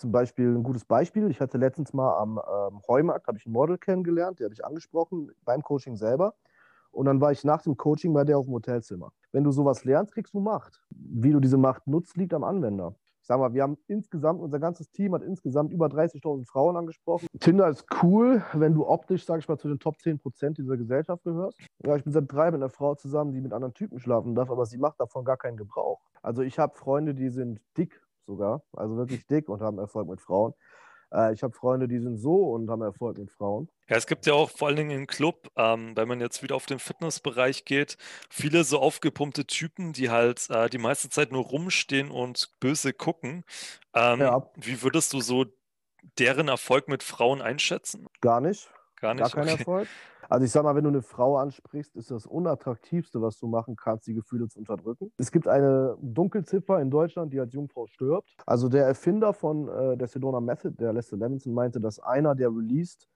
Zum 0.00 0.12
Beispiel 0.12 0.48
ein 0.48 0.62
gutes 0.62 0.86
Beispiel. 0.86 1.30
Ich 1.30 1.42
hatte 1.42 1.58
letztens 1.58 1.92
mal 1.92 2.16
am 2.16 2.38
ähm, 2.38 2.80
Heumarkt, 2.88 3.26
habe 3.26 3.36
ich 3.36 3.44
ein 3.44 3.52
Model 3.52 3.76
kennengelernt, 3.76 4.40
der 4.40 4.46
habe 4.46 4.54
ich 4.54 4.64
angesprochen 4.64 5.30
beim 5.44 5.62
Coaching 5.62 5.94
selber. 5.94 6.32
Und 6.90 7.04
dann 7.04 7.20
war 7.20 7.32
ich 7.32 7.44
nach 7.44 7.60
dem 7.60 7.76
Coaching 7.76 8.14
bei 8.14 8.24
der 8.24 8.38
auf 8.38 8.46
dem 8.46 8.54
Hotelzimmer. 8.54 9.12
Wenn 9.30 9.44
du 9.44 9.52
sowas 9.52 9.84
lernst, 9.84 10.14
kriegst 10.14 10.32
du 10.32 10.40
Macht. 10.40 10.80
Wie 10.88 11.32
du 11.32 11.38
diese 11.38 11.58
Macht 11.58 11.86
nutzt, 11.86 12.16
liegt 12.16 12.32
am 12.32 12.44
Anwender. 12.44 12.94
Ich 13.20 13.26
sag 13.26 13.38
mal, 13.38 13.52
wir 13.52 13.62
haben 13.62 13.76
insgesamt, 13.88 14.40
unser 14.40 14.58
ganzes 14.58 14.90
Team 14.90 15.14
hat 15.14 15.22
insgesamt 15.22 15.70
über 15.70 15.88
30.000 15.88 16.48
Frauen 16.48 16.78
angesprochen. 16.78 17.26
Tinder 17.38 17.68
ist 17.68 17.84
cool, 18.02 18.42
wenn 18.54 18.72
du 18.72 18.88
optisch, 18.88 19.26
sag 19.26 19.40
ich 19.40 19.48
mal, 19.48 19.58
zu 19.58 19.68
den 19.68 19.80
Top 19.80 19.96
10% 19.96 20.54
dieser 20.54 20.78
Gesellschaft 20.78 21.24
gehörst. 21.24 21.60
Ja, 21.84 21.94
ich 21.94 22.04
bin 22.04 22.14
seit 22.14 22.32
drei 22.32 22.46
mit 22.46 22.54
einer 22.54 22.70
Frau 22.70 22.94
zusammen, 22.94 23.34
die 23.34 23.42
mit 23.42 23.52
anderen 23.52 23.74
Typen 23.74 23.98
schlafen 23.98 24.34
darf, 24.34 24.50
aber 24.50 24.64
sie 24.64 24.78
macht 24.78 24.98
davon 24.98 25.26
gar 25.26 25.36
keinen 25.36 25.58
Gebrauch. 25.58 26.00
Also 26.22 26.40
ich 26.40 26.58
habe 26.58 26.74
Freunde, 26.74 27.14
die 27.14 27.28
sind 27.28 27.60
dick 27.76 28.00
sogar, 28.30 28.62
also 28.72 28.96
wirklich 28.96 29.26
dick 29.26 29.48
und 29.48 29.60
haben 29.60 29.78
Erfolg 29.78 30.08
mit 30.08 30.20
Frauen. 30.20 30.54
Äh, 31.12 31.34
ich 31.34 31.42
habe 31.42 31.52
Freunde, 31.52 31.88
die 31.88 31.98
sind 31.98 32.16
so 32.16 32.52
und 32.52 32.70
haben 32.70 32.82
Erfolg 32.82 33.18
mit 33.18 33.30
Frauen. 33.30 33.68
Ja, 33.88 33.96
es 33.96 34.06
gibt 34.06 34.26
ja 34.26 34.34
auch 34.34 34.50
vor 34.50 34.68
allen 34.68 34.76
Dingen 34.76 34.90
im 34.90 35.06
Club, 35.06 35.50
ähm, 35.56 35.96
wenn 35.96 36.06
man 36.06 36.20
jetzt 36.20 36.42
wieder 36.42 36.54
auf 36.54 36.66
den 36.66 36.78
Fitnessbereich 36.78 37.64
geht, 37.64 37.96
viele 38.28 38.64
so 38.64 38.78
aufgepumpte 38.78 39.46
Typen, 39.46 39.92
die 39.92 40.10
halt 40.10 40.48
äh, 40.50 40.68
die 40.68 40.78
meiste 40.78 41.10
Zeit 41.10 41.32
nur 41.32 41.44
rumstehen 41.44 42.10
und 42.10 42.54
böse 42.60 42.92
gucken. 42.92 43.44
Ähm, 43.94 44.20
ja. 44.20 44.50
Wie 44.56 44.82
würdest 44.82 45.12
du 45.12 45.20
so 45.20 45.46
deren 46.18 46.48
Erfolg 46.48 46.88
mit 46.88 47.02
Frauen 47.02 47.42
einschätzen? 47.42 48.06
Gar 48.20 48.40
nicht. 48.40 48.70
Gar 49.00 49.14
nicht. 49.14 49.22
Gar 49.22 49.30
kein 49.30 49.54
okay. 49.54 49.58
Erfolg. 49.58 49.88
Also 50.30 50.44
ich 50.44 50.52
sag 50.52 50.62
mal, 50.62 50.76
wenn 50.76 50.84
du 50.84 50.90
eine 50.90 51.02
Frau 51.02 51.38
ansprichst, 51.38 51.96
ist 51.96 52.12
das 52.12 52.24
Unattraktivste, 52.24 53.20
was 53.20 53.36
du 53.40 53.48
machen 53.48 53.74
kannst, 53.74 54.06
die 54.06 54.14
Gefühle 54.14 54.46
zu 54.46 54.60
unterdrücken. 54.60 55.10
Es 55.18 55.32
gibt 55.32 55.48
eine 55.48 55.98
Dunkelziffer 56.00 56.80
in 56.80 56.88
Deutschland, 56.88 57.32
die 57.32 57.40
als 57.40 57.52
Jungfrau 57.52 57.88
stirbt. 57.88 58.36
Also 58.46 58.68
der 58.68 58.86
Erfinder 58.86 59.32
von 59.32 59.66
äh, 59.66 59.96
der 59.96 60.06
Sedona 60.06 60.38
Method, 60.38 60.76
der 60.78 60.92
Lester 60.92 61.16
Levinson, 61.16 61.52
meinte, 61.52 61.80
dass 61.80 61.98
einer, 61.98 62.36
der 62.36 62.48
released, 62.48 63.08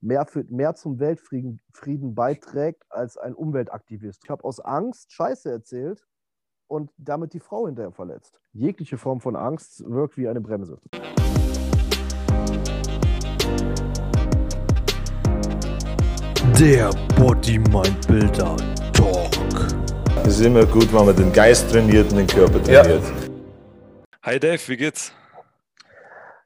mehr, 0.00 0.24
für, 0.24 0.44
mehr 0.48 0.74
zum 0.74 0.98
Weltfrieden 0.98 1.60
Frieden 1.74 2.14
beiträgt 2.14 2.84
als 2.88 3.18
ein 3.18 3.34
Umweltaktivist. 3.34 4.22
Ich 4.24 4.30
habe 4.30 4.42
aus 4.42 4.58
Angst 4.58 5.12
Scheiße 5.12 5.50
erzählt 5.50 6.06
und 6.68 6.90
damit 6.96 7.34
die 7.34 7.40
Frau 7.40 7.66
hinterher 7.66 7.92
verletzt. 7.92 8.40
Jegliche 8.54 8.96
Form 8.96 9.20
von 9.20 9.36
Angst 9.36 9.84
wirkt 9.86 10.16
wie 10.16 10.26
eine 10.26 10.40
Bremse. 10.40 10.78
Der 16.62 16.92
Body 17.16 17.58
Mind 17.58 18.06
Builder 18.06 18.56
Talk. 18.92 19.32
Es 20.24 20.38
ist 20.38 20.46
immer 20.46 20.64
gut, 20.64 20.92
wenn 20.92 21.06
man 21.06 21.16
den 21.16 21.32
Geist 21.32 21.68
trainiert 21.72 22.12
und 22.12 22.18
den 22.18 22.26
Körper 22.28 22.62
trainiert. 22.62 23.02
Ja. 23.02 23.30
Hi 24.22 24.38
Dave, 24.38 24.60
wie 24.68 24.76
geht's? 24.76 25.12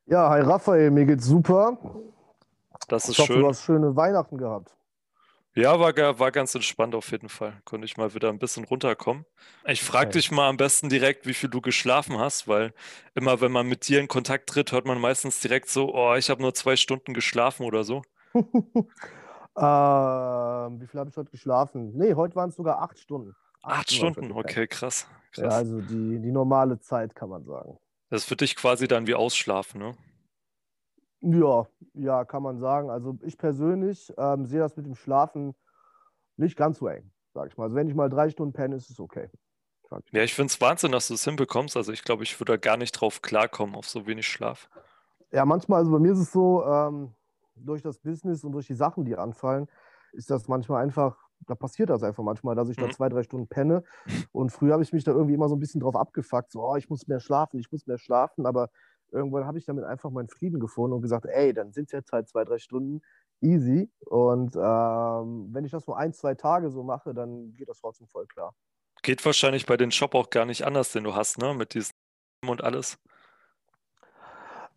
Ja, 0.07 0.31
hi 0.31 0.41
Raphael, 0.41 0.91
mir 0.91 1.05
geht's 1.05 1.27
super. 1.27 1.77
Das 2.89 3.05
ist 3.05 3.11
ich 3.11 3.19
hoffe, 3.19 3.35
schön. 3.35 3.43
Du 3.43 3.49
hast 3.49 3.63
schöne 3.63 3.95
Weihnachten 3.95 4.39
gehabt. 4.39 4.75
Ja, 5.55 5.79
war, 5.79 5.95
war 6.19 6.33
ganz 6.33 6.55
entspannt 6.55 6.95
auf 6.95 7.11
jeden 7.11 7.29
Fall. 7.29 7.53
Konnte 7.67 7.85
ich 7.85 7.99
mal 7.99 8.15
wieder 8.15 8.31
ein 8.31 8.39
bisschen 8.39 8.65
runterkommen. 8.65 9.27
Ich 9.67 9.83
frage 9.83 10.07
okay. 10.07 10.19
dich 10.19 10.31
mal 10.31 10.49
am 10.49 10.57
besten 10.57 10.89
direkt, 10.89 11.27
wie 11.27 11.35
viel 11.35 11.51
du 11.51 11.61
geschlafen 11.61 12.19
hast, 12.19 12.49
weil 12.49 12.73
immer, 13.15 13.43
wenn 13.43 13.53
man 13.53 13.67
mit 13.67 13.87
dir 13.87 14.01
in 14.01 14.09
Kontakt 14.09 14.49
tritt, 14.49 14.73
hört 14.73 14.87
man 14.87 14.99
meistens 14.99 15.41
direkt 15.41 15.69
so, 15.69 15.95
oh, 15.95 16.15
ich 16.15 16.31
habe 16.31 16.41
nur 16.41 16.55
zwei 16.55 16.77
Stunden 16.77 17.13
geschlafen 17.13 17.67
oder 17.67 17.85
so. 17.85 18.01
Ähm, 19.57 20.81
wie 20.81 20.87
viel 20.87 21.01
habe 21.01 21.11
ich 21.11 21.17
heute 21.17 21.31
geschlafen? 21.31 21.93
Nee, 21.97 22.15
heute 22.15 22.37
waren 22.37 22.51
es 22.51 22.57
sogar 22.57 22.83
acht 22.83 22.99
Stunden. 22.99 23.35
Acht, 23.63 23.81
acht 23.81 23.93
Stunden, 23.93 24.33
okay, 24.33 24.67
krass. 24.67 25.07
krass. 25.33 25.45
Ja, 25.45 25.49
also 25.49 25.81
die, 25.81 26.21
die 26.21 26.31
normale 26.31 26.79
Zeit, 26.79 27.15
kann 27.15 27.31
man 27.31 27.45
sagen. 27.45 27.79
Das 28.11 28.23
ist 28.23 28.29
für 28.29 28.37
dich 28.37 28.55
quasi 28.55 28.87
dann 28.87 29.07
wie 29.07 29.15
Ausschlafen, 29.15 29.81
ne? 29.81 29.97
Ja, 31.21 31.67
ja, 31.95 32.25
kann 32.25 32.43
man 32.43 32.59
sagen. 32.59 32.91
Also 32.91 33.19
ich 33.23 33.37
persönlich 33.39 34.13
ähm, 34.17 34.47
sehe 34.47 34.61
das 34.61 34.77
mit 34.77 34.87
dem 34.87 34.95
Schlafen 34.95 35.55
nicht 36.37 36.57
ganz 36.57 36.79
so 36.79 36.87
eng, 36.87 37.11
sag 37.35 37.49
ich 37.49 37.57
mal. 37.57 37.65
Also 37.65 37.77
wenn 37.77 37.89
ich 37.89 37.95
mal 37.95 38.09
drei 38.09 38.29
Stunden 38.31 38.53
penne, 38.53 38.77
ist 38.77 38.91
es 38.91 39.01
okay. 39.01 39.31
Ja, 40.13 40.23
ich 40.23 40.35
finde 40.35 40.51
es 40.53 40.61
Wahnsinn, 40.61 40.93
dass 40.93 41.09
du 41.09 41.15
es 41.15 41.25
hinbekommst. 41.25 41.77
Also 41.77 41.93
ich 41.93 42.03
glaube, 42.03 42.25
ich 42.25 42.39
würde 42.41 42.53
da 42.53 42.57
gar 42.59 42.77
nicht 42.77 42.93
drauf 42.93 43.23
klarkommen, 43.23 43.75
auf 43.75 43.89
so 43.89 44.07
wenig 44.07 44.29
Schlaf. 44.29 44.69
Ja, 45.33 45.45
manchmal, 45.45 45.81
also 45.81 45.91
bei 45.91 45.99
mir 45.99 46.13
ist 46.13 46.19
es 46.19 46.33
so, 46.33 46.65
ähm, 46.65 47.15
durch 47.57 47.83
das 47.83 47.99
Business 47.99 48.45
und 48.45 48.53
durch 48.53 48.67
die 48.67 48.75
Sachen, 48.75 49.05
die 49.05 49.17
anfallen, 49.17 49.69
ist 50.13 50.31
das 50.31 50.49
manchmal 50.49 50.83
einfach, 50.83 51.17
da 51.47 51.55
passiert 51.55 51.91
das 51.91 52.03
einfach 52.03 52.23
manchmal, 52.23 52.55
dass 52.55 52.69
ich 52.69 52.77
mhm. 52.79 52.83
da 52.83 52.91
zwei, 52.91 53.09
drei 53.09 53.23
Stunden 53.23 53.49
penne. 53.49 53.85
Und 54.33 54.51
früher 54.51 54.73
habe 54.73 54.83
ich 54.83 54.93
mich 54.93 55.05
da 55.05 55.13
irgendwie 55.13 55.35
immer 55.35 55.49
so 55.49 55.57
ein 55.57 55.61
bisschen 55.61 55.81
drauf 55.81 55.97
abgefuckt, 55.97 56.53
so, 56.53 56.63
oh, 56.63 56.77
ich 56.77 56.89
muss 56.89 57.07
mehr 57.07 57.21
schlafen, 57.21 57.59
ich 57.59 57.71
muss 57.71 57.87
mehr 57.87 57.99
schlafen, 57.99 58.47
aber 58.47 58.71
irgendwann 59.13 59.47
habe 59.47 59.59
ich 59.59 59.65
damit 59.65 59.85
einfach 59.85 60.11
meinen 60.11 60.29
Frieden 60.29 60.61
gefunden 60.61 60.95
und 60.95 61.03
gesagt, 61.03 61.27
ey, 61.27 61.53
dann 61.53 61.73
sind 61.73 61.87
es 61.87 61.93
jetzt 61.93 62.13
halt 62.13 62.29
zwei, 62.29 62.45
drei 62.45 62.59
Stunden, 62.59 63.03
easy. 63.41 63.91
Und 64.07 64.57
ähm, 64.57 65.49
wenn 65.53 65.65
ich 65.65 65.73
das 65.73 65.87
nur 65.87 65.99
ein, 65.99 66.13
zwei 66.13 66.35
Tage 66.35 66.71
so 66.71 66.83
mache, 66.83 67.15
dann 67.15 67.55
geht 67.55 67.69
das 67.69 67.81
trotzdem 67.81 68.09
voll 68.09 68.27
klar. 68.27 68.55
Geht 69.03 69.25
wahrscheinlich 69.25 69.67
bei 69.67 69.77
den 69.77 69.91
Shop 69.91 70.15
auch 70.15 70.31
gar 70.31 70.47
nicht 70.47 70.65
anders, 70.65 70.93
den 70.93 71.05
du 71.05 71.15
hast, 71.15 71.39
ne? 71.39 71.55
Mit 71.55 71.75
diesem 71.75 71.93
und 72.47 72.65
alles. 72.65 72.99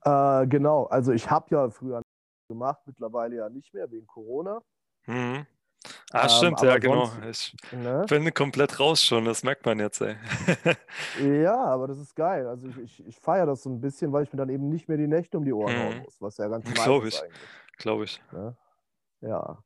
Äh, 0.03 0.47
genau, 0.47 0.85
also 0.85 1.11
ich 1.11 1.29
habe 1.29 1.47
ja 1.51 1.69
früher 1.69 2.01
gemacht, 2.49 2.81
mittlerweile 2.85 3.37
ja 3.37 3.49
nicht 3.49 3.73
mehr 3.73 3.89
wegen 3.89 4.05
Corona. 4.07 4.59
Mhm. 5.05 5.45
Ah, 6.11 6.23
ähm, 6.23 6.29
stimmt, 6.29 6.61
ja, 6.61 6.77
genau. 6.77 7.05
Sonst, 7.05 7.55
ich 7.63 7.71
ne? 7.71 8.05
bin 8.09 8.33
komplett 8.33 8.79
raus 8.79 9.01
schon, 9.01 9.23
das 9.23 9.43
merkt 9.43 9.65
man 9.65 9.79
jetzt, 9.79 10.01
ey. 10.01 10.17
ja, 11.43 11.55
aber 11.55 11.87
das 11.87 11.99
ist 11.99 12.15
geil. 12.15 12.47
Also 12.47 12.67
ich, 12.67 12.77
ich, 12.79 13.07
ich 13.07 13.19
feiere 13.19 13.45
das 13.45 13.63
so 13.63 13.69
ein 13.69 13.79
bisschen, 13.79 14.11
weil 14.11 14.23
ich 14.23 14.33
mir 14.33 14.37
dann 14.37 14.49
eben 14.49 14.67
nicht 14.67 14.89
mehr 14.89 14.97
die 14.97 15.07
Nächte 15.07 15.37
um 15.37 15.45
die 15.45 15.53
Ohren 15.53 15.73
mhm. 15.73 15.79
hauen 15.79 16.01
muss, 16.01 16.19
was 16.19 16.37
ja 16.37 16.49
ganz 16.49 16.65
normal 16.65 16.83
Glaube 16.83 17.07
ich. 17.07 17.21
Glaube 17.77 18.03
ich. 18.03 18.21
Ne? 18.33 18.57
Ja. 19.21 19.63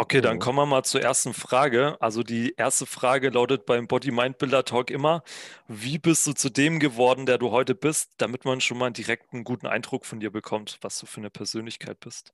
Okay, 0.00 0.20
dann 0.20 0.38
kommen 0.38 0.58
wir 0.58 0.64
mal 0.64 0.84
zur 0.84 1.02
ersten 1.02 1.34
Frage. 1.34 1.96
Also 2.00 2.22
die 2.22 2.54
erste 2.56 2.86
Frage 2.86 3.30
lautet 3.30 3.66
beim 3.66 3.88
Body 3.88 4.12
Mind 4.12 4.38
Builder 4.38 4.64
Talk 4.64 4.92
immer, 4.92 5.24
wie 5.66 5.98
bist 5.98 6.24
du 6.24 6.34
zu 6.34 6.50
dem 6.50 6.78
geworden, 6.78 7.26
der 7.26 7.36
du 7.36 7.50
heute 7.50 7.74
bist, 7.74 8.12
damit 8.18 8.44
man 8.44 8.60
schon 8.60 8.78
mal 8.78 8.92
direkt 8.92 9.34
einen 9.34 9.42
guten 9.42 9.66
Eindruck 9.66 10.06
von 10.06 10.20
dir 10.20 10.30
bekommt, 10.30 10.78
was 10.82 11.00
du 11.00 11.06
für 11.06 11.18
eine 11.18 11.30
Persönlichkeit 11.30 11.98
bist? 11.98 12.32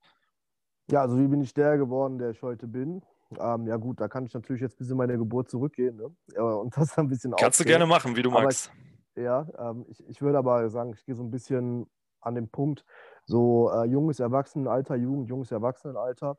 Ja, 0.91 1.01
also 1.01 1.19
wie 1.19 1.27
bin 1.27 1.41
ich 1.41 1.55
der 1.55 1.79
geworden, 1.79 2.19
der 2.19 2.31
ich 2.31 2.43
heute 2.43 2.67
bin? 2.67 3.01
Ähm, 3.41 3.67
ja 3.67 3.79
gut, 3.79 3.99
da 3.99 4.09
kann 4.09 4.27
ich 4.27 4.35
natürlich 4.35 4.61
jetzt 4.61 4.77
bis 4.77 4.91
in 4.91 4.99
meine 4.99 5.17
Geburt 5.17 5.49
zurückgehen 5.49 5.97
ne? 5.97 6.45
und 6.45 6.77
das 6.77 6.99
ein 6.99 7.09
bisschen 7.09 7.31
Kannst 7.31 7.61
aufzählen. 7.61 7.67
du 7.67 7.79
gerne 7.79 7.87
machen, 7.87 8.15
wie 8.15 8.21
du 8.21 8.31
aber 8.31 8.43
magst. 8.43 8.71
Ich, 9.15 9.23
ja, 9.23 9.47
ähm, 9.59 9.87
ich, 9.89 10.07
ich 10.07 10.21
würde 10.21 10.37
aber 10.37 10.69
sagen, 10.69 10.93
ich 10.95 11.03
gehe 11.07 11.15
so 11.15 11.23
ein 11.23 11.31
bisschen 11.31 11.87
an 12.21 12.35
den 12.35 12.51
Punkt, 12.51 12.85
so 13.25 13.71
äh, 13.73 13.87
junges 13.87 14.21
Erwachsenenalter, 14.21 14.97
Jugend, 14.97 15.31
junges 15.31 15.51
Erwachsenenalter. 15.51 16.37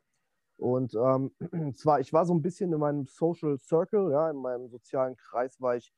Und 0.58 0.94
ähm, 0.96 1.32
zwar, 1.76 2.00
ich 2.00 2.14
war 2.14 2.26
so 2.26 2.34
ein 2.34 2.42
bisschen 2.42 2.72
in 2.72 2.80
meinem 2.80 3.06
Social 3.06 3.58
Circle, 3.60 4.12
ja, 4.12 4.30
in 4.30 4.38
meinem 4.38 4.70
sozialen 4.70 5.16
Kreis 5.18 5.60
war 5.62 5.76
ich 5.76 5.94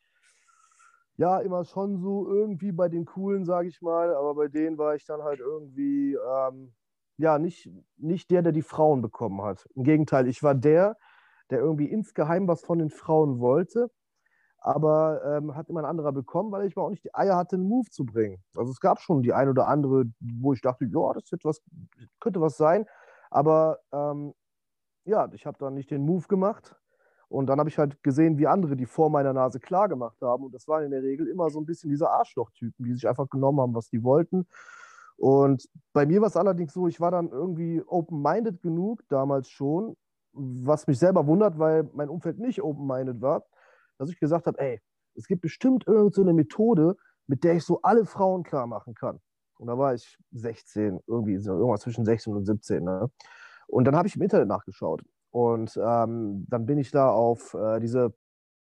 ja 1.18 1.40
immer 1.40 1.66
schon 1.66 1.98
so 1.98 2.28
irgendwie 2.28 2.72
bei 2.72 2.90
den 2.90 3.06
Coolen, 3.06 3.44
sage 3.46 3.68
ich 3.68 3.82
mal, 3.82 4.16
aber 4.16 4.36
bei 4.36 4.48
denen 4.48 4.78
war 4.78 4.96
ich 4.96 5.06
dann 5.06 5.24
halt 5.24 5.40
irgendwie 5.40 6.14
ähm, 6.14 6.74
ja 7.18 7.40
nicht, 7.40 7.70
nicht 7.98 8.30
der, 8.32 8.44
der 8.44 8.52
die 8.52 8.62
Frauen 8.62 9.02
bekommen 9.02 9.42
hat. 9.42 9.68
Im 9.76 9.84
Gegenteil, 9.84 10.28
ich 10.28 10.44
war 10.44 10.56
der, 10.56 10.98
der 11.50 11.60
irgendwie 11.60 11.90
insgeheim 11.90 12.48
was 12.48 12.62
von 12.62 12.80
den 12.80 12.90
Frauen 12.90 13.40
wollte, 13.40 13.90
aber 14.60 15.22
ähm, 15.26 15.56
hat 15.56 15.70
immer 15.70 15.82
ein 15.82 15.86
anderer 15.86 16.12
bekommen, 16.12 16.52
weil 16.52 16.68
ich 16.68 16.76
mal 16.76 16.84
auch 16.84 16.90
nicht 16.90 17.04
die 17.04 17.16
Eier 17.16 17.36
hatte, 17.36 17.56
einen 17.56 17.68
Move 17.68 17.90
zu 17.90 18.06
bringen. 18.06 18.44
Also 18.56 18.72
es 18.72 18.80
gab 18.80 19.00
schon 19.02 19.24
die 19.24 19.34
ein 19.34 19.50
oder 19.50 19.68
andere, 19.68 20.06
wo 20.20 20.54
ich 20.54 20.62
dachte, 20.62 20.86
ja, 20.86 21.14
das 21.14 21.32
was, 21.44 21.62
könnte 22.20 22.42
was 22.42 22.58
sein, 22.58 22.86
aber 23.32 23.80
ähm, 23.92 24.34
ja, 25.08 25.28
ich 25.34 25.46
habe 25.46 25.58
dann 25.58 25.74
nicht 25.74 25.92
den 25.92 26.06
Move 26.06 26.28
gemacht. 26.28 26.76
Und 27.30 27.48
dann 27.48 27.60
habe 27.60 27.70
ich 27.70 27.78
halt 27.78 28.02
gesehen, 28.04 28.38
wie 28.38 28.48
andere, 28.48 28.78
die 28.78 28.86
vor 28.86 29.10
meiner 29.10 29.34
Nase 29.34 29.60
klar 29.60 29.90
gemacht 29.90 30.18
haben. 30.22 30.46
Und 30.46 30.54
das 30.54 30.68
waren 30.68 30.84
in 30.84 30.92
der 30.92 31.04
Regel 31.04 31.28
immer 31.28 31.50
so 31.50 31.60
ein 31.60 31.66
bisschen 31.66 31.90
diese 31.90 32.10
Arschlochtypen, 32.10 32.86
die 32.86 32.94
sich 32.94 33.08
einfach 33.08 33.30
genommen 33.30 33.60
haben, 33.60 33.76
was 33.76 33.90
die 33.90 34.04
wollten. 34.04 34.48
Und 35.18 35.68
bei 35.94 36.06
mir 36.06 36.22
war 36.22 36.28
es 36.28 36.38
allerdings 36.38 36.74
so, 36.74 36.88
ich 36.88 37.02
war 37.02 37.12
dann 37.12 37.30
irgendwie 37.30 37.82
open-minded 37.86 38.62
genug, 38.62 39.02
damals 39.10 39.50
schon, 39.50 39.98
was 40.32 40.88
mich 40.88 41.00
selber 41.00 41.26
wundert, 41.26 41.58
weil 41.58 41.90
mein 41.94 42.10
Umfeld 42.10 42.38
nicht 42.38 42.62
open-minded 42.62 43.22
war, 43.22 43.44
dass 43.98 44.10
ich 44.10 44.20
gesagt 44.20 44.46
habe, 44.46 44.60
ey, 44.60 44.80
es 45.16 45.28
gibt 45.28 45.42
bestimmt 45.42 45.86
irgendeine 45.88 46.30
so 46.30 46.34
Methode, 46.34 46.96
mit 47.26 47.44
der 47.44 47.56
ich 47.56 47.64
so 47.64 47.82
alle 47.82 48.06
Frauen 48.06 48.44
klar 48.44 48.68
machen 48.68 48.94
kann. 48.94 49.20
Und 49.58 49.68
da 49.68 49.78
war 49.78 49.96
ich 49.96 50.18
16, 50.32 51.00
irgendwie 51.08 51.40
so 51.40 51.54
irgendwas 51.54 51.82
zwischen 51.82 52.06
16 52.06 52.36
und 52.36 52.46
17. 52.46 52.84
Ne? 52.84 53.10
Und 53.68 53.86
dann 53.86 53.96
habe 53.96 54.08
ich 54.08 54.16
im 54.16 54.22
Internet 54.22 54.48
nachgeschaut. 54.48 55.04
Und 55.32 55.78
ähm, 55.78 56.46
dann 56.50 56.66
bin 56.66 56.78
ich 56.78 56.92
da 56.92 57.10
auf 57.10 57.54
äh, 57.54 57.80
diese 57.80 58.14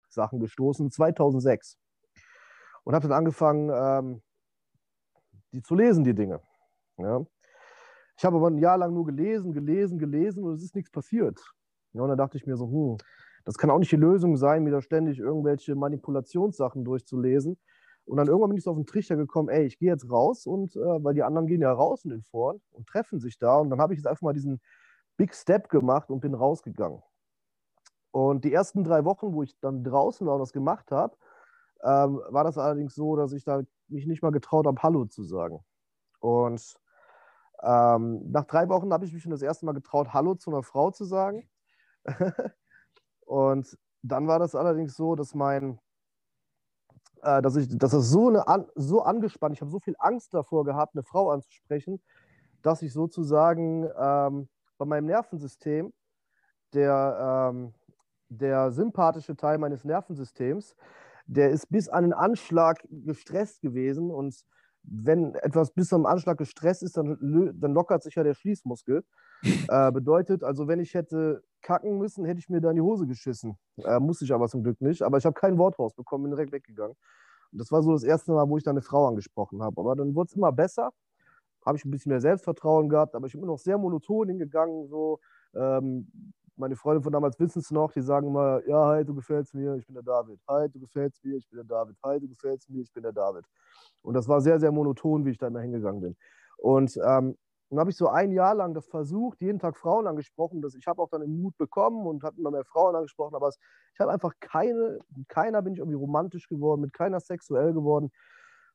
Sachen 0.08 0.40
gestoßen, 0.40 0.90
2006. 0.90 1.78
Und 2.84 2.94
habe 2.94 3.08
dann 3.08 3.16
angefangen, 3.16 3.70
ähm, 3.72 4.22
die 5.52 5.62
zu 5.62 5.74
lesen, 5.74 6.04
die 6.04 6.14
Dinge. 6.14 6.40
Ja. 6.98 7.24
Ich 8.16 8.24
habe 8.24 8.36
aber 8.36 8.48
ein 8.48 8.58
Jahr 8.58 8.78
lang 8.78 8.92
nur 8.92 9.06
gelesen, 9.06 9.52
gelesen, 9.52 9.98
gelesen 9.98 10.42
und 10.44 10.54
es 10.54 10.62
ist 10.62 10.74
nichts 10.74 10.90
passiert. 10.90 11.40
Ja, 11.92 12.02
und 12.02 12.08
dann 12.08 12.18
dachte 12.18 12.36
ich 12.36 12.46
mir 12.46 12.56
so, 12.56 12.66
hm, 12.66 12.96
das 13.44 13.56
kann 13.56 13.70
auch 13.70 13.78
nicht 13.78 13.92
die 13.92 13.96
Lösung 13.96 14.36
sein, 14.36 14.64
mir 14.64 14.72
da 14.72 14.82
ständig 14.82 15.18
irgendwelche 15.20 15.74
Manipulationssachen 15.74 16.84
durchzulesen, 16.84 17.56
Und 18.04 18.16
dann 18.16 18.26
irgendwann 18.26 18.50
bin 18.50 18.58
ich 18.58 18.64
so 18.64 18.72
auf 18.72 18.76
den 18.76 18.86
Trichter 18.86 19.16
gekommen, 19.16 19.48
ey, 19.48 19.64
ich 19.66 19.78
gehe 19.78 19.90
jetzt 19.90 20.10
raus 20.10 20.46
und 20.46 20.74
äh, 20.76 20.80
weil 21.04 21.14
die 21.14 21.22
anderen 21.22 21.46
gehen 21.46 21.62
ja 21.62 21.72
raus 21.72 22.04
in 22.04 22.10
den 22.10 22.22
Foren 22.24 22.60
und 22.70 22.86
treffen 22.88 23.20
sich 23.20 23.38
da. 23.38 23.58
Und 23.58 23.70
dann 23.70 23.80
habe 23.80 23.94
ich 23.94 23.98
jetzt 23.98 24.06
einfach 24.06 24.22
mal 24.22 24.32
diesen 24.32 24.60
Big 25.18 25.34
Step 25.34 25.68
gemacht 25.68 26.10
und 26.10 26.20
bin 26.20 26.32
rausgegangen. 26.32 27.02
Und 28.10 28.44
die 28.44 28.52
ersten 28.54 28.84
drei 28.84 29.04
Wochen, 29.04 29.34
wo 29.34 29.42
ich 29.42 29.58
dann 29.60 29.84
draußen 29.84 30.26
und 30.26 30.38
das 30.38 30.52
gemacht 30.52 30.90
habe, 30.90 31.14
ähm, 31.84 32.22
war 32.30 32.44
das 32.44 32.56
allerdings 32.56 32.94
so, 32.94 33.16
dass 33.16 33.32
ich 33.32 33.44
da 33.44 33.60
mich 33.88 34.06
nicht 34.06 34.22
mal 34.22 34.32
getraut 34.32 34.66
habe, 34.66 34.82
Hallo 34.82 35.04
zu 35.04 35.22
sagen. 35.22 35.62
Und 36.20 36.74
ähm, 37.62 38.30
nach 38.30 38.44
drei 38.44 38.68
Wochen 38.68 38.92
habe 38.92 39.04
ich 39.04 39.12
mich 39.12 39.22
schon 39.22 39.32
das 39.32 39.42
erste 39.42 39.66
Mal 39.66 39.72
getraut, 39.72 40.14
Hallo 40.14 40.34
zu 40.34 40.50
einer 40.50 40.62
Frau 40.62 40.90
zu 40.90 41.04
sagen. 41.04 41.48
und 43.26 43.78
dann 44.02 44.26
war 44.26 44.38
das 44.38 44.54
allerdings 44.54 44.96
so, 44.96 45.14
dass 45.14 45.34
mein 45.34 45.78
äh, 47.22 47.42
dass 47.42 47.56
ich, 47.56 47.68
dass 47.76 47.90
das 47.90 48.08
so, 48.08 48.28
eine, 48.28 48.68
so 48.76 49.02
angespannt, 49.02 49.54
ich 49.54 49.60
habe 49.60 49.70
so 49.70 49.80
viel 49.80 49.96
Angst 49.98 50.34
davor 50.34 50.64
gehabt, 50.64 50.94
eine 50.94 51.02
Frau 51.02 51.30
anzusprechen, 51.30 52.00
dass 52.62 52.82
ich 52.82 52.92
sozusagen 52.92 53.88
ähm, 53.98 54.48
bei 54.78 54.84
meinem 54.84 55.06
Nervensystem, 55.06 55.92
der, 56.72 57.50
ähm, 57.52 57.74
der 58.28 58.70
sympathische 58.70 59.36
Teil 59.36 59.58
meines 59.58 59.84
Nervensystems, 59.84 60.74
der 61.26 61.50
ist 61.50 61.68
bis 61.68 61.88
an 61.88 62.04
den 62.04 62.12
Anschlag 62.12 62.86
gestresst 62.90 63.60
gewesen 63.60 64.10
und 64.10 64.44
wenn 64.90 65.34
etwas 65.34 65.70
bis 65.72 65.88
zum 65.88 66.06
Anschlag 66.06 66.38
gestresst 66.38 66.82
ist, 66.82 66.96
dann, 66.96 67.18
dann 67.60 67.72
lockert 67.74 68.02
sich 68.02 68.14
ja 68.14 68.22
der 68.22 68.34
Schließmuskel. 68.34 69.04
Äh, 69.70 69.92
bedeutet, 69.92 70.42
also 70.42 70.66
wenn 70.66 70.80
ich 70.80 70.94
hätte 70.94 71.44
kacken 71.62 71.96
müssen, 71.96 72.24
hätte 72.24 72.40
ich 72.40 72.48
mir 72.48 72.60
da 72.60 72.70
in 72.70 72.74
die 72.76 72.82
Hose 72.82 73.06
geschissen. 73.06 73.56
Äh, 73.84 74.00
musste 74.00 74.24
ich 74.24 74.32
aber 74.32 74.48
zum 74.48 74.64
Glück 74.64 74.80
nicht. 74.80 75.02
Aber 75.02 75.16
ich 75.18 75.24
habe 75.24 75.38
kein 75.38 75.58
Wort 75.58 75.78
rausbekommen, 75.78 76.24
bin 76.24 76.32
direkt 76.32 76.50
weggegangen. 76.50 76.96
Und 77.52 77.60
das 77.60 77.70
war 77.70 77.82
so 77.82 77.92
das 77.92 78.02
erste 78.02 78.32
Mal, 78.32 78.48
wo 78.48 78.56
ich 78.56 78.64
da 78.64 78.72
eine 78.72 78.82
Frau 78.82 79.06
angesprochen 79.06 79.62
habe. 79.62 79.80
Aber 79.80 79.94
dann 79.94 80.16
wurde 80.16 80.26
es 80.30 80.36
immer 80.36 80.50
besser. 80.50 80.90
Habe 81.68 81.76
ich 81.76 81.84
ein 81.84 81.90
bisschen 81.90 82.08
mehr 82.08 82.20
Selbstvertrauen 82.22 82.88
gehabt, 82.88 83.14
aber 83.14 83.26
ich 83.26 83.34
bin 83.34 83.44
noch 83.44 83.58
sehr 83.58 83.76
monoton 83.76 84.28
hingegangen. 84.28 84.88
So, 84.88 85.20
ähm, 85.54 86.32
meine 86.56 86.76
Freunde 86.76 87.02
von 87.02 87.12
damals 87.12 87.38
wissen 87.38 87.58
es 87.58 87.70
noch, 87.70 87.92
die 87.92 88.00
sagen 88.00 88.28
immer, 88.28 88.66
ja, 88.66 88.86
hi, 88.86 89.04
du 89.04 89.14
gefällst 89.14 89.54
mir, 89.54 89.74
ich 89.74 89.84
bin 89.84 89.92
der 89.92 90.02
David. 90.02 90.40
Hi, 90.48 90.66
du 90.70 90.80
gefällst 90.80 91.22
mir, 91.22 91.36
ich 91.36 91.46
bin 91.50 91.58
der 91.58 91.66
David. 91.66 91.94
Hi, 92.02 92.18
du 92.18 92.26
gefällst 92.26 92.70
mir, 92.70 92.80
ich 92.80 92.90
bin 92.90 93.02
der 93.02 93.12
David. 93.12 93.44
Und 94.00 94.14
das 94.14 94.26
war 94.28 94.40
sehr, 94.40 94.58
sehr 94.58 94.72
monoton, 94.72 95.26
wie 95.26 95.30
ich 95.32 95.36
da 95.36 95.48
immer 95.48 95.60
hingegangen 95.60 96.00
bin. 96.00 96.16
Und 96.56 96.96
ähm, 97.04 97.36
dann 97.68 97.80
habe 97.80 97.90
ich 97.90 97.98
so 97.98 98.08
ein 98.08 98.32
Jahr 98.32 98.54
lang 98.54 98.72
das 98.72 98.86
versucht, 98.86 99.42
jeden 99.42 99.58
Tag 99.58 99.76
Frauen 99.76 100.06
angesprochen. 100.06 100.62
Das, 100.62 100.74
ich 100.74 100.86
habe 100.86 101.02
auch 101.02 101.10
dann 101.10 101.20
den 101.20 101.38
Mut 101.38 101.54
bekommen 101.58 102.06
und 102.06 102.22
habe 102.22 102.38
immer 102.38 102.50
mehr 102.50 102.64
Frauen 102.64 102.96
angesprochen, 102.96 103.34
aber 103.34 103.48
es, 103.48 103.58
ich 103.92 104.00
habe 104.00 104.10
einfach 104.10 104.32
keine, 104.40 105.00
mit 105.14 105.28
keiner 105.28 105.60
bin 105.60 105.74
ich 105.74 105.80
irgendwie 105.80 105.98
romantisch 105.98 106.48
geworden, 106.48 106.80
mit 106.80 106.94
keiner 106.94 107.20
sexuell 107.20 107.74
geworden. 107.74 108.10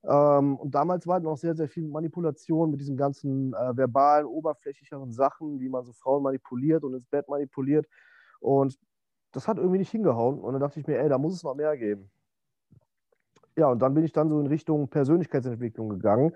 Ähm, 0.03 0.57
und 0.57 0.75
damals 0.75 1.07
war 1.07 1.15
halt 1.15 1.23
noch 1.23 1.37
sehr, 1.37 1.55
sehr 1.55 1.69
viel 1.69 1.87
Manipulation 1.87 2.71
mit 2.71 2.79
diesen 2.81 2.97
ganzen 2.97 3.53
äh, 3.53 3.77
verbalen, 3.77 4.25
oberflächlicheren 4.25 5.11
Sachen, 5.11 5.59
wie 5.59 5.69
man 5.69 5.85
so 5.85 5.93
Frauen 5.93 6.23
manipuliert 6.23 6.83
und 6.83 6.93
ins 6.95 7.07
Bett 7.07 7.29
manipuliert. 7.29 7.87
Und 8.39 8.77
das 9.31 9.47
hat 9.47 9.57
irgendwie 9.57 9.79
nicht 9.79 9.91
hingehauen. 9.91 10.39
Und 10.39 10.53
dann 10.53 10.61
dachte 10.61 10.79
ich 10.79 10.87
mir, 10.87 10.99
ey, 10.99 11.09
da 11.09 11.17
muss 11.17 11.33
es 11.33 11.43
noch 11.43 11.55
mehr 11.55 11.77
geben 11.77 12.11
ja, 13.55 13.67
und 13.67 13.79
dann 13.79 13.93
bin 13.93 14.03
ich 14.03 14.11
dann 14.11 14.29
so 14.29 14.39
in 14.39 14.47
Richtung 14.47 14.87
Persönlichkeitsentwicklung 14.87 15.89
gegangen. 15.89 16.33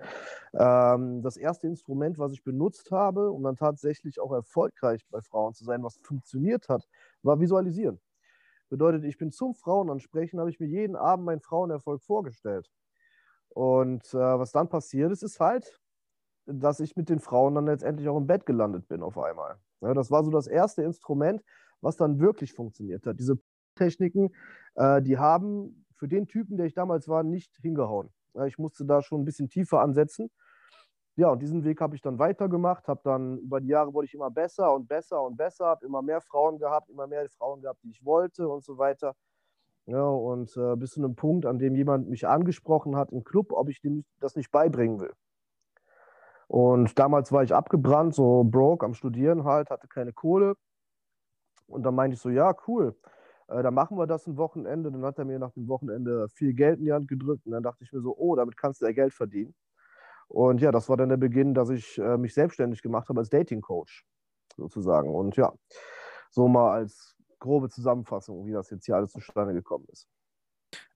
Ähm, 0.54 1.22
das 1.22 1.36
erste 1.36 1.66
Instrument, 1.66 2.18
was 2.18 2.32
ich 2.32 2.44
benutzt 2.44 2.90
habe, 2.92 3.30
um 3.30 3.42
dann 3.42 3.56
tatsächlich 3.56 4.20
auch 4.20 4.32
erfolgreich 4.32 5.04
bei 5.10 5.20
Frauen 5.20 5.54
zu 5.54 5.64
sein, 5.64 5.82
was 5.82 5.96
funktioniert 5.96 6.68
hat, 6.68 6.88
war 7.22 7.40
Visualisieren. 7.40 8.00
Bedeutet, 8.68 9.04
ich 9.04 9.18
bin 9.18 9.32
zum 9.32 9.54
Frauenansprechen, 9.54 10.38
habe 10.38 10.50
ich 10.50 10.60
mir 10.60 10.66
jeden 10.66 10.94
Abend 10.94 11.26
meinen 11.26 11.40
Frauenerfolg 11.40 12.02
vorgestellt. 12.02 12.70
Und 13.50 14.14
äh, 14.14 14.18
was 14.18 14.52
dann 14.52 14.68
passiert 14.68 15.12
ist, 15.12 15.22
ist 15.22 15.40
halt, 15.40 15.80
dass 16.46 16.80
ich 16.80 16.96
mit 16.96 17.08
den 17.08 17.20
Frauen 17.20 17.54
dann 17.54 17.66
letztendlich 17.66 18.08
auch 18.08 18.16
im 18.16 18.26
Bett 18.26 18.46
gelandet 18.46 18.88
bin 18.88 19.02
auf 19.02 19.18
einmal. 19.18 19.58
Ja, 19.80 19.94
das 19.94 20.10
war 20.10 20.24
so 20.24 20.30
das 20.30 20.46
erste 20.46 20.82
Instrument, 20.82 21.42
was 21.80 21.96
dann 21.96 22.18
wirklich 22.20 22.52
funktioniert 22.52 23.06
hat. 23.06 23.18
Diese 23.18 23.38
Techniken, 23.74 24.34
äh, 24.74 25.02
die 25.02 25.18
haben 25.18 25.84
für 25.96 26.08
den 26.08 26.26
Typen, 26.26 26.56
der 26.56 26.66
ich 26.66 26.74
damals 26.74 27.08
war, 27.08 27.22
nicht 27.22 27.56
hingehauen. 27.56 28.10
Ich 28.46 28.58
musste 28.58 28.84
da 28.84 29.02
schon 29.02 29.22
ein 29.22 29.24
bisschen 29.24 29.48
tiefer 29.48 29.80
ansetzen. 29.80 30.30
Ja, 31.16 31.30
und 31.30 31.42
diesen 31.42 31.64
Weg 31.64 31.80
habe 31.80 31.96
ich 31.96 32.02
dann 32.02 32.20
weitergemacht, 32.20 32.86
habe 32.86 33.00
dann 33.02 33.38
über 33.38 33.60
die 33.60 33.66
Jahre 33.66 33.92
wurde 33.92 34.06
ich 34.06 34.14
immer 34.14 34.30
besser 34.30 34.72
und 34.72 34.86
besser 34.86 35.20
und 35.20 35.36
besser, 35.36 35.66
habe 35.66 35.84
immer 35.84 36.00
mehr 36.00 36.20
Frauen 36.20 36.58
gehabt, 36.58 36.88
immer 36.90 37.08
mehr 37.08 37.28
Frauen 37.30 37.60
gehabt, 37.60 37.82
die 37.82 37.90
ich 37.90 38.04
wollte 38.04 38.48
und 38.48 38.62
so 38.64 38.78
weiter. 38.78 39.16
Ja, 39.88 40.04
und 40.04 40.54
äh, 40.56 40.76
bis 40.76 40.92
zu 40.92 41.00
einem 41.00 41.16
Punkt, 41.16 41.46
an 41.46 41.58
dem 41.58 41.74
jemand 41.74 42.08
mich 42.08 42.28
angesprochen 42.28 42.96
hat 42.96 43.10
im 43.10 43.24
Club, 43.24 43.52
ob 43.52 43.68
ich 43.70 43.80
dem 43.80 44.04
das 44.20 44.36
nicht 44.36 44.50
beibringen 44.50 45.00
will. 45.00 45.12
Und 46.46 46.98
damals 46.98 47.32
war 47.32 47.42
ich 47.42 47.54
abgebrannt, 47.54 48.14
so 48.14 48.44
broke 48.44 48.84
am 48.84 48.94
Studieren 48.94 49.44
halt, 49.44 49.70
hatte 49.70 49.88
keine 49.88 50.12
Kohle. 50.12 50.54
Und 51.66 51.84
dann 51.84 51.94
meinte 51.94 52.14
ich 52.14 52.20
so, 52.20 52.30
ja, 52.30 52.54
cool 52.66 52.94
äh, 53.48 53.62
dann 53.62 53.74
machen 53.74 53.98
wir 53.98 54.06
das 54.06 54.26
ein 54.26 54.36
Wochenende. 54.36 54.92
Dann 54.92 55.04
hat 55.04 55.18
er 55.18 55.24
mir 55.24 55.38
nach 55.38 55.52
dem 55.52 55.68
Wochenende 55.68 56.28
viel 56.28 56.54
Geld 56.54 56.78
in 56.78 56.84
die 56.84 56.92
Hand 56.92 57.08
gedrückt 57.08 57.46
und 57.46 57.52
dann 57.52 57.62
dachte 57.62 57.84
ich 57.84 57.92
mir 57.92 58.00
so, 58.00 58.16
oh, 58.16 58.36
damit 58.36 58.56
kannst 58.56 58.80
du 58.80 58.86
ja 58.86 58.92
Geld 58.92 59.14
verdienen. 59.14 59.54
Und 60.28 60.60
ja, 60.60 60.70
das 60.70 60.88
war 60.88 60.96
dann 60.96 61.08
der 61.08 61.16
Beginn, 61.16 61.54
dass 61.54 61.70
ich 61.70 61.98
äh, 61.98 62.18
mich 62.18 62.34
selbstständig 62.34 62.82
gemacht 62.82 63.08
habe 63.08 63.20
als 63.20 63.30
Dating 63.30 63.62
Coach 63.62 64.04
sozusagen. 64.56 65.14
Und 65.14 65.36
ja, 65.36 65.52
so 66.30 66.48
mal 66.48 66.72
als 66.72 67.16
grobe 67.38 67.68
Zusammenfassung, 67.68 68.46
wie 68.46 68.52
das 68.52 68.70
jetzt 68.70 68.86
hier 68.86 68.96
alles 68.96 69.12
zustande 69.12 69.54
gekommen 69.54 69.86
ist. 69.90 70.08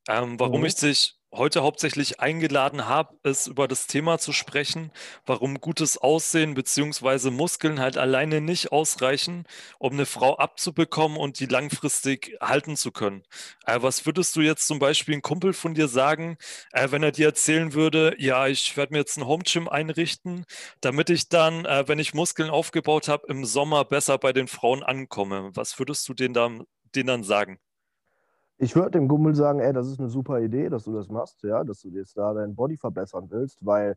Ähm, 0.09 0.39
warum 0.39 0.61
mhm. 0.61 0.67
ich 0.67 0.75
dich 0.75 1.22
heute 1.33 1.63
hauptsächlich 1.63 2.21
eingeladen 2.21 2.87
habe, 2.87 3.17
ist 3.23 3.47
über 3.47 3.67
das 3.67 3.87
Thema 3.87 4.19
zu 4.19 4.33
sprechen, 4.33 4.93
warum 5.27 5.61
gutes 5.61 5.97
Aussehen 5.99 6.55
bzw. 6.55 7.31
Muskeln 7.31 7.81
halt 7.81 7.97
alleine 7.97 8.41
nicht 8.41 8.71
ausreichen, 8.73 9.45
um 9.79 9.95
eine 9.95 10.07
Frau 10.07 10.37
abzubekommen 10.37 11.17
und 11.19 11.41
die 11.41 11.47
langfristig 11.47 12.37
halten 12.41 12.77
zu 12.77 12.93
können. 12.93 13.23
Äh, 13.67 13.79
was 13.83 14.05
würdest 14.07 14.37
du 14.37 14.41
jetzt 14.43 14.67
zum 14.67 14.79
Beispiel 14.79 15.17
ein 15.17 15.23
Kumpel 15.23 15.53
von 15.55 15.75
dir 15.75 15.89
sagen, 15.89 16.37
äh, 16.73 16.91
wenn 16.91 17.03
er 17.03 17.13
dir 17.13 17.27
erzählen 17.29 17.73
würde, 17.73 18.15
ja, 18.19 18.47
ich 18.47 18.77
werde 18.77 18.93
mir 18.93 18.99
jetzt 18.99 19.17
ein 19.17 19.27
Home 19.27 19.45
Gym 19.45 19.69
einrichten, 19.69 20.45
damit 20.81 21.11
ich 21.11 21.29
dann, 21.29 21.65
äh, 21.65 21.89
wenn 21.89 21.99
ich 21.99 22.15
Muskeln 22.15 22.51
aufgebaut 22.51 23.09
habe, 23.09 23.27
im 23.29 23.45
Sommer 23.45 23.85
besser 23.85 24.19
bei 24.19 24.33
den 24.33 24.49
Frauen 24.49 24.83
ankomme. 24.83 25.51
Was 25.55 25.79
würdest 25.79 26.09
du 26.09 26.15
denen 26.15 26.35
dann, 26.35 26.65
denen 26.95 27.07
dann 27.07 27.25
sagen? 27.25 27.59
Ich 28.63 28.77
würde 28.77 28.93
dem 28.93 29.09
Gummel 29.09 29.35
sagen, 29.35 29.59
ey, 29.59 29.73
das 29.73 29.89
ist 29.89 29.99
eine 29.99 30.09
super 30.09 30.39
Idee, 30.39 30.69
dass 30.69 30.85
du 30.85 30.95
das 30.95 31.09
machst, 31.09 31.43
ja, 31.43 31.65
dass 31.65 31.81
du 31.81 31.89
jetzt 31.89 32.17
da 32.17 32.33
dein 32.33 32.55
Body 32.55 32.77
verbessern 32.77 33.27
willst, 33.29 33.59
weil 33.67 33.97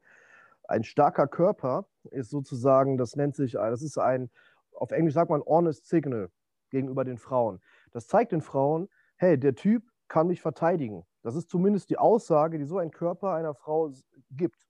ein 0.64 0.84
starker 0.84 1.28
Körper 1.28 1.86
ist 2.10 2.32
sozusagen, 2.32 2.98
das 2.98 3.16
nennt 3.16 3.36
sich, 3.36 3.52
das 3.52 3.84
ist 3.84 4.00
ein, 4.00 4.32
auf 4.72 4.90
Englisch 4.90 5.14
sagt 5.14 5.30
man 5.30 5.44
honest 5.44 5.88
signal 5.88 6.32
gegenüber 6.72 7.06
den 7.06 7.20
Frauen. 7.20 7.62
Das 7.92 8.08
zeigt 8.08 8.32
den 8.32 8.42
Frauen, 8.42 8.90
hey, 9.18 9.40
der 9.40 9.54
Typ 9.54 9.84
kann 10.08 10.26
mich 10.26 10.42
verteidigen. 10.42 11.06
Das 11.22 11.36
ist 11.36 11.48
zumindest 11.48 11.92
die 11.92 12.00
Aussage, 12.00 12.58
die 12.58 12.66
so 12.66 12.80
ein 12.80 12.90
Körper 12.90 13.34
einer 13.34 13.54
Frau 13.54 13.92
gibt. 14.32 14.66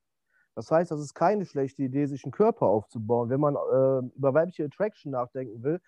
Das 0.56 0.72
heißt, 0.72 0.92
das 0.92 1.00
ist 1.00 1.14
keine 1.14 1.46
schlechte 1.46 1.84
Idee, 1.84 2.06
sich 2.08 2.26
einen 2.26 2.34
Körper 2.34 2.66
aufzubauen. 2.66 3.30
Wenn 3.30 3.40
man 3.40 3.56
äh, 3.56 4.14
über 4.18 4.34
weibliche 4.34 4.66
Attraction 4.66 5.14
nachdenken 5.14 5.64
will, 5.64 5.80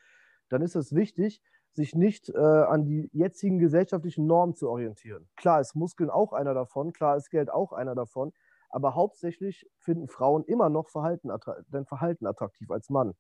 dann 0.47 0.61
ist 0.61 0.77
es 0.77 0.95
wichtig, 0.95 1.41
sich 1.73 1.95
nicht 1.95 2.29
äh, 2.29 2.37
an 2.37 2.85
die 2.85 3.09
jetzigen 3.13 3.59
gesellschaftlichen 3.59 4.25
Normen 4.25 4.55
zu 4.55 4.69
orientieren. 4.69 5.27
Klar 5.35 5.61
ist 5.61 5.75
Muskeln 5.75 6.09
auch 6.09 6.33
einer 6.33 6.53
davon, 6.53 6.93
klar 6.93 7.17
ist 7.17 7.29
Geld 7.29 7.51
auch 7.51 7.71
einer 7.71 7.95
davon, 7.95 8.33
aber 8.69 8.95
hauptsächlich 8.95 9.69
finden 9.79 10.07
Frauen 10.07 10.43
immer 10.45 10.69
noch 10.69 10.89
Verhalten, 10.89 11.29
dein 11.69 11.85
Verhalten 11.85 12.25
attraktiv 12.25 12.69
als 12.71 12.89
Mann. 12.89 13.13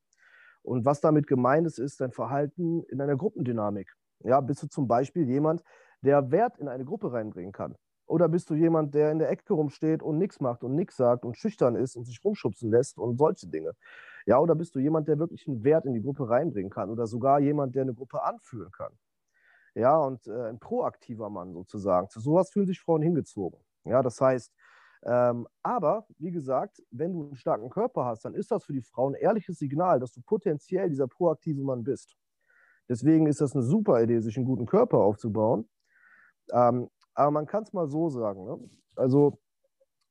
Und 0.63 0.85
was 0.85 0.99
damit 0.99 1.27
gemeint 1.27 1.65
ist, 1.67 1.79
ist 1.79 2.01
dein 2.01 2.11
Verhalten 2.11 2.83
in 2.83 2.99
einer 2.99 3.15
Gruppendynamik. 3.15 3.93
Ja, 4.23 4.41
bist 4.41 4.63
du 4.63 4.67
zum 4.67 4.87
Beispiel 4.87 5.27
jemand, 5.29 5.63
der 6.01 6.31
Wert 6.31 6.57
in 6.57 6.67
eine 6.67 6.83
Gruppe 6.83 7.13
reinbringen 7.13 7.53
kann? 7.53 7.75
Oder 8.05 8.29
bist 8.29 8.49
du 8.49 8.55
jemand, 8.55 8.95
der 8.95 9.11
in 9.11 9.19
der 9.19 9.29
Ecke 9.29 9.53
rumsteht 9.53 10.01
und 10.01 10.17
nichts 10.17 10.39
macht 10.39 10.63
und 10.63 10.75
nichts 10.75 10.95
sagt 10.95 11.25
und 11.25 11.37
schüchtern 11.37 11.75
ist 11.75 11.95
und 11.95 12.05
sich 12.05 12.23
rumschubsen 12.23 12.71
lässt 12.71 12.97
und 12.97 13.17
solche 13.17 13.47
Dinge? 13.47 13.73
Ja, 14.27 14.39
oder 14.39 14.55
bist 14.55 14.75
du 14.75 14.79
jemand, 14.79 15.07
der 15.07 15.19
wirklich 15.19 15.47
einen 15.47 15.63
Wert 15.63 15.85
in 15.85 15.93
die 15.93 16.01
Gruppe 16.01 16.29
reinbringen 16.29 16.69
kann 16.69 16.89
oder 16.89 17.07
sogar 17.07 17.39
jemand, 17.39 17.75
der 17.75 17.83
eine 17.83 17.93
Gruppe 17.93 18.23
anführen 18.23 18.71
kann? 18.73 18.91
Ja, 19.73 19.97
und 19.97 20.27
äh, 20.27 20.49
ein 20.49 20.59
proaktiver 20.59 21.29
Mann 21.29 21.53
sozusagen. 21.53 22.09
Zu 22.09 22.19
sowas 22.19 22.51
fühlen 22.51 22.67
sich 22.67 22.81
Frauen 22.81 23.01
hingezogen. 23.01 23.59
Ja, 23.85 24.03
das 24.03 24.19
heißt, 24.19 24.53
ähm, 25.05 25.47
aber 25.63 26.07
wie 26.17 26.31
gesagt, 26.31 26.83
wenn 26.91 27.13
du 27.13 27.27
einen 27.27 27.35
starken 27.35 27.69
Körper 27.69 28.03
hast, 28.05 28.25
dann 28.25 28.33
ist 28.33 28.51
das 28.51 28.65
für 28.65 28.73
die 28.73 28.81
Frauen 28.81 29.15
ein 29.15 29.21
ehrliches 29.21 29.59
Signal, 29.59 29.99
dass 30.01 30.11
du 30.11 30.21
potenziell 30.21 30.89
dieser 30.89 31.07
proaktive 31.07 31.61
Mann 31.61 31.83
bist. 31.85 32.17
Deswegen 32.89 33.27
ist 33.27 33.39
das 33.39 33.55
eine 33.55 33.63
super 33.63 34.01
Idee, 34.01 34.19
sich 34.19 34.35
einen 34.35 34.45
guten 34.45 34.65
Körper 34.65 34.97
aufzubauen. 34.97 35.69
Ähm, 36.51 36.89
aber 37.13 37.31
man 37.31 37.45
kann 37.45 37.63
es 37.63 37.73
mal 37.73 37.87
so 37.87 38.09
sagen. 38.09 38.45
Ne? 38.45 38.69
Also 38.97 39.39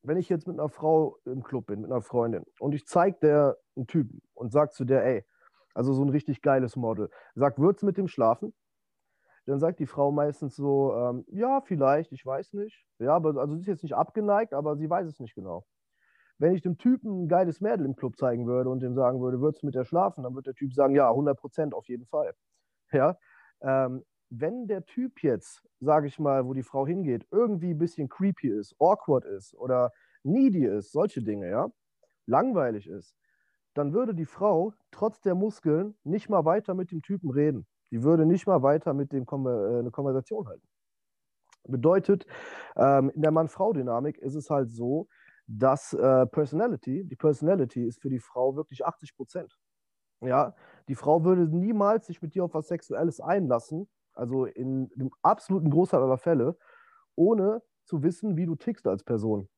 wenn 0.06 0.16
ich 0.16 0.28
jetzt 0.28 0.46
mit 0.46 0.58
einer 0.58 0.68
Frau 0.68 1.18
im 1.24 1.42
Club 1.42 1.66
bin, 1.66 1.80
mit 1.80 1.90
einer 1.90 2.02
Freundin, 2.02 2.44
und 2.60 2.74
ich 2.74 2.86
zeige 2.86 3.18
der 3.20 3.56
einen 3.76 3.86
Typen 3.86 4.22
und 4.34 4.52
sage 4.52 4.70
zu 4.70 4.84
der, 4.84 5.04
ey, 5.04 5.24
also 5.74 5.92
so 5.92 6.02
ein 6.02 6.08
richtig 6.08 6.42
geiles 6.42 6.76
Model, 6.76 7.10
sag, 7.34 7.56
du 7.56 7.72
mit 7.82 7.96
dem 7.96 8.08
schlafen? 8.08 8.54
dann 9.46 9.60
sagt 9.60 9.78
die 9.78 9.86
Frau 9.86 10.10
meistens 10.10 10.56
so, 10.56 10.92
ähm, 10.94 11.24
ja, 11.28 11.60
vielleicht, 11.60 12.12
ich 12.12 12.26
weiß 12.26 12.54
nicht. 12.54 12.84
Ja, 12.98 13.14
aber 13.14 13.40
also 13.40 13.54
sie 13.54 13.60
ist 13.60 13.68
jetzt 13.68 13.82
nicht 13.84 13.94
abgeneigt, 13.94 14.52
aber 14.52 14.76
sie 14.76 14.90
weiß 14.90 15.06
es 15.06 15.20
nicht 15.20 15.34
genau. 15.34 15.64
Wenn 16.38 16.52
ich 16.52 16.62
dem 16.62 16.78
Typen 16.78 17.24
ein 17.24 17.28
geiles 17.28 17.60
Mädel 17.60 17.86
im 17.86 17.96
Club 17.96 18.16
zeigen 18.18 18.46
würde 18.46 18.68
und 18.70 18.80
dem 18.80 18.94
sagen 18.94 19.20
würde, 19.20 19.38
du 19.38 19.66
mit 19.66 19.74
der 19.74 19.84
schlafen, 19.84 20.24
dann 20.24 20.34
wird 20.34 20.46
der 20.46 20.54
Typ 20.54 20.72
sagen, 20.74 20.94
ja, 20.94 21.08
100 21.08 21.38
Prozent 21.38 21.74
auf 21.74 21.88
jeden 21.88 22.06
Fall. 22.06 22.34
Ja, 22.92 23.16
ähm, 23.62 24.04
wenn 24.30 24.66
der 24.66 24.84
Typ 24.84 25.22
jetzt, 25.22 25.62
sage 25.80 26.06
ich 26.08 26.18
mal, 26.18 26.46
wo 26.46 26.54
die 26.54 26.62
Frau 26.62 26.86
hingeht, 26.86 27.26
irgendwie 27.30 27.70
ein 27.70 27.78
bisschen 27.78 28.08
creepy 28.08 28.48
ist, 28.48 28.74
awkward 28.78 29.24
ist 29.24 29.54
oder 29.54 29.92
needy 30.22 30.64
ist, 30.66 30.92
solche 30.92 31.22
Dinge, 31.22 31.48
ja, 31.48 31.68
langweilig 32.26 32.88
ist, 32.88 33.14
dann 33.74 33.92
würde 33.92 34.14
die 34.14 34.26
Frau 34.26 34.72
trotz 34.90 35.20
der 35.20 35.34
Muskeln 35.34 35.96
nicht 36.02 36.28
mal 36.28 36.44
weiter 36.44 36.74
mit 36.74 36.90
dem 36.90 37.02
Typen 37.02 37.30
reden. 37.30 37.66
Die 37.90 38.02
würde 38.02 38.26
nicht 38.26 38.46
mal 38.46 38.62
weiter 38.62 38.94
mit 38.94 39.12
dem 39.12 39.26
Kom 39.26 39.46
äh, 39.46 39.78
eine 39.78 39.90
Konversation 39.90 40.48
halten. 40.48 40.66
Bedeutet, 41.64 42.26
ähm, 42.76 43.10
in 43.10 43.22
der 43.22 43.30
Mann-Frau-Dynamik 43.32 44.18
ist 44.18 44.34
es 44.34 44.50
halt 44.50 44.70
so, 44.70 45.08
dass 45.46 45.92
äh, 45.92 46.26
Personality, 46.26 47.04
die 47.04 47.16
Personality 47.16 47.84
ist 47.84 48.00
für 48.00 48.08
die 48.08 48.18
Frau 48.18 48.56
wirklich 48.56 48.84
80 48.84 49.14
Prozent. 49.14 49.58
Ja, 50.20 50.54
die 50.88 50.94
Frau 50.94 51.24
würde 51.24 51.42
niemals 51.42 52.06
sich 52.06 52.22
mit 52.22 52.34
dir 52.34 52.44
auf 52.44 52.54
was 52.54 52.68
Sexuelles 52.68 53.20
einlassen, 53.20 53.88
also 54.16 54.46
in 54.46 54.88
dem 54.94 55.10
absoluten 55.22 55.70
Großteil 55.70 56.02
aller 56.02 56.18
Fälle, 56.18 56.56
ohne 57.14 57.62
zu 57.84 58.02
wissen, 58.02 58.36
wie 58.36 58.46
du 58.46 58.56
tickst 58.56 58.86
als 58.86 59.04
Person. 59.04 59.48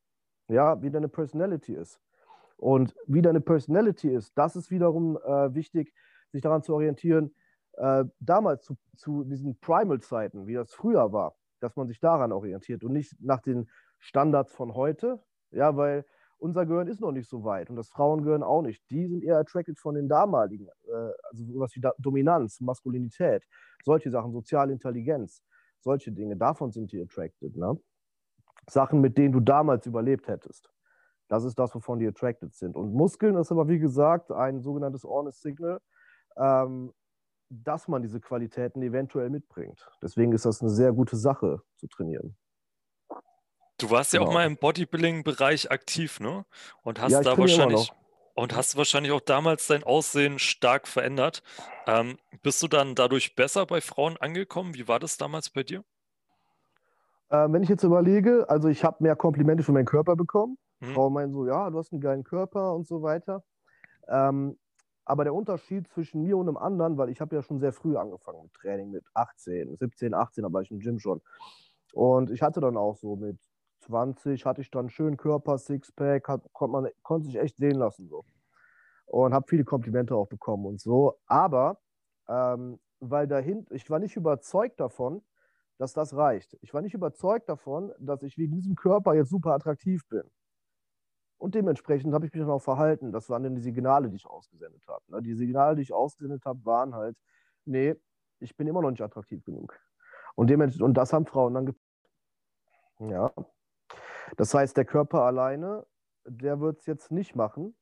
Ja, 0.48 0.80
wie 0.82 0.90
deine 0.90 1.08
Personality 1.08 1.74
ist. 1.74 2.00
Und 2.56 2.94
wie 3.06 3.22
deine 3.22 3.40
Personality 3.40 4.08
ist, 4.10 4.36
das 4.36 4.56
ist 4.56 4.70
wiederum 4.70 5.16
äh, 5.18 5.54
wichtig, 5.54 5.94
sich 6.32 6.42
daran 6.42 6.62
zu 6.62 6.74
orientieren, 6.74 7.34
äh, 7.74 8.04
damals 8.18 8.64
zu, 8.64 8.76
zu 8.96 9.24
diesen 9.24 9.58
Primal-Zeiten, 9.60 10.46
wie 10.46 10.54
das 10.54 10.74
früher 10.74 11.12
war, 11.12 11.36
dass 11.60 11.76
man 11.76 11.86
sich 11.86 12.00
daran 12.00 12.32
orientiert 12.32 12.82
und 12.82 12.92
nicht 12.92 13.14
nach 13.20 13.40
den 13.40 13.70
Standards 13.98 14.52
von 14.52 14.74
heute. 14.74 15.22
Ja, 15.50 15.76
weil 15.76 16.04
unser 16.38 16.66
Gehirn 16.66 16.88
ist 16.88 17.00
noch 17.00 17.12
nicht 17.12 17.28
so 17.28 17.44
weit 17.44 17.70
und 17.70 17.76
das 17.76 17.88
Frauengehirn 17.90 18.42
auch 18.42 18.62
nicht. 18.62 18.82
Die 18.90 19.06
sind 19.06 19.24
eher 19.24 19.38
attracted 19.38 19.78
von 19.78 19.94
den 19.94 20.08
damaligen, 20.08 20.68
äh, 20.86 21.12
also 21.30 21.44
sowas 21.44 21.74
wie 21.74 21.82
Dominanz, 21.98 22.60
Maskulinität, 22.60 23.44
solche 23.84 24.10
Sachen, 24.10 24.32
soziale 24.32 24.72
Intelligenz, 24.72 25.42
solche 25.80 26.12
Dinge, 26.12 26.36
davon 26.36 26.72
sind 26.72 26.92
die 26.92 27.02
attracted. 27.02 27.56
Ne? 27.56 27.78
Sachen, 28.68 29.00
mit 29.00 29.18
denen 29.18 29.32
du 29.32 29.40
damals 29.40 29.86
überlebt 29.86 30.28
hättest. 30.28 30.70
Das 31.28 31.44
ist 31.44 31.58
das, 31.58 31.74
wovon 31.74 31.98
die 31.98 32.06
attracted 32.06 32.54
sind. 32.54 32.76
Und 32.76 32.92
Muskeln 32.92 33.36
ist 33.36 33.52
aber, 33.52 33.68
wie 33.68 33.78
gesagt, 33.78 34.32
ein 34.32 34.60
sogenanntes 34.60 35.04
Honest 35.04 35.42
Signal, 35.42 35.80
ähm, 36.36 36.92
dass 37.50 37.88
man 37.88 38.02
diese 38.02 38.20
Qualitäten 38.20 38.82
eventuell 38.82 39.30
mitbringt. 39.30 39.86
Deswegen 40.02 40.32
ist 40.32 40.44
das 40.44 40.60
eine 40.60 40.70
sehr 40.70 40.92
gute 40.92 41.16
Sache 41.16 41.62
zu 41.76 41.86
trainieren. 41.86 42.36
Du 43.78 43.90
warst 43.90 44.10
genau. 44.10 44.22
ja 44.22 44.26
auch 44.26 44.30
genau. 44.30 44.40
mal 44.40 44.46
im 44.46 44.56
Bodybuilding-Bereich 44.56 45.70
aktiv, 45.70 46.20
ne? 46.20 46.44
Und 46.82 47.00
hast 47.00 47.12
ja, 47.12 47.22
da 47.22 47.38
wahrscheinlich 47.38 47.92
und 48.34 48.54
hast 48.54 48.76
wahrscheinlich 48.76 49.10
auch 49.10 49.20
damals 49.20 49.66
dein 49.66 49.82
Aussehen 49.82 50.38
stark 50.38 50.86
verändert. 50.86 51.42
Ähm, 51.88 52.18
bist 52.42 52.62
du 52.62 52.68
dann 52.68 52.94
dadurch 52.94 53.34
besser 53.34 53.66
bei 53.66 53.80
Frauen 53.80 54.16
angekommen? 54.16 54.74
Wie 54.74 54.86
war 54.86 55.00
das 55.00 55.16
damals 55.16 55.50
bei 55.50 55.64
dir? 55.64 55.82
Äh, 57.30 57.46
wenn 57.50 57.64
ich 57.64 57.68
jetzt 57.68 57.82
überlege, 57.82 58.48
also 58.48 58.68
ich 58.68 58.84
habe 58.84 59.02
mehr 59.02 59.16
Komplimente 59.16 59.64
für 59.64 59.72
meinen 59.72 59.86
Körper 59.86 60.14
bekommen. 60.14 60.56
Hm. 60.80 60.94
Frauen 60.94 61.12
meinen 61.12 61.32
so, 61.32 61.46
ja, 61.48 61.68
du 61.68 61.78
hast 61.78 61.92
einen 61.92 62.00
geilen 62.00 62.22
Körper 62.22 62.74
und 62.74 62.86
so 62.86 63.02
weiter. 63.02 63.42
Ähm, 64.06 64.56
aber 65.04 65.24
der 65.24 65.34
Unterschied 65.34 65.88
zwischen 65.88 66.22
mir 66.22 66.36
und 66.36 66.46
einem 66.46 66.58
anderen, 66.58 66.96
weil 66.96 67.08
ich 67.08 67.20
habe 67.20 67.34
ja 67.34 67.42
schon 67.42 67.58
sehr 67.58 67.72
früh 67.72 67.96
angefangen 67.96 68.42
mit 68.44 68.54
Training, 68.54 68.90
mit 68.90 69.04
18, 69.14 69.76
17, 69.76 70.14
18, 70.14 70.44
da 70.44 70.52
war 70.52 70.62
ich 70.62 70.70
im 70.70 70.78
Gym 70.78 71.00
schon. 71.00 71.20
Und 71.92 72.30
ich 72.30 72.42
hatte 72.42 72.60
dann 72.60 72.76
auch 72.76 72.96
so 72.96 73.16
mit 73.16 73.38
20, 73.80 74.46
hatte 74.46 74.60
ich 74.60 74.70
dann 74.70 74.88
schönen 74.90 75.16
Körper, 75.16 75.58
Sixpack, 75.58 76.24
konnte 76.52 76.72
man 76.72 76.88
konnte 77.02 77.26
sich 77.26 77.36
echt 77.36 77.56
sehen 77.56 77.76
lassen 77.78 78.08
so. 78.08 78.24
Und 79.06 79.34
habe 79.34 79.46
viele 79.48 79.64
Komplimente 79.64 80.14
auch 80.14 80.28
bekommen 80.28 80.66
und 80.66 80.80
so. 80.80 81.18
Aber 81.26 81.80
ähm, 82.28 82.78
weil 83.00 83.26
dahinter, 83.26 83.74
ich 83.74 83.88
war 83.90 83.98
nicht 83.98 84.16
überzeugt 84.16 84.80
davon, 84.80 85.22
dass 85.78 85.92
das 85.92 86.14
reicht. 86.16 86.56
Ich 86.60 86.74
war 86.74 86.82
nicht 86.82 86.94
überzeugt 86.94 87.48
davon, 87.48 87.92
dass 87.98 88.22
ich 88.22 88.36
wegen 88.36 88.54
diesem 88.56 88.74
Körper 88.74 89.14
jetzt 89.14 89.30
super 89.30 89.52
attraktiv 89.54 90.06
bin. 90.08 90.22
Und 91.38 91.54
dementsprechend 91.54 92.12
habe 92.14 92.26
ich 92.26 92.32
mich 92.32 92.42
dann 92.42 92.50
auch 92.50 92.62
verhalten. 92.62 93.12
Das 93.12 93.30
waren 93.30 93.44
dann 93.44 93.54
die 93.54 93.60
Signale, 93.60 94.08
die 94.10 94.16
ich 94.16 94.26
ausgesendet 94.26 94.82
habe. 94.88 95.04
Ne? 95.08 95.22
Die 95.22 95.34
Signale, 95.34 95.76
die 95.76 95.82
ich 95.82 95.92
ausgesendet 95.92 96.44
habe, 96.44 96.64
waren 96.64 96.94
halt, 96.94 97.16
nee, 97.64 97.94
ich 98.40 98.56
bin 98.56 98.66
immer 98.66 98.82
noch 98.82 98.90
nicht 98.90 99.02
attraktiv 99.02 99.44
genug. 99.44 99.78
Und, 100.34 100.50
und 100.80 100.94
das 100.94 101.12
haben 101.12 101.26
Frauen 101.26 101.54
dann 101.54 101.74
Ja. 102.98 103.32
Das 104.36 104.54
heißt, 104.54 104.76
der 104.76 104.84
Körper 104.84 105.22
alleine, 105.22 105.86
der 106.24 106.60
wird 106.60 106.80
es 106.80 106.86
jetzt 106.86 107.10
nicht 107.10 107.34
machen. 107.34 107.76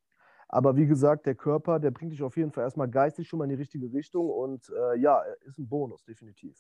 Aber 0.49 0.77
wie 0.77 0.87
gesagt, 0.87 1.27
der 1.27 1.35
Körper, 1.35 1.81
der 1.81 1.91
bringt 1.91 2.13
dich 2.13 2.23
auf 2.23 2.37
jeden 2.37 2.53
Fall 2.53 2.65
erstmal 2.65 2.89
geistig 2.89 3.29
schon 3.29 3.39
mal 3.39 3.45
in 3.47 3.51
die 3.51 3.57
richtige 3.57 3.93
Richtung 3.93 4.31
und 4.31 4.71
äh, 4.71 4.97
ja, 4.99 5.23
ist 5.45 5.59
ein 5.59 5.69
Bonus, 5.69 6.05
definitiv. 6.05 6.57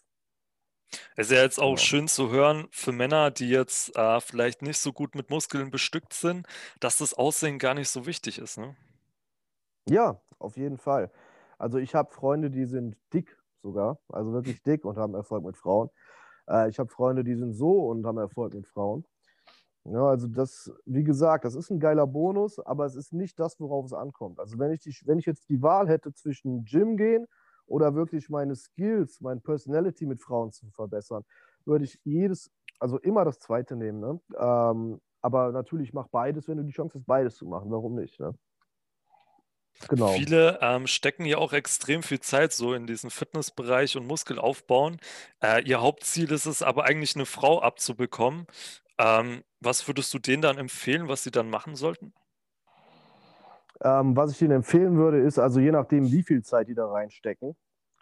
Es 1.17 1.29
ist 1.29 1.37
ja 1.37 1.43
jetzt 1.43 1.59
auch 1.59 1.75
genau. 1.75 1.77
schön 1.77 2.09
zu 2.09 2.31
hören 2.31 2.69
für 2.71 2.93
Männer, 2.93 3.31
die 3.31 3.49
jetzt 3.49 3.97
äh, 3.97 4.21
vielleicht 4.21 4.63
nicht 4.63 4.79
so 4.79 4.93
gut 4.93 5.15
mit 5.15 5.31
Muskeln 5.31 5.71
bestückt 5.71 6.13
sind, 6.13 6.47
dass 6.81 6.99
das 6.99 7.15
Aussehen 7.15 7.59
gar 7.59 7.75
nicht 7.75 7.89
so 7.89 8.07
wichtig 8.07 8.39
ist. 8.39 8.59
Ne? 8.59 8.77
Ja, 9.89 10.21
auf 10.39 10.57
jeden 10.57 10.79
Fall. 10.79 11.11
Also 11.59 11.79
ich 11.79 11.95
habe 11.95 12.13
Freunde, 12.13 12.51
die 12.51 12.67
sind 12.67 12.97
dick 13.13 13.37
sogar, 13.63 13.99
also 14.09 14.33
wirklich 14.33 14.63
dick 14.63 14.85
und 14.85 14.97
haben 14.97 15.15
Erfolg 15.15 15.45
mit 15.45 15.57
Frauen. 15.57 15.91
Äh, 16.49 16.69
ich 16.69 16.79
habe 16.79 16.91
Freunde, 16.91 17.25
die 17.25 17.35
sind 17.35 17.55
so 17.55 17.87
und 17.89 18.05
haben 18.05 18.19
Erfolg 18.19 18.55
mit 18.55 18.67
Frauen. 18.67 19.05
Ja, 19.93 20.09
also 20.09 20.27
das, 20.27 20.73
wie 20.85 21.05
gesagt, 21.05 21.45
das 21.45 21.55
ist 21.55 21.71
ein 21.71 21.79
geiler 21.79 22.07
Bonus, 22.07 22.59
aber 22.59 22.87
es 22.87 22.97
ist 22.97 23.13
nicht 23.13 23.39
das, 23.39 23.61
worauf 23.61 23.85
es 23.87 23.93
ankommt. 23.93 24.41
Also 24.41 24.59
wenn 24.59 24.73
ich, 24.73 24.81
die, 24.81 24.95
wenn 25.05 25.19
ich 25.19 25.27
jetzt 25.27 25.49
die 25.49 25.63
Wahl 25.63 25.89
hätte 25.89 26.13
zwischen 26.13 26.65
Gym 26.65 26.97
gehen 26.97 27.27
oder 27.67 27.95
wirklich 27.95 28.29
meine 28.29 28.57
Skills, 28.57 29.21
meine 29.21 29.41
Personality 29.41 30.07
mit 30.07 30.21
Frauen 30.21 30.51
zu 30.51 30.67
verbessern, 30.71 31.25
würde 31.65 31.85
ich 31.85 32.01
jedes, 32.05 32.51
also 32.81 32.99
immer 32.99 33.25
das 33.25 33.39
zweite 33.39 33.77
nehmen. 33.77 34.01
Ne? 34.01 34.21
Ähm, 34.39 35.01
aber 35.21 35.53
natürlich 35.53 35.93
mach 35.93 36.09
beides, 36.09 36.49
wenn 36.49 36.57
du 36.57 36.65
die 36.65 36.73
Chance 36.73 36.99
hast, 36.99 37.07
beides 37.07 37.37
zu 37.37 37.47
machen. 37.47 37.71
Warum 37.71 37.95
nicht? 37.95 38.19
Ne? 38.19 38.35
Genau. 39.89 40.09
Viele 40.09 40.59
ähm, 40.63 40.87
stecken 40.87 41.27
ja 41.27 41.39
auch 41.39 41.53
extrem 41.53 42.03
viel 42.03 42.21
Zeit 42.21 42.53
so 42.53 42.75
in 42.75 42.87
diesen 42.87 43.11
Fitnessbereich 43.11 43.97
und 43.97 44.07
Muskelaufbauen. 44.07 44.99
Äh, 45.43 45.63
ihr 45.63 45.81
Hauptziel 45.81 46.33
ist 46.33 46.47
es 46.47 46.63
aber 46.63 46.85
eigentlich, 46.85 47.15
eine 47.15 47.27
Frau 47.27 47.61
abzubekommen. 47.61 48.47
Ähm, 48.99 49.43
was 49.61 49.87
würdest 49.87 50.13
du 50.15 50.19
denen 50.19 50.43
dann 50.43 50.59
empfehlen, 50.59 51.09
was 51.09 51.23
sie 51.23 51.31
dann 51.31 51.51
machen 51.51 51.77
sollten? 51.77 52.13
Ähm, 53.83 54.17
was 54.17 54.33
ich 54.33 54.41
Ihnen 54.41 54.53
empfehlen 54.53 54.97
würde, 54.97 55.19
ist, 55.19 55.39
also 55.39 55.61
je 55.61 55.71
nachdem, 55.71 56.11
wie 56.11 56.23
viel 56.23 56.43
Zeit 56.43 56.69
die 56.69 56.75
da 56.75 56.87
reinstecken, 56.87 57.55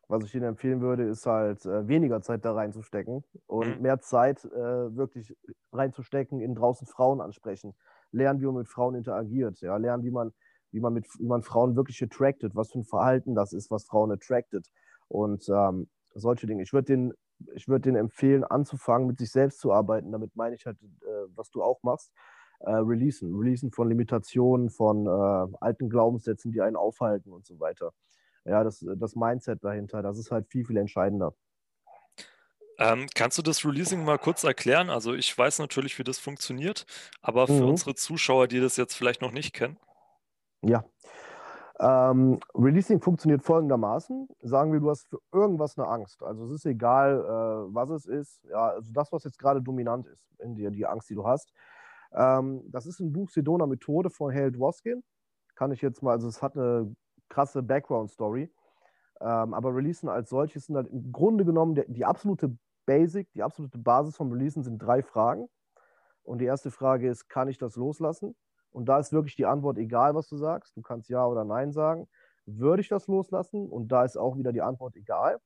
was 0.07 0.25
ich 0.25 0.35
Ihnen 0.35 0.45
empfehlen 0.45 0.81
würde, 0.81 1.05
ist 1.05 1.27
halt 1.27 1.65
äh, 1.67 1.89
weniger 1.89 2.21
Zeit 2.21 2.45
da 2.45 2.53
reinzustecken 2.53 3.25
und 3.47 3.77
mhm. 3.77 3.83
mehr 3.83 4.01
Zeit 4.01 4.45
äh, 4.45 4.97
wirklich 4.97 5.35
reinzustecken 5.73 6.41
in 6.41 6.55
draußen 6.55 6.87
Frauen 6.87 7.21
ansprechen. 7.21 7.75
Lernen, 8.13 8.41
wie 8.41 8.47
man 8.47 8.57
mit 8.57 8.69
Frauen 8.69 8.95
interagiert, 8.95 9.61
ja, 9.61 9.77
lernen, 9.77 10.05
wie 10.05 10.11
man, 10.11 10.33
wie 10.71 10.81
man 10.81 10.93
mit 10.93 11.07
wie 11.19 11.27
man 11.27 11.43
Frauen 11.43 11.75
wirklich 11.75 12.03
attracted, 12.03 12.55
was 12.55 12.71
für 12.71 12.79
ein 12.79 12.85
Verhalten 12.85 13.35
das 13.35 13.53
ist, 13.53 13.71
was 13.71 13.85
Frauen 13.85 14.13
attracted. 14.13 14.69
Und 15.09 15.49
ähm, 15.49 15.89
solche 16.15 16.47
Dinge. 16.47 16.63
Ich 16.63 16.73
würde 16.73 16.87
den, 16.87 17.13
ich 17.55 17.69
würd 17.69 17.85
denen 17.85 17.97
empfehlen, 17.97 18.45
anzufangen, 18.45 19.07
mit 19.07 19.19
sich 19.19 19.31
selbst 19.31 19.61
zu 19.61 19.73
arbeiten. 19.73 20.13
Damit 20.13 20.37
meine 20.37 20.55
ich 20.55 20.67
halt, 20.67 20.81
äh, 20.83 21.27
was 21.35 21.51
du 21.51 21.63
auch 21.63 21.83
machst 21.83 22.13
äh, 22.61 22.71
releasen. 22.71 23.35
Releasen 23.35 23.71
von 23.71 23.89
Limitationen, 23.89 24.71
von 24.71 25.07
äh, 25.07 25.57
alten 25.61 25.89
Glaubenssätzen, 25.89 26.53
die 26.53 26.61
einen 26.61 26.77
aufhalten 26.77 27.33
und 27.33 27.47
so 27.47 27.61
weiter. 27.61 27.93
Ja, 28.45 28.63
das, 28.63 28.85
das 28.97 29.17
Mindset 29.17 29.65
dahinter, 29.65 30.03
das 30.03 30.19
ist 30.19 30.31
halt 30.31 30.47
viel, 30.49 30.65
viel 30.65 30.77
entscheidender. 30.77 31.35
Ähm, 32.79 33.07
kannst 33.15 33.39
du 33.39 33.43
das 33.43 33.65
Releasing 33.65 34.05
mal 34.05 34.19
kurz 34.19 34.45
erklären? 34.45 34.91
Also 34.91 35.15
ich 35.15 35.37
weiß 35.37 35.61
natürlich, 35.61 35.99
wie 35.99 36.05
das 36.05 36.19
funktioniert, 36.19 36.87
aber 37.23 37.47
für 37.47 37.63
mhm. 37.63 37.69
unsere 37.71 37.95
Zuschauer, 37.95 38.49
die 38.49 38.61
das 38.61 38.77
jetzt 38.77 38.95
vielleicht 38.95 39.23
noch 39.23 39.33
nicht 39.33 39.55
kennen. 39.55 39.79
Ja. 40.63 40.85
Ähm, 41.85 42.41
Releasing 42.55 42.99
funktioniert 43.03 43.43
folgendermaßen. 43.43 44.26
Sagen 44.41 44.73
wir, 44.73 44.81
du 44.81 44.88
hast 44.88 45.07
für 45.07 45.19
irgendwas 45.33 45.76
eine 45.76 45.87
Angst. 45.87 46.23
Also 46.23 46.47
es 46.47 46.53
ist 46.53 46.64
egal, 46.64 47.21
äh, 47.21 47.75
was 47.75 47.91
es 47.91 48.07
ist. 48.07 48.43
Ja, 48.45 48.69
also 48.69 48.91
das, 48.91 49.12
was 49.12 49.25
jetzt 49.25 49.38
gerade 49.38 49.61
dominant 49.61 50.07
ist 50.07 50.26
in 50.38 50.55
dir, 50.55 50.71
die 50.71 50.87
Angst, 50.87 51.11
die 51.11 51.14
du 51.14 51.26
hast. 51.26 51.53
Ähm, 52.14 52.62
das 52.71 52.87
ist 52.87 53.00
ein 53.00 53.12
Buch 53.12 53.29
Sedona 53.29 53.67
Methode 53.67 54.09
von 54.09 54.33
Hale 54.33 54.50
Dwoskin. 54.50 55.05
Kann 55.57 55.73
ich 55.73 55.83
jetzt 55.83 56.03
mal, 56.03 56.12
also 56.12 56.26
es 56.26 56.41
hat 56.41 56.57
eine 56.57 56.95
krasse 57.29 57.62
Background-Story. 57.62 58.50
Ähm, 59.21 59.53
aber 59.53 59.75
Releasen 59.75 60.09
als 60.09 60.31
solches 60.31 60.64
sind 60.67 60.76
halt 60.76 60.88
im 60.88 61.12
Grunde 61.12 61.45
genommen 61.45 61.75
der, 61.75 61.85
die 61.87 62.07
absolute 62.07 62.57
Basic, 62.87 63.31
die 63.33 63.43
absolute 63.43 63.76
Basis 63.76 64.17
vom 64.17 64.33
Releasen 64.33 64.62
sind 64.62 64.79
drei 64.79 65.03
Fragen. 65.03 65.49
Und 66.23 66.38
die 66.38 66.47
erste 66.47 66.71
Frage 66.71 67.11
ist, 67.11 67.29
kann 67.29 67.49
ich 67.49 67.59
das 67.59 67.76
loslassen? 67.76 68.35
Und 68.75 68.87
da 68.87 68.99
ist 68.99 69.12
wirklich 69.12 69.37
die 69.37 69.47
Antwort 69.47 69.78
egal, 69.78 70.16
was 70.16 70.28
du 70.28 70.37
sagst. 70.37 70.76
Du 70.76 70.83
kannst 70.83 71.09
Ja 71.09 71.25
oder 71.26 71.45
Nein 71.45 71.71
sagen. 71.73 72.09
Würde 72.45 72.83
ich 72.83 72.88
das 72.88 73.07
loslassen? 73.07 73.69
Und 73.69 73.93
da 73.93 74.04
ist 74.04 74.16
auch 74.16 74.37
wieder 74.37 74.52
die 74.52 74.62
Antwort 74.62 74.97
egal. 74.97 75.38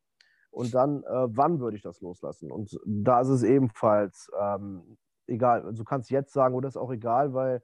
Und 0.51 0.75
dann, 0.75 1.03
äh, 1.03 1.27
wann 1.29 1.61
würde 1.61 1.77
ich 1.77 1.83
das 1.83 2.01
loslassen? 2.01 2.51
Und 2.51 2.81
da 2.87 3.21
ist 3.21 3.29
es 3.29 3.43
ebenfalls 3.43 4.31
ähm, 4.41 4.97
egal. 5.27 5.63
Also 5.67 5.83
du 5.83 5.85
kannst 5.85 6.11
jetzt 6.11 6.33
sagen, 6.33 6.55
oder 6.55 6.69
ist 6.69 6.79
auch 6.79 6.91
egal, 6.91 7.35
weil 7.35 7.63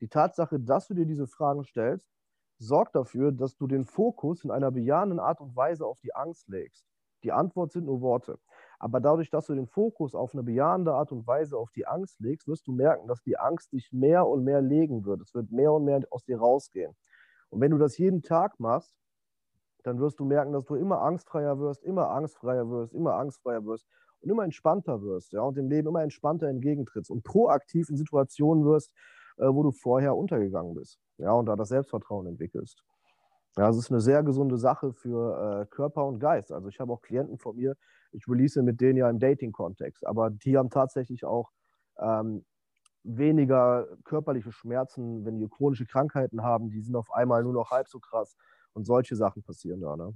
die 0.00 0.08
Tatsache, 0.08 0.58
dass 0.58 0.88
du 0.88 0.94
dir 0.94 1.06
diese 1.06 1.28
Fragen 1.28 1.62
stellst, 1.62 2.10
sorgt 2.58 2.96
dafür, 2.96 3.30
dass 3.30 3.56
du 3.56 3.68
den 3.68 3.84
Fokus 3.84 4.42
in 4.42 4.50
einer 4.50 4.72
bejahenden 4.72 5.20
Art 5.20 5.40
und 5.40 5.54
Weise 5.54 5.86
auf 5.86 6.00
die 6.00 6.14
Angst 6.14 6.48
legst. 6.48 6.84
Die 7.22 7.30
Antwort 7.30 7.70
sind 7.70 7.86
nur 7.86 8.00
Worte. 8.00 8.40
Aber 8.78 9.00
dadurch, 9.00 9.30
dass 9.30 9.46
du 9.46 9.54
den 9.54 9.66
Fokus 9.66 10.14
auf 10.14 10.34
eine 10.34 10.42
bejahende 10.42 10.92
Art 10.94 11.12
und 11.12 11.26
Weise 11.26 11.56
auf 11.56 11.70
die 11.70 11.86
Angst 11.86 12.20
legst, 12.20 12.48
wirst 12.48 12.66
du 12.66 12.72
merken, 12.72 13.08
dass 13.08 13.22
die 13.22 13.38
Angst 13.38 13.72
dich 13.72 13.92
mehr 13.92 14.26
und 14.26 14.44
mehr 14.44 14.60
legen 14.60 15.04
wird. 15.04 15.20
Es 15.20 15.34
wird 15.34 15.50
mehr 15.50 15.72
und 15.72 15.84
mehr 15.84 16.00
aus 16.10 16.24
dir 16.24 16.38
rausgehen. 16.38 16.94
Und 17.50 17.60
wenn 17.60 17.70
du 17.70 17.78
das 17.78 17.96
jeden 17.98 18.22
Tag 18.22 18.58
machst, 18.58 18.94
dann 19.84 20.00
wirst 20.00 20.18
du 20.18 20.24
merken, 20.24 20.52
dass 20.52 20.64
du 20.64 20.74
immer 20.74 21.02
angstfreier 21.02 21.58
wirst, 21.58 21.84
immer 21.84 22.10
angstfreier 22.10 22.68
wirst, 22.68 22.94
immer 22.94 23.14
angstfreier 23.14 23.64
wirst 23.64 23.86
und 24.20 24.30
immer 24.30 24.44
entspannter 24.44 25.02
wirst, 25.02 25.32
ja, 25.32 25.42
und 25.42 25.56
dem 25.56 25.68
Leben 25.68 25.88
immer 25.88 26.02
entspannter 26.02 26.48
entgegentrittst 26.48 27.10
und 27.10 27.22
proaktiv 27.22 27.90
in 27.90 27.96
Situationen 27.96 28.64
wirst, 28.64 28.92
äh, 29.36 29.46
wo 29.46 29.62
du 29.62 29.72
vorher 29.72 30.16
untergegangen 30.16 30.74
bist, 30.74 30.98
ja, 31.18 31.32
und 31.32 31.46
da 31.46 31.54
das 31.56 31.68
Selbstvertrauen 31.68 32.26
entwickelst. 32.26 32.82
Ja, 33.56 33.68
das 33.68 33.76
ist 33.76 33.90
eine 33.90 34.00
sehr 34.00 34.22
gesunde 34.22 34.58
Sache 34.58 34.92
für 34.92 35.62
äh, 35.62 35.66
Körper 35.66 36.04
und 36.04 36.18
Geist. 36.18 36.50
Also 36.50 36.68
ich 36.68 36.80
habe 36.80 36.92
auch 36.92 37.02
Klienten 37.02 37.38
von 37.38 37.56
mir, 37.56 37.76
ich 38.12 38.26
release 38.28 38.60
mit 38.62 38.80
denen 38.80 38.98
ja 38.98 39.08
im 39.08 39.18
Dating-Kontext, 39.18 40.06
aber 40.06 40.30
die 40.30 40.56
haben 40.56 40.70
tatsächlich 40.70 41.24
auch 41.24 41.50
ähm, 41.98 42.44
weniger 43.04 43.86
körperliche 44.04 44.50
Schmerzen, 44.50 45.24
wenn 45.24 45.38
die 45.38 45.48
chronische 45.48 45.86
Krankheiten 45.86 46.42
haben, 46.42 46.70
die 46.70 46.80
sind 46.80 46.96
auf 46.96 47.12
einmal 47.12 47.42
nur 47.42 47.52
noch 47.52 47.70
halb 47.70 47.88
so 47.88 48.00
krass 48.00 48.36
und 48.72 48.84
solche 48.84 49.14
Sachen 49.14 49.42
passieren 49.42 49.80
da. 49.80 49.96
Ne? 49.96 50.14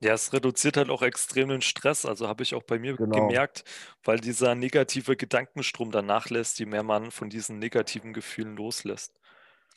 Ja, 0.00 0.14
es 0.14 0.32
reduziert 0.32 0.76
halt 0.76 0.90
auch 0.90 1.02
extrem 1.02 1.48
den 1.48 1.62
Stress. 1.62 2.04
Also 2.04 2.26
habe 2.26 2.42
ich 2.42 2.56
auch 2.56 2.64
bei 2.64 2.78
mir 2.78 2.96
genau. 2.96 3.28
gemerkt, 3.28 3.64
weil 4.02 4.18
dieser 4.18 4.56
negative 4.56 5.16
Gedankenstrom 5.16 5.92
dann 5.92 6.06
nachlässt, 6.06 6.58
je 6.58 6.66
mehr 6.66 6.82
man 6.82 7.12
von 7.12 7.30
diesen 7.30 7.60
negativen 7.60 8.12
Gefühlen 8.12 8.56
loslässt. 8.56 9.14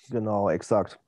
Genau, 0.09 0.49
exakt. 0.49 0.99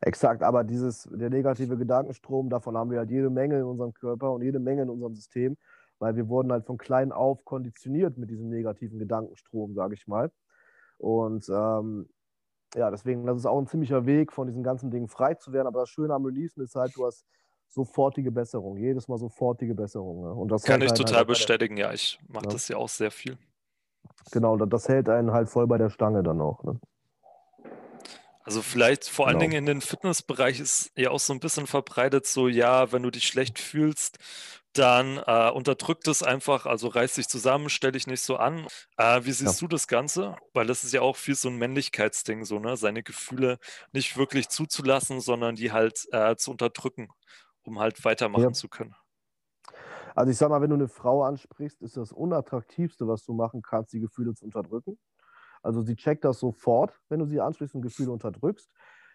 Exakt, 0.00 0.42
aber 0.42 0.62
dieses, 0.64 1.08
der 1.12 1.30
negative 1.30 1.76
Gedankenstrom, 1.76 2.50
davon 2.50 2.76
haben 2.76 2.90
wir 2.90 2.98
halt 2.98 3.10
jede 3.10 3.30
Menge 3.30 3.58
in 3.58 3.64
unserem 3.64 3.92
Körper 3.94 4.32
und 4.32 4.42
jede 4.42 4.60
Menge 4.60 4.82
in 4.82 4.90
unserem 4.90 5.14
System, 5.14 5.56
weil 5.98 6.14
wir 6.14 6.28
wurden 6.28 6.52
halt 6.52 6.66
von 6.66 6.78
klein 6.78 7.10
auf 7.10 7.44
konditioniert 7.44 8.16
mit 8.16 8.30
diesem 8.30 8.48
negativen 8.48 8.98
Gedankenstrom, 8.98 9.74
sage 9.74 9.94
ich 9.94 10.06
mal. 10.06 10.30
Und 10.98 11.48
ähm, 11.48 12.08
ja, 12.74 12.90
deswegen, 12.90 13.26
das 13.26 13.38
ist 13.38 13.46
auch 13.46 13.58
ein 13.58 13.66
ziemlicher 13.66 14.06
Weg, 14.06 14.32
von 14.32 14.46
diesen 14.46 14.62
ganzen 14.62 14.90
Dingen 14.90 15.08
frei 15.08 15.34
zu 15.34 15.52
werden. 15.52 15.66
Aber 15.66 15.80
das 15.80 15.88
Schöne 15.88 16.14
am 16.14 16.24
Releasen 16.24 16.62
ist 16.62 16.74
halt, 16.74 16.94
du 16.96 17.06
hast 17.06 17.24
sofortige 17.68 18.30
Besserung, 18.30 18.76
jedes 18.76 19.08
Mal 19.08 19.18
sofortige 19.18 19.74
Besserung. 19.74 20.22
Ne? 20.22 20.32
Und 20.32 20.48
das 20.50 20.62
Kann 20.62 20.82
ich 20.82 20.92
total 20.92 21.18
halt 21.18 21.28
bestätigen, 21.28 21.76
ja, 21.76 21.92
ich 21.92 22.18
mache 22.28 22.46
ja. 22.46 22.50
das 22.50 22.68
ja 22.68 22.76
auch 22.76 22.88
sehr 22.88 23.10
viel. 23.10 23.36
Genau, 24.32 24.56
das 24.56 24.88
hält 24.88 25.08
einen 25.08 25.32
halt 25.32 25.48
voll 25.48 25.66
bei 25.66 25.78
der 25.78 25.90
Stange 25.90 26.22
dann 26.22 26.40
auch. 26.40 26.62
Ne? 26.64 26.78
Also 28.48 28.62
vielleicht 28.62 29.08
vor 29.08 29.26
allen 29.26 29.38
genau. 29.38 29.50
Dingen 29.50 29.58
in 29.58 29.66
den 29.66 29.80
Fitnessbereich 29.82 30.58
ist 30.58 30.90
ja 30.96 31.10
auch 31.10 31.20
so 31.20 31.34
ein 31.34 31.40
bisschen 31.40 31.66
verbreitet, 31.66 32.26
so 32.26 32.48
ja, 32.48 32.92
wenn 32.92 33.02
du 33.02 33.10
dich 33.10 33.26
schlecht 33.26 33.58
fühlst, 33.58 34.18
dann 34.72 35.18
äh, 35.26 35.50
unterdrückt 35.50 36.08
es 36.08 36.22
einfach, 36.22 36.64
also 36.64 36.88
reiß 36.88 37.16
dich 37.16 37.28
zusammen, 37.28 37.68
stell 37.68 37.92
dich 37.92 38.06
nicht 38.06 38.22
so 38.22 38.36
an. 38.36 38.66
Äh, 38.96 39.24
wie 39.24 39.32
siehst 39.32 39.60
ja. 39.60 39.66
du 39.66 39.68
das 39.68 39.86
Ganze? 39.86 40.36
Weil 40.54 40.66
das 40.66 40.82
ist 40.82 40.94
ja 40.94 41.02
auch 41.02 41.16
viel 41.16 41.34
so 41.34 41.48
ein 41.48 41.56
Männlichkeitsding, 41.56 42.44
so, 42.44 42.58
ne? 42.58 42.76
Seine 42.76 43.02
Gefühle 43.02 43.58
nicht 43.92 44.16
wirklich 44.16 44.48
zuzulassen, 44.48 45.20
sondern 45.20 45.54
die 45.54 45.72
halt 45.72 46.06
äh, 46.12 46.36
zu 46.36 46.50
unterdrücken 46.50 47.08
um 47.68 47.78
halt 47.78 48.04
weitermachen 48.04 48.42
ja. 48.42 48.52
zu 48.52 48.68
können. 48.68 48.94
Also 50.16 50.32
ich 50.32 50.38
sag 50.38 50.48
mal, 50.48 50.60
wenn 50.60 50.70
du 50.70 50.74
eine 50.74 50.88
Frau 50.88 51.22
ansprichst, 51.22 51.80
ist 51.80 51.96
das 51.96 52.10
unattraktivste, 52.10 53.06
was 53.06 53.24
du 53.24 53.34
machen 53.34 53.62
kannst, 53.62 53.92
die 53.92 54.00
Gefühle 54.00 54.34
zu 54.34 54.46
unterdrücken. 54.46 54.98
Also 55.68 55.82
sie 55.82 55.96
checkt 55.96 56.24
das 56.24 56.40
sofort, 56.40 56.98
wenn 57.10 57.18
du 57.18 57.26
sie 57.26 57.40
und 57.40 57.82
Gefühle 57.82 58.10
unterdrückst. 58.10 58.72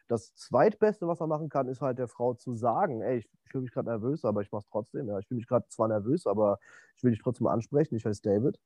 Das 0.07 0.36
zweitbeste, 0.36 1.07
was 1.07 1.19
man 1.19 1.27
machen 1.29 1.50
kann, 1.50 1.67
ist 1.67 1.81
halt 1.81 1.98
der 1.98 2.07
Frau 2.07 2.36
zu 2.36 2.53
sagen, 2.53 3.01
ey, 3.01 3.17
ich 3.17 3.29
fühle 3.50 3.63
mich 3.63 3.72
gerade 3.72 3.89
nervös, 3.89 4.24
aber 4.24 4.42
ich 4.42 4.51
mache 4.51 4.59
es 4.59 4.70
trotzdem. 4.70 5.07
Ja, 5.07 5.18
ich 5.18 5.25
fühle 5.27 5.37
mich 5.37 5.48
gerade 5.48 5.66
zwar 5.70 5.87
nervös, 5.87 6.27
aber 6.27 6.59
ich 6.96 7.03
will 7.03 7.09
dich 7.09 7.24
trotzdem 7.24 7.48
ansprechen. 7.48 7.96
Ich 7.96 8.05
heiße 8.05 8.22
David. 8.22 8.59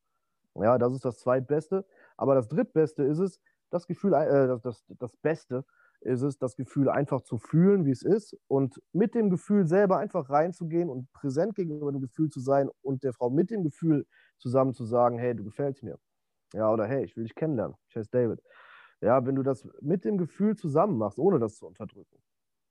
Ja, 0.56 0.78
das 0.78 0.96
ist 0.96 1.06
das 1.06 1.20
zweitbeste. 1.20 1.86
Aber 2.18 2.36
das 2.36 2.50
drittbeste 2.50 3.04
ist 3.04 3.20
es, 3.20 3.40
das 3.70 3.88
Gefühl, 3.88 4.14
äh, 4.16 4.60
das, 4.62 4.84
das 4.90 5.16
Beste 5.16 5.64
ist 6.02 6.24
es, 6.24 6.38
das 6.38 6.58
Gefühl 6.58 6.90
einfach 6.90 7.22
zu 7.22 7.38
fühlen, 7.38 7.86
wie 7.86 7.92
es 7.92 8.04
ist 8.04 8.36
und 8.48 8.82
mit 8.92 9.16
dem 9.16 9.30
Gefühl 9.30 9.66
selber 9.66 9.98
einfach 9.98 10.30
reinzugehen 10.30 10.90
und 10.90 11.10
präsent 11.14 11.56
gegenüber 11.56 11.90
dem 11.90 12.02
Gefühl 12.02 12.30
zu 12.32 12.42
sein 12.42 12.70
und 12.82 13.06
der 13.06 13.14
Frau 13.14 13.30
mit 13.30 13.50
dem 13.50 13.64
Gefühl 13.64 14.06
zusammen 14.40 14.74
zu 14.74 14.84
sagen, 14.84 15.18
hey, 15.18 15.34
du 15.34 15.46
gefällst 15.46 15.84
mir. 15.84 15.98
Ja, 16.54 16.72
oder 16.72 16.86
hey, 16.86 17.04
ich 17.04 17.16
will 17.16 17.24
dich 17.24 17.36
kennenlernen. 17.36 17.76
Ich 17.90 17.96
heiße 17.96 18.10
David. 18.12 18.42
Ja, 19.02 19.26
wenn 19.26 19.36
du 19.36 19.44
das 19.44 19.68
mit 19.82 20.06
dem 20.06 20.18
Gefühl 20.18 20.56
zusammen 20.56 20.98
machst, 20.98 21.20
ohne 21.20 21.40
das 21.40 21.58
zu 21.58 21.68
unterdrücken. 21.68 22.18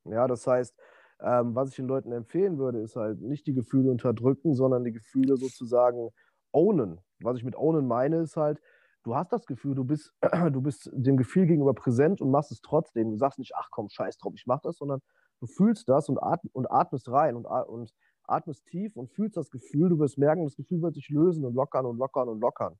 Ja, 0.05 0.27
das 0.27 0.47
heißt, 0.47 0.77
ähm, 1.21 1.55
was 1.55 1.71
ich 1.71 1.77
den 1.77 1.87
Leuten 1.87 2.13
empfehlen 2.13 2.59
würde, 2.59 2.81
ist 2.81 2.97
halt 2.97 3.21
nicht 3.21 3.47
die 3.47 3.55
Gefühle 3.55 3.91
unterdrücken, 3.91 4.55
sondern 4.55 4.85
die 4.85 4.93
Gefühle 4.93 5.37
sozusagen 5.37 6.11
ownen. 6.53 7.01
Was 7.21 7.39
ich 7.39 7.45
mit 7.45 7.57
ownen 7.57 7.87
meine, 7.87 8.19
ist 8.19 8.37
halt, 8.37 8.61
du 9.05 9.15
hast 9.17 9.33
das 9.33 9.47
Gefühl, 9.47 9.75
du 9.75 9.85
bist, 9.85 10.15
du 10.53 10.61
bist 10.63 10.91
dem 10.93 11.17
Gefühl 11.17 11.47
gegenüber 11.47 11.75
präsent 11.75 12.21
und 12.21 12.31
machst 12.31 12.53
es 12.53 12.61
trotzdem. 12.61 13.11
Du 13.11 13.17
sagst 13.17 13.39
nicht, 13.39 13.53
ach 13.57 13.69
komm, 13.71 13.89
scheiß 13.89 14.19
drauf, 14.19 14.35
ich 14.37 14.47
mach 14.47 14.61
das, 14.61 14.79
sondern 14.79 15.01
du 15.41 15.47
fühlst 15.47 15.89
das 15.89 16.09
und, 16.09 16.19
atm 16.23 16.49
und 16.53 16.71
atmest 16.71 17.11
rein 17.11 17.37
und, 17.37 17.47
und 17.47 17.93
atmest 18.25 18.67
tief 18.67 18.97
und 18.97 19.11
fühlst 19.11 19.37
das 19.37 19.51
Gefühl. 19.51 19.89
Du 19.91 19.99
wirst 19.99 20.19
merken, 20.19 20.45
das 20.45 20.57
Gefühl 20.57 20.83
wird 20.83 20.95
sich 20.95 21.09
lösen 21.09 21.45
und 21.45 21.55
lockern 21.55 21.87
und 21.87 21.99
lockern 21.99 22.29
und 22.29 22.41
lockern. 22.41 22.79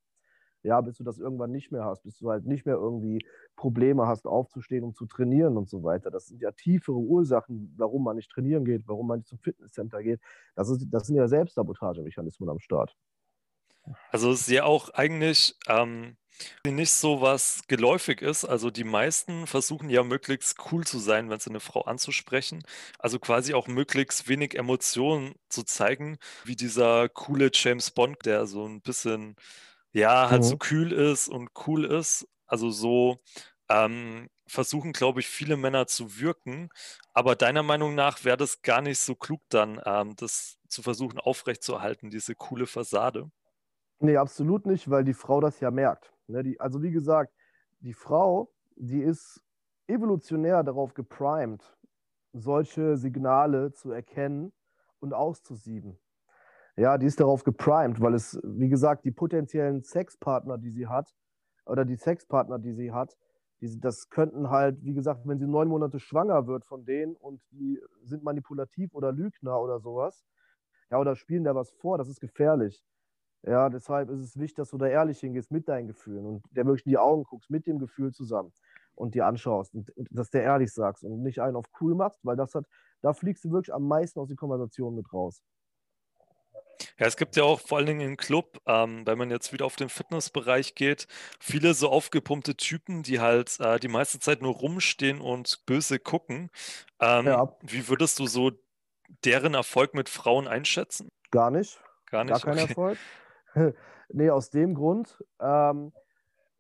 Ja, 0.67 0.81
bis 0.81 0.97
du 0.97 1.05
das 1.05 1.19
irgendwann 1.19 1.53
nicht 1.53 1.71
mehr 1.71 1.85
hast, 1.85 2.03
bis 2.03 2.19
du 2.19 2.31
halt 2.31 2.45
nicht 2.45 2.67
mehr 2.67 2.75
irgendwie 2.75 3.25
Probleme 3.55 4.07
hast, 4.07 4.27
aufzustehen 4.27 4.85
und 4.85 4.97
zu 4.97 5.07
trainieren 5.07 5.57
und 5.57 5.69
so 5.69 5.85
weiter. 5.85 6.11
Das 6.11 6.27
sind 6.27 6.43
ja 6.43 6.51
tiefere 6.51 6.97
Ursachen, 6.97 7.73
warum 7.77 8.03
man 8.03 8.17
nicht 8.17 8.31
trainieren 8.31 8.65
geht, 8.65 8.83
warum 8.87 9.07
man 9.07 9.19
nicht 9.21 9.29
zum 9.29 9.39
Fitnesscenter 9.39 10.03
geht. 10.03 10.21
Das, 10.57 10.69
ist, 10.69 10.87
das 10.91 11.07
sind 11.07 11.17
ja 11.17 11.29
Selbstsabotagemechanismen 11.29 12.49
am 12.49 12.59
Start. 12.59 12.97
Also 14.11 14.33
es 14.33 14.41
ist 14.41 14.51
ja 14.51 14.65
auch 14.65 14.91
eigentlich 14.91 15.57
ähm, 15.69 16.17
nicht 16.65 16.91
so 16.91 17.21
was 17.21 17.63
geläufig 17.69 18.23
ist. 18.23 18.45
Also 18.45 18.71
die 18.71 18.85
meisten 18.85 19.47
versuchen 19.47 19.89
ja 19.91 20.03
möglichst 20.03 20.57
cool 20.71 20.85
zu 20.85 20.99
sein, 20.99 21.31
wenn 21.31 21.39
sie 21.39 21.51
eine 21.51 21.61
Frau 21.61 21.83
anzusprechen. 21.83 22.63
Also 22.99 23.19
quasi 23.19 23.55
auch 23.55 23.69
möglichst 23.69 24.29
wenig 24.29 24.57
Emotionen 24.57 25.35
zu 25.49 25.63
zeigen, 25.63 26.19
wie 26.45 26.57
dieser 26.57 27.09
coole 27.09 27.51
James 27.53 27.91
Bond, 27.91 28.25
der 28.27 28.47
so 28.47 28.67
ein 28.67 28.81
bisschen, 28.81 29.37
ja, 29.97 30.29
halt 30.31 30.43
mhm. 30.43 30.47
so 30.47 30.57
kühl 30.59 30.93
ist 30.93 31.29
und 31.29 31.49
cool 31.67 31.87
ist. 31.87 32.29
Also 32.47 32.71
so 32.71 33.17
ähm, 33.71 34.29
versuchen, 34.47 34.93
glaube 34.93 35.21
ich, 35.21 35.27
viele 35.27 35.57
Männer 35.57 35.87
zu 35.87 36.21
wirken. 36.21 36.69
Aber 37.15 37.35
deiner 37.35 37.63
Meinung 37.63 37.95
nach 37.95 38.23
wäre 38.23 38.37
das 38.37 38.61
gar 38.61 38.83
nicht 38.83 38.99
so 38.99 39.15
klug 39.15 39.41
dann, 39.49 39.81
ähm, 39.87 40.15
das 40.17 40.59
zu 40.69 40.83
versuchen 40.83 41.19
aufrechtzuerhalten, 41.19 42.11
diese 42.11 42.35
coole 42.35 42.67
Fassade. 42.67 43.31
Nee, 43.99 44.19
absolut 44.19 44.67
nicht, 44.67 44.91
weil 44.91 45.03
die 45.03 45.15
Frau 45.15 45.41
das 45.41 45.61
ja 45.61 45.71
merkt. 45.71 46.13
Ne, 46.27 46.43
die, 46.43 46.61
also 46.61 46.83
wie 46.83 46.91
gesagt, 46.91 47.33
die 47.81 47.95
Frau, 47.95 48.53
die 48.77 49.01
ist 49.01 49.43
evolutionär 49.87 50.63
darauf 50.63 50.93
geprimed, 50.93 51.63
solche 52.35 52.99
Signale 52.99 53.73
zu 53.73 53.93
erkennen 53.93 54.53
und 55.01 55.15
auszusieben. 55.15 55.99
Ja, 56.77 56.99
die 56.99 57.07
ist 57.07 57.21
darauf 57.21 57.43
geprimed, 57.45 58.01
weil 58.01 58.15
es, 58.15 58.39
wie 58.45 58.69
gesagt, 58.69 59.05
die 59.07 59.11
potenziellen 59.11 59.83
Sexpartner, 59.83 60.59
die 60.59 60.71
sie 60.71 60.87
hat, 60.87 61.15
oder 61.65 61.85
die 61.85 61.97
Sexpartner, 61.97 62.59
die 62.59 62.73
sie 62.73 62.93
hat, 62.93 63.17
die, 63.61 63.81
das 63.81 64.11
könnten 64.11 64.51
halt, 64.51 64.85
wie 64.85 64.93
gesagt, 64.93 65.27
wenn 65.27 65.39
sie 65.39 65.47
neun 65.47 65.69
Monate 65.69 65.99
schwanger 65.99 66.47
wird 66.47 66.67
von 66.67 66.85
denen 66.85 67.17
und 67.17 67.41
die 67.51 67.81
sind 68.03 68.23
manipulativ 68.23 68.95
oder 68.95 69.11
Lügner 69.13 69.59
oder 69.61 69.81
sowas, 69.81 70.25
ja, 70.91 70.99
oder 70.99 71.17
spielen 71.17 71.45
da 71.45 71.55
was 71.55 71.71
vor, 71.73 71.99
das 71.99 72.09
ist 72.09 72.21
gefährlich. 72.21 72.83
Ja, 73.43 73.71
deshalb 73.71 74.11
ist 74.11 74.21
es 74.21 74.37
wichtig, 74.39 74.57
dass 74.57 74.71
du 74.71 74.79
da 74.79 74.87
ehrlich 74.87 75.21
hingehst 75.21 75.51
mit 75.53 75.69
deinen 75.69 75.87
Gefühlen 75.89 76.27
und 76.27 76.43
der 76.51 76.67
wirklich 76.67 76.87
in 76.87 76.91
die 76.91 76.99
Augen 76.99 77.25
guckst, 77.25 77.51
mit 77.51 77.67
dem 77.67 77.79
Gefühl 77.79 78.13
zusammen 78.13 78.53
und 78.95 79.15
dir 79.15 79.27
anschaust 79.27 79.75
und, 79.75 79.91
und 79.97 80.09
dass 80.11 80.31
der 80.31 80.43
ehrlich 80.43 80.73
sagst 80.73 81.05
und 81.05 81.23
nicht 81.23 81.41
einen 81.41 81.57
auf 81.57 81.67
cool 81.81 81.95
machst, 81.95 82.21
weil 82.25 82.37
das 82.37 82.55
hat, 82.55 82.67
da 83.03 83.13
fliegst 83.15 83.45
du 83.45 83.51
wirklich 83.53 83.75
am 83.75 83.87
meisten 83.89 84.21
aus 84.21 84.29
den 84.29 84.37
Konversationen 84.37 84.97
mit 84.97 85.13
raus. 85.13 85.43
Ja, 86.99 87.07
es 87.07 87.17
gibt 87.17 87.37
ja 87.37 87.45
auch 87.45 87.61
vor 87.61 87.79
allen 87.79 87.87
Dingen 87.87 88.01
im 88.01 88.17
Club, 88.17 88.61
ähm, 88.67 89.07
wenn 89.07 89.19
man 89.19 89.31
jetzt 89.31 89.53
wieder 89.53 89.67
auf 89.67 89.77
den 89.77 89.89
Fitnessbereich 89.89 90.75
geht, 90.75 91.07
viele 91.41 91.75
so 91.75 91.89
aufgepumpte 91.89 92.57
Typen, 92.57 93.03
die 93.03 93.21
halt 93.21 93.59
äh, 93.61 93.79
die 93.79 93.89
meiste 93.89 94.19
Zeit 94.19 94.43
nur 94.43 94.55
rumstehen 94.55 95.21
und 95.21 95.65
böse 95.67 95.99
gucken. 95.99 96.51
Ähm, 97.01 97.27
ja. 97.27 97.57
Wie 97.63 97.89
würdest 97.89 98.19
du 98.19 98.27
so 98.27 98.53
deren 99.25 99.55
Erfolg 99.55 99.95
mit 99.95 100.09
Frauen 100.09 100.49
einschätzen? 100.49 101.09
Gar 101.31 101.51
nicht. 101.51 101.81
Gar 102.07 102.25
nicht. 102.25 102.43
Gar 102.43 102.55
kein 102.55 102.63
okay. 102.63 102.69
Erfolg. 102.69 102.99
nee, 104.09 104.31
aus 104.31 104.51
dem 104.51 104.75
Grund, 104.75 105.23
ähm, 105.41 105.93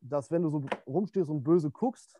dass 0.00 0.30
wenn 0.30 0.42
du 0.42 0.50
so 0.50 0.64
rumstehst 0.86 1.30
und 1.30 1.42
böse 1.42 1.70
guckst, 1.70 2.18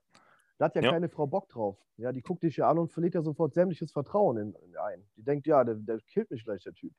da 0.58 0.66
hat 0.66 0.76
ja, 0.76 0.82
ja, 0.82 0.90
keine 0.90 1.08
Frau 1.08 1.26
Bock 1.26 1.48
drauf. 1.48 1.76
Ja, 1.98 2.12
die 2.12 2.22
guckt 2.22 2.42
dich 2.42 2.56
ja 2.56 2.68
an 2.68 2.78
und 2.78 2.90
verliert 2.90 3.14
ja 3.14 3.22
sofort 3.22 3.54
sämtliches 3.54 3.92
Vertrauen 3.92 4.38
in, 4.38 4.54
in 4.54 4.76
ein. 4.76 5.04
Die 5.16 5.22
denkt, 5.22 5.46
ja, 5.46 5.64
der, 5.64 5.74
der 5.74 5.98
killt 6.00 6.30
mich 6.30 6.44
gleich, 6.44 6.62
der 6.62 6.74
Typ. 6.74 6.92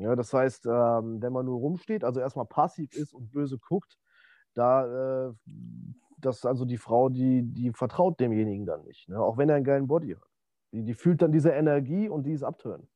Ja, 0.00 0.16
das 0.16 0.32
heißt, 0.32 0.64
ähm, 0.64 1.20
wenn 1.20 1.32
man 1.32 1.44
nur 1.44 1.58
rumsteht, 1.58 2.04
also 2.04 2.20
erstmal 2.20 2.46
passiv 2.46 2.94
ist 2.94 3.12
und 3.12 3.30
böse 3.32 3.58
guckt, 3.58 3.98
da, 4.54 5.28
äh, 5.28 5.32
das 6.16 6.46
also 6.46 6.64
die 6.64 6.78
Frau, 6.78 7.10
die, 7.10 7.42
die 7.42 7.70
vertraut 7.72 8.18
demjenigen 8.18 8.64
dann 8.64 8.82
nicht, 8.84 9.10
ne? 9.10 9.20
auch 9.20 9.36
wenn 9.36 9.50
er 9.50 9.56
einen 9.56 9.64
geilen 9.64 9.88
Body 9.88 10.14
hat. 10.14 10.26
Die, 10.72 10.84
die 10.84 10.94
fühlt 10.94 11.20
dann 11.20 11.32
diese 11.32 11.50
Energie 11.50 12.08
und 12.08 12.24
die 12.24 12.32
ist 12.32 12.42
abtören. 12.42 12.88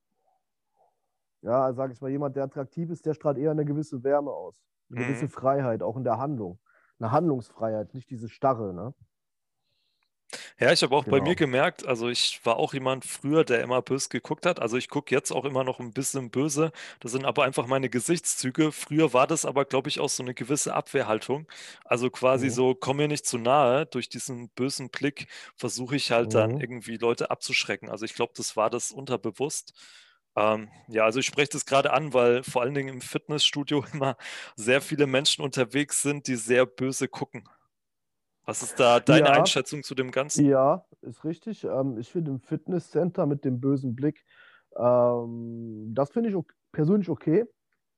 Ja, 1.42 1.74
sage 1.74 1.92
ich 1.92 2.00
mal, 2.00 2.10
jemand, 2.10 2.36
der 2.36 2.44
attraktiv 2.44 2.88
ist, 2.88 3.04
der 3.04 3.12
strahlt 3.12 3.36
eher 3.36 3.50
eine 3.50 3.66
gewisse 3.66 4.02
Wärme 4.02 4.30
aus. 4.30 4.64
Eine 4.88 5.00
mhm. 5.00 5.08
gewisse 5.08 5.28
Freiheit, 5.28 5.82
auch 5.82 5.98
in 5.98 6.04
der 6.04 6.16
Handlung. 6.16 6.58
Eine 6.98 7.10
Handlungsfreiheit, 7.10 7.92
nicht 7.92 8.08
diese 8.08 8.30
Starre, 8.30 8.72
ne? 8.72 8.94
Ja, 10.60 10.70
ich 10.72 10.82
habe 10.84 10.94
auch 10.94 11.04
bei 11.06 11.20
mir 11.20 11.34
genau. 11.34 11.34
gemerkt, 11.34 11.84
also 11.84 12.08
ich 12.08 12.40
war 12.44 12.56
auch 12.58 12.74
jemand 12.74 13.04
früher, 13.04 13.42
der 13.44 13.60
immer 13.60 13.82
böse 13.82 14.08
geguckt 14.08 14.46
hat. 14.46 14.60
Also 14.60 14.76
ich 14.76 14.88
gucke 14.88 15.12
jetzt 15.12 15.32
auch 15.32 15.44
immer 15.44 15.64
noch 15.64 15.80
ein 15.80 15.92
bisschen 15.92 16.30
böse. 16.30 16.70
Das 17.00 17.10
sind 17.10 17.24
aber 17.24 17.42
einfach 17.42 17.66
meine 17.66 17.90
Gesichtszüge. 17.90 18.70
Früher 18.70 19.12
war 19.12 19.26
das 19.26 19.44
aber, 19.46 19.64
glaube 19.64 19.88
ich, 19.88 19.98
auch 19.98 20.08
so 20.08 20.22
eine 20.22 20.32
gewisse 20.32 20.72
Abwehrhaltung. 20.72 21.48
Also 21.84 22.08
quasi 22.08 22.50
Mhm. 22.50 22.50
so, 22.50 22.74
komm 22.76 22.98
mir 22.98 23.08
nicht 23.08 23.26
zu 23.26 23.36
nahe. 23.36 23.84
Durch 23.86 24.08
diesen 24.08 24.48
bösen 24.50 24.90
Blick 24.90 25.26
versuche 25.56 25.96
ich 25.96 26.12
halt 26.12 26.34
dann 26.34 26.52
mhm. 26.52 26.60
irgendwie 26.60 26.98
Leute 26.98 27.32
abzuschrecken. 27.32 27.88
Also 27.90 28.04
ich 28.04 28.14
glaube, 28.14 28.32
das 28.36 28.56
war 28.56 28.70
das 28.70 28.92
unterbewusst. 28.92 29.74
Ähm, 30.36 30.70
ja, 30.88 31.04
also 31.04 31.18
ich 31.18 31.26
spreche 31.26 31.50
das 31.50 31.66
gerade 31.66 31.92
an, 31.92 32.12
weil 32.14 32.44
vor 32.44 32.62
allen 32.62 32.74
Dingen 32.74 32.88
im 32.94 33.00
Fitnessstudio 33.00 33.84
immer 33.92 34.16
sehr 34.56 34.80
viele 34.80 35.06
Menschen 35.08 35.42
unterwegs 35.44 36.00
sind, 36.02 36.28
die 36.28 36.36
sehr 36.36 36.64
böse 36.64 37.08
gucken. 37.08 37.48
Was 38.46 38.62
ist 38.62 38.78
da 38.78 39.00
deine 39.00 39.26
ja, 39.26 39.32
Einschätzung 39.32 39.82
zu 39.82 39.94
dem 39.94 40.10
Ganzen? 40.10 40.44
Ja, 40.44 40.84
ist 41.00 41.24
richtig. 41.24 41.64
Ähm, 41.64 41.98
ich 41.98 42.10
finde 42.10 42.32
im 42.32 42.40
Fitnesscenter 42.40 43.26
mit 43.26 43.44
dem 43.44 43.60
bösen 43.60 43.94
Blick, 43.94 44.24
ähm, 44.76 45.92
das 45.94 46.10
finde 46.10 46.30
ich 46.30 46.36
persönlich 46.72 47.08
okay, 47.08 47.46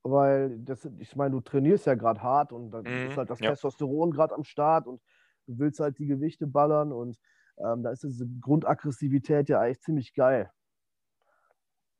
weil 0.03 0.57
das, 0.59 0.87
ich 0.99 1.15
meine, 1.15 1.31
du 1.31 1.41
trainierst 1.41 1.85
ja 1.85 1.95
gerade 1.95 2.21
hart 2.21 2.53
und 2.53 2.71
dann 2.71 2.83
mm, 2.83 3.09
ist 3.09 3.17
halt 3.17 3.29
das 3.29 3.39
ja. 3.39 3.49
Testosteron 3.49 4.11
gerade 4.11 4.35
am 4.35 4.43
Start 4.43 4.87
und 4.87 5.01
du 5.47 5.59
willst 5.59 5.79
halt 5.79 5.97
die 5.99 6.07
Gewichte 6.07 6.47
ballern 6.47 6.93
und 6.93 7.17
ähm, 7.57 7.83
da 7.83 7.91
ist 7.91 8.03
diese 8.03 8.27
Grundaggressivität 8.39 9.49
ja 9.49 9.59
eigentlich 9.59 9.81
ziemlich 9.81 10.13
geil. 10.13 10.51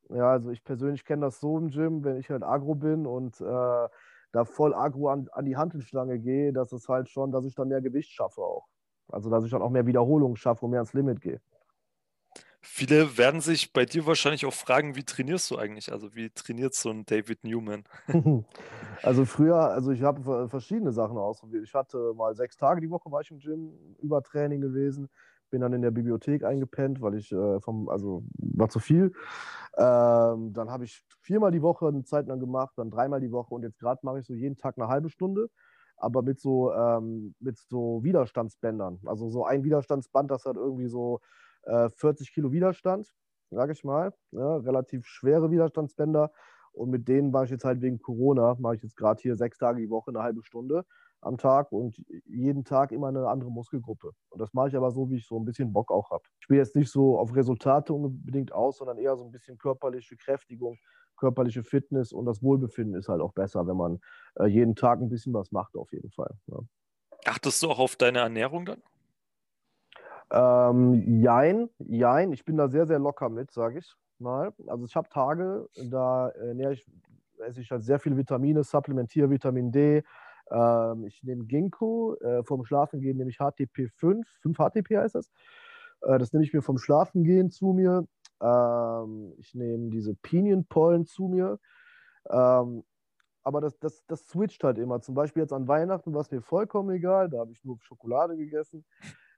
Ja, 0.09 0.31
also 0.31 0.51
ich 0.51 0.63
persönlich 0.63 1.03
kenne 1.03 1.25
das 1.25 1.39
so 1.39 1.57
im 1.57 1.69
Gym, 1.69 2.03
wenn 2.03 2.17
ich 2.17 2.29
halt 2.29 2.43
agro 2.43 2.75
bin 2.75 3.05
und 3.05 3.41
äh, 3.41 3.87
da 4.31 4.45
voll 4.45 4.73
aggro 4.73 5.09
an, 5.09 5.27
an 5.31 5.45
die 5.45 5.57
Handelstange 5.57 6.19
gehe, 6.19 6.53
dass 6.53 6.71
es 6.71 6.87
halt 6.87 7.09
schon, 7.09 7.31
dass 7.31 7.45
ich 7.45 7.55
dann 7.55 7.69
mehr 7.69 7.81
Gewicht 7.81 8.11
schaffe 8.11 8.41
auch. 8.41 8.67
Also 9.09 9.29
dass 9.29 9.45
ich 9.45 9.51
dann 9.51 9.61
auch 9.61 9.69
mehr 9.69 9.85
Wiederholungen 9.85 10.35
schaffe 10.35 10.65
und 10.65 10.71
mehr 10.71 10.79
ans 10.81 10.93
Limit 10.93 11.21
gehe. 11.21 11.39
Viele 12.59 13.17
werden 13.17 13.39
sich 13.39 13.71
bei 13.71 13.85
dir 13.85 14.05
wahrscheinlich 14.05 14.45
auch 14.45 14.53
fragen, 14.53 14.95
wie 14.95 15.03
trainierst 15.03 15.49
du 15.51 15.57
eigentlich? 15.57 15.91
Also 15.91 16.13
wie 16.15 16.29
trainiert 16.29 16.73
so 16.73 16.89
ein 16.89 17.05
David 17.05 17.43
Newman? 17.43 17.85
also 19.03 19.23
früher, 19.25 19.55
also 19.55 19.91
ich 19.91 20.03
habe 20.03 20.49
verschiedene 20.49 20.91
Sachen 20.91 21.17
ausprobiert. 21.17 21.63
Ich 21.63 21.73
hatte 21.73 22.13
mal 22.13 22.35
sechs 22.35 22.57
Tage 22.57 22.81
die 22.81 22.89
Woche 22.89 23.09
war 23.09 23.21
ich 23.21 23.31
im 23.31 23.39
Gym, 23.39 23.73
Übertraining 23.99 24.59
gewesen 24.59 25.09
bin 25.49 25.61
dann 25.61 25.73
in 25.73 25.81
der 25.81 25.91
Bibliothek 25.91 26.43
eingepennt, 26.43 27.01
weil 27.01 27.15
ich 27.15 27.31
äh, 27.31 27.59
vom, 27.61 27.89
also 27.89 28.23
war 28.37 28.69
zu 28.69 28.79
viel. 28.79 29.13
Ähm, 29.77 30.53
dann 30.53 30.69
habe 30.69 30.85
ich 30.85 31.03
viermal 31.21 31.51
die 31.51 31.61
Woche 31.61 31.87
eine 31.87 32.03
Zeit 32.03 32.27
lang 32.27 32.39
gemacht, 32.39 32.73
dann 32.77 32.89
dreimal 32.89 33.21
die 33.21 33.31
Woche 33.31 33.53
und 33.53 33.63
jetzt 33.63 33.79
gerade 33.79 33.99
mache 34.03 34.19
ich 34.19 34.25
so 34.25 34.33
jeden 34.33 34.57
Tag 34.57 34.77
eine 34.77 34.87
halbe 34.87 35.09
Stunde, 35.09 35.49
aber 35.97 36.21
mit 36.21 36.39
so, 36.39 36.73
ähm, 36.73 37.35
mit 37.39 37.57
so 37.57 38.03
Widerstandsbändern. 38.03 38.99
Also 39.05 39.29
so 39.29 39.45
ein 39.45 39.63
Widerstandsband, 39.63 40.31
das 40.31 40.45
hat 40.45 40.55
irgendwie 40.55 40.87
so 40.87 41.21
äh, 41.63 41.89
40 41.89 42.33
Kilo 42.33 42.51
Widerstand, 42.51 43.13
sage 43.51 43.73
ich 43.73 43.83
mal. 43.83 44.13
Ja, 44.31 44.57
relativ 44.57 45.05
schwere 45.05 45.51
Widerstandsbänder. 45.51 46.31
Und 46.71 46.91
mit 46.91 47.07
denen 47.07 47.33
war 47.33 47.43
ich 47.43 47.49
jetzt 47.49 47.65
halt 47.65 47.81
wegen 47.81 47.99
Corona, 47.99 48.55
mache 48.59 48.75
ich 48.75 48.83
jetzt 48.83 48.95
gerade 48.95 49.21
hier 49.21 49.35
sechs 49.35 49.57
Tage 49.57 49.81
die 49.81 49.89
Woche 49.89 50.11
eine 50.11 50.21
halbe 50.21 50.43
Stunde 50.43 50.85
am 51.21 51.37
Tag 51.37 51.71
und 51.71 52.01
jeden 52.25 52.63
Tag 52.63 52.91
immer 52.91 53.07
eine 53.07 53.27
andere 53.27 53.51
Muskelgruppe. 53.51 54.11
Und 54.29 54.39
das 54.39 54.53
mache 54.53 54.69
ich 54.69 54.75
aber 54.75 54.91
so, 54.91 55.09
wie 55.09 55.17
ich 55.17 55.27
so 55.27 55.39
ein 55.39 55.45
bisschen 55.45 55.73
Bock 55.73 55.91
auch 55.91 56.11
habe. 56.11 56.23
Ich 56.39 56.43
spiele 56.43 56.59
jetzt 56.59 56.75
nicht 56.75 56.91
so 56.91 57.17
auf 57.19 57.35
Resultate 57.35 57.93
unbedingt 57.93 58.51
aus, 58.51 58.77
sondern 58.77 58.97
eher 58.97 59.15
so 59.17 59.23
ein 59.23 59.31
bisschen 59.31 59.57
körperliche 59.57 60.15
Kräftigung, 60.15 60.77
körperliche 61.17 61.63
Fitness 61.63 62.13
und 62.13 62.25
das 62.25 62.43
Wohlbefinden 62.43 62.95
ist 62.95 63.09
halt 63.09 63.21
auch 63.21 63.33
besser, 63.33 63.67
wenn 63.67 63.77
man 63.77 63.99
äh, 64.35 64.45
jeden 64.45 64.75
Tag 64.75 64.99
ein 65.01 65.09
bisschen 65.09 65.33
was 65.33 65.51
macht, 65.51 65.75
auf 65.75 65.91
jeden 65.91 66.11
Fall. 66.11 66.33
Ja. 66.47 66.59
Achtest 67.25 67.63
du 67.63 67.69
auch 67.69 67.79
auf 67.79 67.95
deine 67.95 68.19
Ernährung 68.19 68.65
dann? 68.65 68.81
Ähm, 70.29 71.21
jein, 71.21 71.69
jein. 71.79 72.31
Ich 72.33 72.45
bin 72.45 72.57
da 72.57 72.67
sehr, 72.67 72.85
sehr 72.85 72.99
locker 72.99 73.29
mit, 73.29 73.51
sage 73.51 73.79
ich 73.79 73.95
mal. 74.19 74.53
Also 74.67 74.85
ich 74.85 74.95
habe 74.95 75.09
Tage, 75.09 75.67
da 75.89 76.29
ernähre 76.29 76.73
ich, 76.73 76.85
esse 77.39 77.61
ich 77.61 77.71
halt 77.71 77.83
sehr 77.83 77.99
viele 77.99 78.17
Vitamine, 78.17 78.63
supplementiere 78.63 79.29
Vitamin 79.29 79.71
D, 79.71 80.03
ähm, 80.51 81.05
ich 81.05 81.23
nehme 81.23 81.45
Ginkgo, 81.45 82.15
äh, 82.15 82.43
vorm 82.43 82.65
Schlafengehen 82.65 83.17
nehme 83.17 83.29
ich 83.29 83.37
HTP 83.37 83.89
5, 83.89 84.27
5 84.41 84.57
HTP 84.57 84.97
heißt 84.97 85.15
das. 85.15 85.31
Äh, 86.01 86.17
das 86.17 86.33
nehme 86.33 86.45
ich 86.45 86.53
mir 86.53 86.61
vom 86.61 86.77
Schlafengehen 86.77 87.49
zu 87.49 87.73
mir. 87.73 88.05
Ähm, 88.41 89.33
ich 89.37 89.53
nehme 89.53 89.89
diese 89.89 90.15
Pinienpollen 90.15 91.05
zu 91.05 91.27
mir. 91.27 91.59
Ähm, 92.29 92.83
aber 93.43 93.61
das, 93.61 93.79
das, 93.79 94.05
das 94.07 94.27
switcht 94.27 94.63
halt 94.63 94.77
immer. 94.77 95.01
Zum 95.01 95.15
Beispiel 95.15 95.41
jetzt 95.41 95.53
an 95.53 95.67
Weihnachten 95.67 96.13
war 96.13 96.21
es 96.21 96.31
mir 96.31 96.41
vollkommen 96.41 96.89
egal, 96.91 97.29
da 97.29 97.39
habe 97.39 97.51
ich 97.53 97.63
nur 97.63 97.77
Schokolade 97.79 98.35
gegessen. 98.35 98.85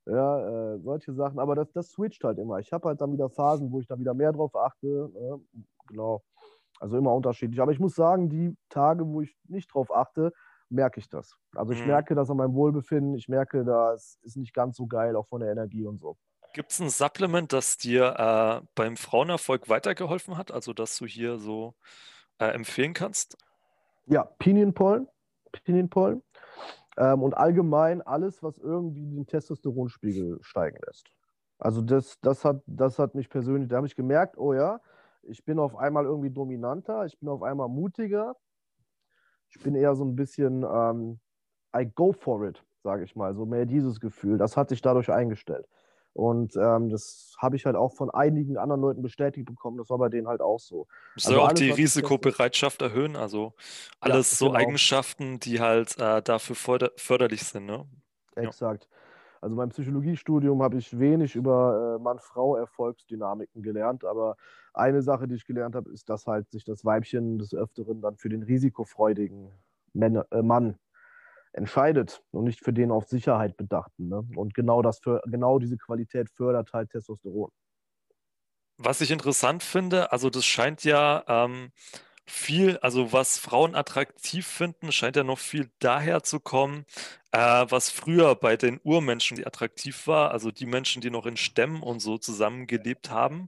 Ja, 0.05 0.73
äh, 0.73 0.79
solche 0.79 1.13
Sachen. 1.13 1.39
Aber 1.39 1.55
das, 1.55 1.71
das 1.71 1.91
switcht 1.91 2.23
halt 2.23 2.39
immer. 2.39 2.57
Ich 2.57 2.73
habe 2.73 2.87
halt 2.87 3.01
dann 3.01 3.11
wieder 3.13 3.29
Phasen, 3.29 3.71
wo 3.71 3.79
ich 3.79 3.87
dann 3.87 3.99
wieder 3.99 4.15
mehr 4.15 4.31
drauf 4.31 4.55
achte. 4.55 5.11
Ne? 5.13 5.39
Genau. 5.87 6.23
Also 6.79 6.97
immer 6.97 7.13
unterschiedlich. 7.13 7.61
Aber 7.61 7.71
ich 7.71 7.79
muss 7.79 7.93
sagen, 7.93 8.29
die 8.29 8.55
Tage, 8.69 9.05
wo 9.05 9.21
ich 9.21 9.37
nicht 9.47 9.71
drauf 9.73 9.93
achte, 9.93 10.33
merke 10.69 10.99
ich 10.99 11.09
das. 11.09 11.35
Also 11.55 11.73
ich 11.73 11.81
mhm. 11.81 11.87
merke 11.87 12.15
das 12.15 12.29
an 12.29 12.37
meinem 12.37 12.53
Wohlbefinden, 12.53 13.15
ich 13.15 13.27
merke, 13.27 13.63
das 13.63 14.19
ist 14.23 14.37
nicht 14.37 14.53
ganz 14.53 14.77
so 14.77 14.87
geil, 14.87 15.15
auch 15.15 15.27
von 15.27 15.41
der 15.41 15.51
Energie 15.51 15.85
und 15.85 15.99
so. 15.99 16.17
Gibt 16.53 16.71
es 16.71 16.79
ein 16.79 16.89
Supplement, 16.89 17.53
das 17.53 17.77
dir 17.77 18.15
äh, 18.17 18.67
beim 18.75 18.97
Frauenerfolg 18.97 19.69
weitergeholfen 19.69 20.37
hat, 20.37 20.51
also 20.51 20.73
dass 20.73 20.97
du 20.97 21.05
hier 21.05 21.37
so 21.37 21.75
äh, 22.39 22.47
empfehlen 22.47 22.93
kannst? 22.93 23.37
Ja, 24.07 24.23
Pinienpollen, 24.23 25.07
Pinienpollen 25.51 26.23
ähm, 26.97 27.21
und 27.21 27.37
allgemein 27.37 28.01
alles, 28.01 28.41
was 28.41 28.57
irgendwie 28.57 29.05
den 29.05 29.27
Testosteronspiegel 29.27 30.39
steigen 30.41 30.79
lässt. 30.87 31.07
Also 31.59 31.81
das, 31.81 32.19
das, 32.21 32.45
hat, 32.45 32.61
das 32.65 32.97
hat 32.97 33.15
mich 33.15 33.29
persönlich, 33.29 33.69
da 33.69 33.77
habe 33.77 33.87
ich 33.87 33.95
gemerkt, 33.95 34.37
oh 34.37 34.53
ja, 34.53 34.79
ich 35.23 35.43
bin 35.45 35.59
auf 35.59 35.75
einmal 35.75 36.05
irgendwie 36.05 36.29
dominanter, 36.29 37.05
ich 37.05 37.19
bin 37.19 37.29
auf 37.29 37.43
einmal 37.43 37.67
mutiger, 37.67 38.35
ich 39.49 39.61
bin 39.61 39.75
eher 39.75 39.95
so 39.95 40.03
ein 40.03 40.15
bisschen, 40.15 40.63
ähm, 40.63 41.19
I 41.75 41.85
go 41.85 42.13
for 42.13 42.47
it, 42.47 42.63
sage 42.83 43.03
ich 43.03 43.15
mal. 43.15 43.33
So 43.33 43.45
mehr 43.45 43.65
dieses 43.65 43.99
Gefühl. 43.99 44.37
Das 44.37 44.57
hat 44.57 44.69
sich 44.69 44.81
dadurch 44.81 45.11
eingestellt. 45.11 45.67
Und 46.13 46.55
ähm, 46.55 46.89
das 46.89 47.35
habe 47.37 47.55
ich 47.55 47.65
halt 47.65 47.75
auch 47.75 47.93
von 47.93 48.09
einigen 48.09 48.57
anderen 48.57 48.81
Leuten 48.81 49.01
bestätigt 49.01 49.45
bekommen. 49.45 49.77
Das 49.77 49.89
war 49.89 49.97
bei 49.97 50.09
denen 50.09 50.27
halt 50.27 50.41
auch 50.41 50.59
so. 50.59 50.87
Soll 51.15 51.33
also 51.33 51.41
auch 51.41 51.47
alles, 51.49 51.59
die 51.59 51.69
Risikobereitschaft 51.69 52.81
erhöhen. 52.81 53.15
Also 53.15 53.53
alles 53.99 54.31
ja, 54.31 54.37
so 54.37 54.45
genau. 54.47 54.59
Eigenschaften, 54.59 55.39
die 55.39 55.59
halt 55.59 55.97
äh, 55.99 56.21
dafür 56.21 56.55
förder 56.55 56.91
förderlich 56.97 57.43
sind. 57.43 57.65
Ne? 57.65 57.85
Exakt. 58.35 58.89
Ja. 58.91 58.98
Also 59.41 59.55
beim 59.55 59.69
Psychologiestudium 59.69 60.61
habe 60.61 60.77
ich 60.77 60.97
wenig 60.97 61.35
über 61.35 61.97
äh, 61.97 62.03
Mann-Frau-Erfolgsdynamiken 62.03 63.61
gelernt, 63.61 64.05
aber 64.05 64.35
eine 64.73 65.01
Sache, 65.01 65.27
die 65.27 65.35
ich 65.35 65.45
gelernt 65.45 65.75
habe, 65.75 65.91
ist, 65.91 66.09
dass 66.09 66.27
halt 66.27 66.49
sich 66.51 66.63
das 66.63 66.85
Weibchen 66.85 67.37
des 67.37 67.53
Öfteren 67.53 68.01
dann 68.01 68.17
für 68.17 68.29
den 68.29 68.43
risikofreudigen 68.43 69.51
Männer, 69.93 70.25
äh, 70.31 70.41
Mann 70.41 70.77
entscheidet 71.53 72.23
und 72.31 72.43
nicht 72.43 72.63
für 72.63 72.73
den 72.73 72.91
auf 72.91 73.05
Sicherheit 73.07 73.57
bedachten. 73.57 74.07
Ne? 74.07 74.27
Und 74.35 74.53
genau, 74.53 74.81
das 74.81 74.99
für, 74.99 75.21
genau 75.25 75.59
diese 75.59 75.77
Qualität 75.77 76.29
fördert 76.29 76.73
halt 76.73 76.91
Testosteron. 76.91 77.49
Was 78.77 79.01
ich 79.01 79.11
interessant 79.11 79.63
finde, 79.63 80.11
also 80.11 80.29
das 80.29 80.45
scheint 80.45 80.83
ja 80.83 81.23
ähm, 81.27 81.71
viel, 82.25 82.77
also 82.77 83.11
was 83.11 83.37
Frauen 83.37 83.75
attraktiv 83.75 84.47
finden, 84.47 84.91
scheint 84.91 85.15
ja 85.15 85.23
noch 85.23 85.39
viel 85.39 85.69
daher 85.79 86.23
zu 86.23 86.39
kommen, 86.39 86.85
äh, 87.31 87.65
was 87.69 87.89
früher 87.89 88.35
bei 88.35 88.57
den 88.57 88.79
Urmenschen 88.83 89.45
attraktiv 89.45 90.07
war, 90.07 90.31
also 90.31 90.51
die 90.51 90.65
Menschen, 90.65 91.01
die 91.01 91.09
noch 91.09 91.25
in 91.25 91.37
Stämmen 91.37 91.83
und 91.83 91.99
so 91.99 92.17
zusammengelebt 92.17 93.11
haben. 93.11 93.47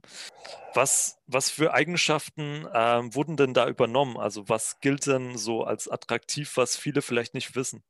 Was, 0.74 1.18
was 1.26 1.50
für 1.50 1.74
Eigenschaften 1.74 2.66
äh, 2.72 3.14
wurden 3.14 3.36
denn 3.36 3.54
da 3.54 3.68
übernommen? 3.68 4.16
Also 4.16 4.48
was 4.48 4.80
gilt 4.80 5.06
denn 5.06 5.36
so 5.36 5.64
als 5.64 5.88
attraktiv, 5.88 6.56
was 6.56 6.76
viele 6.76 7.02
vielleicht 7.02 7.34
nicht 7.34 7.56
wissen? 7.56 7.82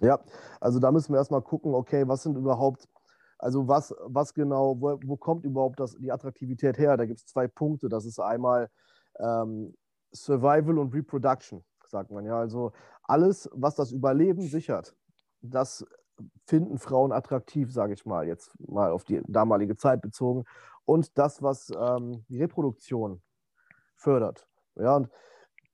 Ja, 0.00 0.20
also 0.60 0.80
da 0.80 0.92
müssen 0.92 1.12
wir 1.12 1.18
erstmal 1.18 1.42
gucken, 1.42 1.74
okay, 1.74 2.06
was 2.06 2.22
sind 2.22 2.36
überhaupt, 2.36 2.86
also 3.38 3.66
was, 3.66 3.94
was 4.04 4.34
genau, 4.34 4.76
wo, 4.78 4.98
wo 5.04 5.16
kommt 5.16 5.44
überhaupt 5.44 5.80
das, 5.80 5.96
die 5.96 6.12
Attraktivität 6.12 6.78
her? 6.78 6.96
Da 6.96 7.06
gibt 7.06 7.20
es 7.20 7.26
zwei 7.26 7.48
Punkte. 7.48 7.88
Das 7.88 8.04
ist 8.04 8.18
einmal 8.18 8.68
ähm, 9.18 9.74
Survival 10.12 10.78
und 10.78 10.92
Reproduction, 10.92 11.64
sagt 11.88 12.10
man 12.10 12.26
ja. 12.26 12.38
Also 12.38 12.72
alles, 13.04 13.48
was 13.52 13.74
das 13.76 13.92
Überleben 13.92 14.42
sichert, 14.42 14.94
das 15.44 15.86
finden 16.46 16.78
Frauen 16.78 17.12
attraktiv, 17.12 17.72
sage 17.72 17.94
ich 17.94 18.06
mal, 18.06 18.26
jetzt 18.26 18.52
mal 18.60 18.90
auf 18.90 19.04
die 19.04 19.20
damalige 19.26 19.76
Zeit 19.76 20.00
bezogen. 20.00 20.44
Und 20.84 21.16
das, 21.18 21.42
was 21.42 21.70
ähm, 21.76 22.24
die 22.28 22.40
Reproduktion 22.40 23.22
fördert. 23.96 24.46
Ja, 24.76 24.96
und 24.96 25.08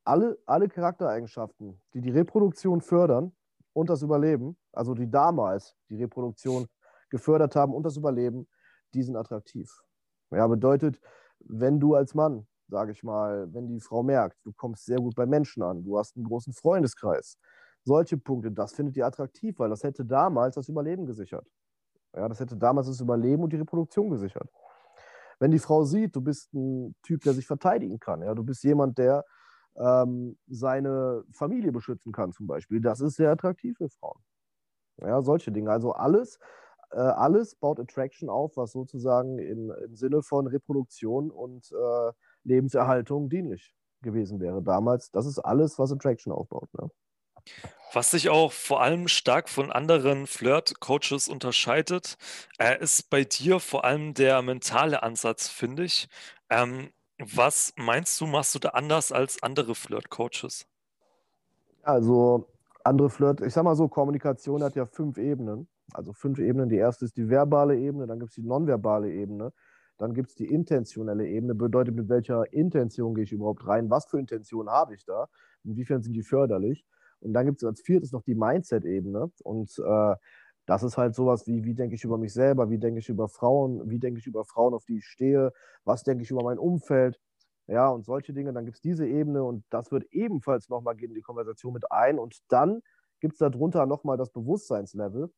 alle, 0.04 0.38
alle 0.46 0.68
Charaktereigenschaften, 0.68 1.80
die 1.94 2.00
die 2.00 2.10
Reproduktion 2.10 2.80
fördern 2.80 3.32
und 3.72 3.90
das 3.90 4.02
Überleben, 4.02 4.56
also 4.72 4.94
die 4.94 5.10
damals 5.10 5.76
die 5.88 5.96
Reproduktion 5.96 6.66
gefördert 7.10 7.56
haben 7.56 7.74
und 7.74 7.84
das 7.84 7.96
Überleben, 7.96 8.48
die 8.94 9.02
sind 9.02 9.16
attraktiv. 9.16 9.82
Ja, 10.30 10.46
bedeutet, 10.46 11.00
wenn 11.40 11.80
du 11.80 11.94
als 11.94 12.14
Mann, 12.14 12.46
sage 12.68 12.92
ich 12.92 13.02
mal, 13.02 13.52
wenn 13.52 13.66
die 13.66 13.80
Frau 13.80 14.02
merkt, 14.02 14.38
du 14.44 14.52
kommst 14.52 14.86
sehr 14.86 14.98
gut 14.98 15.14
bei 15.16 15.26
Menschen 15.26 15.62
an, 15.62 15.82
du 15.82 15.98
hast 15.98 16.16
einen 16.16 16.24
großen 16.24 16.52
Freundeskreis, 16.52 17.36
solche 17.84 18.16
Punkte, 18.16 18.50
das 18.50 18.72
findet 18.72 18.96
ihr 18.96 19.06
attraktiv, 19.06 19.58
weil 19.58 19.70
das 19.70 19.82
hätte 19.82 20.04
damals 20.04 20.54
das 20.54 20.68
Überleben 20.68 21.06
gesichert. 21.06 21.46
Ja, 22.14 22.28
das 22.28 22.40
hätte 22.40 22.56
damals 22.56 22.88
das 22.88 23.00
Überleben 23.00 23.42
und 23.42 23.52
die 23.52 23.56
Reproduktion 23.56 24.10
gesichert. 24.10 24.48
Wenn 25.38 25.50
die 25.50 25.58
Frau 25.58 25.84
sieht, 25.84 26.14
du 26.14 26.20
bist 26.20 26.52
ein 26.52 26.94
Typ, 27.02 27.22
der 27.22 27.32
sich 27.32 27.46
verteidigen 27.46 27.98
kann, 27.98 28.22
ja, 28.22 28.34
du 28.34 28.44
bist 28.44 28.62
jemand, 28.62 28.98
der 28.98 29.24
ähm, 29.76 30.36
seine 30.48 31.24
Familie 31.32 31.72
beschützen 31.72 32.12
kann, 32.12 32.32
zum 32.32 32.46
Beispiel, 32.46 32.80
das 32.80 33.00
ist 33.00 33.16
sehr 33.16 33.30
attraktiv 33.30 33.76
für 33.78 33.88
Frauen. 33.88 34.20
Ja, 34.98 35.22
solche 35.22 35.50
Dinge. 35.50 35.70
Also 35.70 35.92
alles, 35.92 36.38
äh, 36.90 36.98
alles 36.98 37.54
baut 37.54 37.80
Attraction 37.80 38.28
auf, 38.28 38.56
was 38.56 38.72
sozusagen 38.72 39.38
in, 39.38 39.70
im 39.70 39.96
Sinne 39.96 40.22
von 40.22 40.46
Reproduktion 40.46 41.30
und 41.30 41.72
äh, 41.72 42.12
Lebenserhaltung 42.44 43.30
dienlich 43.30 43.74
gewesen 44.02 44.40
wäre 44.40 44.62
damals. 44.62 45.10
Das 45.10 45.26
ist 45.26 45.38
alles, 45.38 45.78
was 45.78 45.92
Attraction 45.92 46.32
aufbaut. 46.32 46.68
Ne? 46.74 46.90
Was 47.92 48.12
sich 48.12 48.28
auch 48.28 48.52
vor 48.52 48.82
allem 48.82 49.08
stark 49.08 49.48
von 49.48 49.72
anderen 49.72 50.26
Flirt-Coaches 50.28 51.28
unterscheidet, 51.28 52.16
äh, 52.58 52.80
ist 52.80 53.10
bei 53.10 53.24
dir 53.24 53.58
vor 53.58 53.84
allem 53.84 54.14
der 54.14 54.42
mentale 54.42 55.02
Ansatz, 55.02 55.48
finde 55.48 55.84
ich. 55.84 56.08
Ähm, 56.50 56.90
was 57.18 57.72
meinst 57.76 58.20
du, 58.20 58.26
machst 58.26 58.54
du 58.54 58.60
da 58.60 58.70
anders 58.70 59.10
als 59.12 59.42
andere 59.42 59.74
Flirt-Coaches? 59.74 60.66
Also 61.82 62.48
andere 62.84 63.10
Flirt, 63.10 63.40
ich 63.40 63.52
sag 63.52 63.64
mal 63.64 63.74
so, 63.74 63.88
Kommunikation 63.88 64.62
hat 64.62 64.76
ja 64.76 64.86
fünf 64.86 65.18
Ebenen. 65.18 65.68
Also 65.92 66.12
fünf 66.12 66.38
Ebenen. 66.38 66.68
Die 66.68 66.76
erste 66.76 67.04
ist 67.04 67.16
die 67.16 67.28
verbale 67.28 67.76
Ebene, 67.76 68.06
dann 68.06 68.18
gibt 68.20 68.30
es 68.30 68.36
die 68.36 68.42
nonverbale 68.42 69.10
Ebene, 69.12 69.52
dann 69.98 70.14
gibt 70.14 70.30
es 70.30 70.34
die 70.36 70.46
intentionelle 70.46 71.26
Ebene, 71.26 71.54
bedeutet, 71.54 71.94
mit 71.94 72.08
welcher 72.08 72.52
Intention 72.52 73.14
gehe 73.14 73.24
ich 73.24 73.32
überhaupt 73.32 73.66
rein, 73.66 73.90
was 73.90 74.06
für 74.06 74.18
Intentionen 74.18 74.70
habe 74.70 74.94
ich 74.94 75.04
da, 75.04 75.28
inwiefern 75.64 76.02
sind 76.02 76.14
die 76.14 76.22
förderlich. 76.22 76.86
Und 77.20 77.32
dann 77.32 77.46
gibt 77.46 77.62
es 77.62 77.68
als 77.68 77.80
viertes 77.80 78.12
noch 78.12 78.22
die 78.22 78.34
Mindset-Ebene. 78.34 79.30
Und 79.44 79.78
äh, 79.78 80.14
das 80.66 80.82
ist 80.82 80.96
halt 80.96 81.14
sowas 81.14 81.46
wie, 81.46 81.64
wie 81.64 81.74
denke 81.74 81.94
ich 81.94 82.04
über 82.04 82.18
mich 82.18 82.32
selber, 82.32 82.70
wie 82.70 82.78
denke 82.78 83.00
ich 83.00 83.08
über 83.08 83.28
Frauen, 83.28 83.88
wie 83.90 83.98
denke 83.98 84.20
ich 84.20 84.26
über 84.26 84.44
Frauen, 84.44 84.74
auf 84.74 84.84
die 84.84 84.98
ich 84.98 85.06
stehe, 85.06 85.52
was 85.84 86.04
denke 86.04 86.22
ich 86.22 86.30
über 86.30 86.42
mein 86.44 86.58
Umfeld. 86.58 87.20
Ja, 87.66 87.88
und 87.88 88.04
solche 88.04 88.32
Dinge. 88.32 88.52
Dann 88.52 88.64
gibt 88.64 88.76
es 88.76 88.80
diese 88.80 89.06
Ebene 89.06 89.44
und 89.44 89.64
das 89.70 89.92
wird 89.92 90.04
ebenfalls 90.12 90.68
nochmal 90.68 91.00
in 91.00 91.14
die 91.14 91.22
Konversation 91.22 91.72
mit 91.72 91.90
ein. 91.92 92.18
Und 92.18 92.38
dann 92.48 92.82
gibt 93.20 93.34
es 93.34 93.38
darunter 93.38 93.86
nochmal 93.86 94.16
das 94.16 94.30
Bewusstseinslevel. 94.30 95.30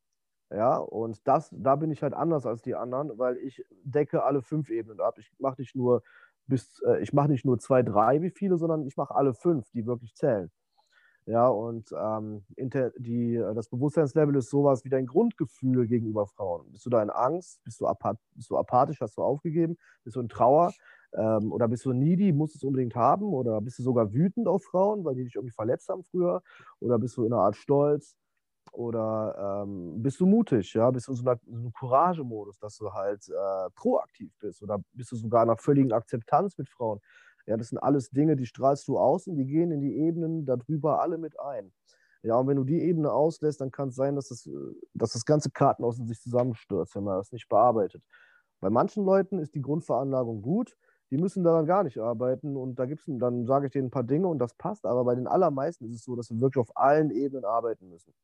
Ja, 0.50 0.76
und 0.76 1.26
das, 1.26 1.48
da 1.52 1.76
bin 1.76 1.90
ich 1.90 2.02
halt 2.02 2.14
anders 2.14 2.44
als 2.46 2.62
die 2.62 2.74
anderen, 2.74 3.18
weil 3.18 3.38
ich 3.38 3.64
decke 3.84 4.22
alle 4.22 4.42
fünf 4.42 4.68
Ebenen 4.70 5.00
ab. 5.00 5.16
Ich 5.18 5.32
mache 5.38 5.60
nicht 5.60 5.74
nur 5.74 6.02
bis, 6.46 6.82
äh, 6.86 7.02
ich 7.02 7.12
mache 7.14 7.28
nicht 7.28 7.44
nur 7.46 7.58
zwei, 7.58 7.82
drei 7.82 8.20
wie 8.22 8.30
viele, 8.30 8.58
sondern 8.58 8.86
ich 8.86 8.96
mache 8.96 9.14
alle 9.14 9.34
fünf, 9.34 9.70
die 9.70 9.86
wirklich 9.86 10.14
zählen. 10.14 10.50
Ja, 11.26 11.46
und 11.48 11.92
ähm, 11.96 12.42
die, 12.98 13.36
äh, 13.36 13.54
das 13.54 13.68
Bewusstseinslevel 13.68 14.34
ist 14.36 14.50
sowas 14.50 14.84
wie 14.84 14.88
dein 14.88 15.06
Grundgefühl 15.06 15.86
gegenüber 15.86 16.26
Frauen. 16.26 16.70
Bist 16.72 16.84
du 16.84 16.90
da 16.90 17.00
in 17.02 17.10
Angst? 17.10 17.62
Bist 17.62 17.80
du, 17.80 17.86
apath 17.86 18.18
bist 18.34 18.50
du 18.50 18.58
apathisch? 18.58 19.00
Hast 19.00 19.16
du 19.16 19.22
aufgegeben? 19.22 19.78
Bist 20.02 20.16
du 20.16 20.20
in 20.20 20.28
Trauer? 20.28 20.72
Ähm, 21.14 21.52
oder 21.52 21.68
bist 21.68 21.84
du 21.84 21.92
needy? 21.92 22.32
Musst 22.32 22.54
du 22.54 22.58
es 22.58 22.64
unbedingt 22.64 22.96
haben? 22.96 23.32
Oder 23.32 23.60
bist 23.60 23.78
du 23.78 23.84
sogar 23.84 24.12
wütend 24.12 24.48
auf 24.48 24.64
Frauen, 24.64 25.04
weil 25.04 25.14
die 25.14 25.24
dich 25.24 25.36
irgendwie 25.36 25.54
verletzt 25.54 25.88
haben 25.88 26.02
früher? 26.02 26.42
Oder 26.80 26.98
bist 26.98 27.16
du 27.16 27.24
in 27.24 27.32
einer 27.32 27.42
Art 27.42 27.56
Stolz? 27.56 28.16
Oder 28.72 29.64
ähm, 29.64 30.02
bist 30.02 30.18
du 30.20 30.26
mutig? 30.26 30.74
Ja? 30.74 30.90
Bist 30.90 31.06
du 31.06 31.12
in 31.12 31.16
so, 31.16 31.28
einem 31.28 31.72
Courage-Modus, 31.72 32.58
dass 32.58 32.78
du 32.78 32.92
halt 32.92 33.28
äh, 33.28 33.70
proaktiv 33.76 34.32
bist? 34.40 34.62
Oder 34.62 34.80
bist 34.92 35.12
du 35.12 35.16
sogar 35.16 35.42
in 35.44 35.50
einer 35.50 35.58
völligen 35.58 35.92
Akzeptanz 35.92 36.58
mit 36.58 36.68
Frauen? 36.68 37.00
Ja, 37.46 37.56
das 37.56 37.68
sind 37.68 37.78
alles 37.78 38.10
Dinge, 38.10 38.36
die 38.36 38.46
strahlst 38.46 38.86
du 38.88 38.98
aus 38.98 39.26
und 39.26 39.36
die 39.36 39.46
gehen 39.46 39.70
in 39.72 39.80
die 39.80 39.96
Ebenen 39.96 40.44
darüber 40.44 41.00
alle 41.00 41.18
mit 41.18 41.38
ein. 41.40 41.72
Ja, 42.22 42.36
und 42.36 42.46
wenn 42.46 42.56
du 42.56 42.64
die 42.64 42.80
Ebene 42.80 43.12
auslässt, 43.12 43.60
dann 43.60 43.72
kann 43.72 43.88
es 43.88 43.96
sein, 43.96 44.14
dass 44.14 44.28
das, 44.28 44.48
dass 44.94 45.12
das 45.12 45.24
ganze 45.24 45.50
Kartenhaus 45.50 45.98
in 45.98 46.06
sich 46.06 46.20
zusammenstürzt, 46.20 46.94
wenn 46.94 47.04
man 47.04 47.18
das 47.18 47.32
nicht 47.32 47.48
bearbeitet. 47.48 48.02
Bei 48.60 48.70
manchen 48.70 49.04
Leuten 49.04 49.40
ist 49.40 49.56
die 49.56 49.62
Grundveranlagung 49.62 50.40
gut, 50.40 50.76
die 51.10 51.18
müssen 51.18 51.42
daran 51.42 51.66
gar 51.66 51.82
nicht 51.82 51.98
arbeiten 51.98 52.56
und 52.56 52.78
da 52.78 52.86
gibt's, 52.86 53.04
dann 53.06 53.44
sage 53.44 53.66
ich 53.66 53.72
denen 53.72 53.88
ein 53.88 53.90
paar 53.90 54.04
Dinge 54.04 54.28
und 54.28 54.38
das 54.38 54.54
passt, 54.54 54.86
aber 54.86 55.04
bei 55.04 55.16
den 55.16 55.26
allermeisten 55.26 55.84
ist 55.86 55.96
es 55.96 56.04
so, 56.04 56.14
dass 56.14 56.30
wir 56.30 56.40
wirklich 56.40 56.60
auf 56.60 56.74
allen 56.76 57.10
Ebenen 57.10 57.44
arbeiten 57.44 57.88
müssen. 57.88 58.14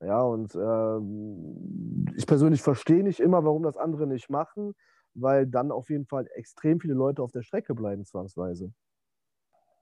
Ja, 0.00 0.22
und 0.22 0.54
äh, 0.54 2.16
ich 2.16 2.26
persönlich 2.26 2.62
verstehe 2.62 3.04
nicht 3.04 3.20
immer, 3.20 3.44
warum 3.44 3.62
das 3.62 3.76
andere 3.76 4.06
nicht 4.06 4.30
machen 4.30 4.74
weil 5.14 5.46
dann 5.46 5.70
auf 5.70 5.90
jeden 5.90 6.06
Fall 6.06 6.28
extrem 6.34 6.80
viele 6.80 6.94
Leute 6.94 7.22
auf 7.22 7.32
der 7.32 7.42
Strecke 7.42 7.74
bleiben, 7.74 8.04
zwangsweise. 8.04 8.72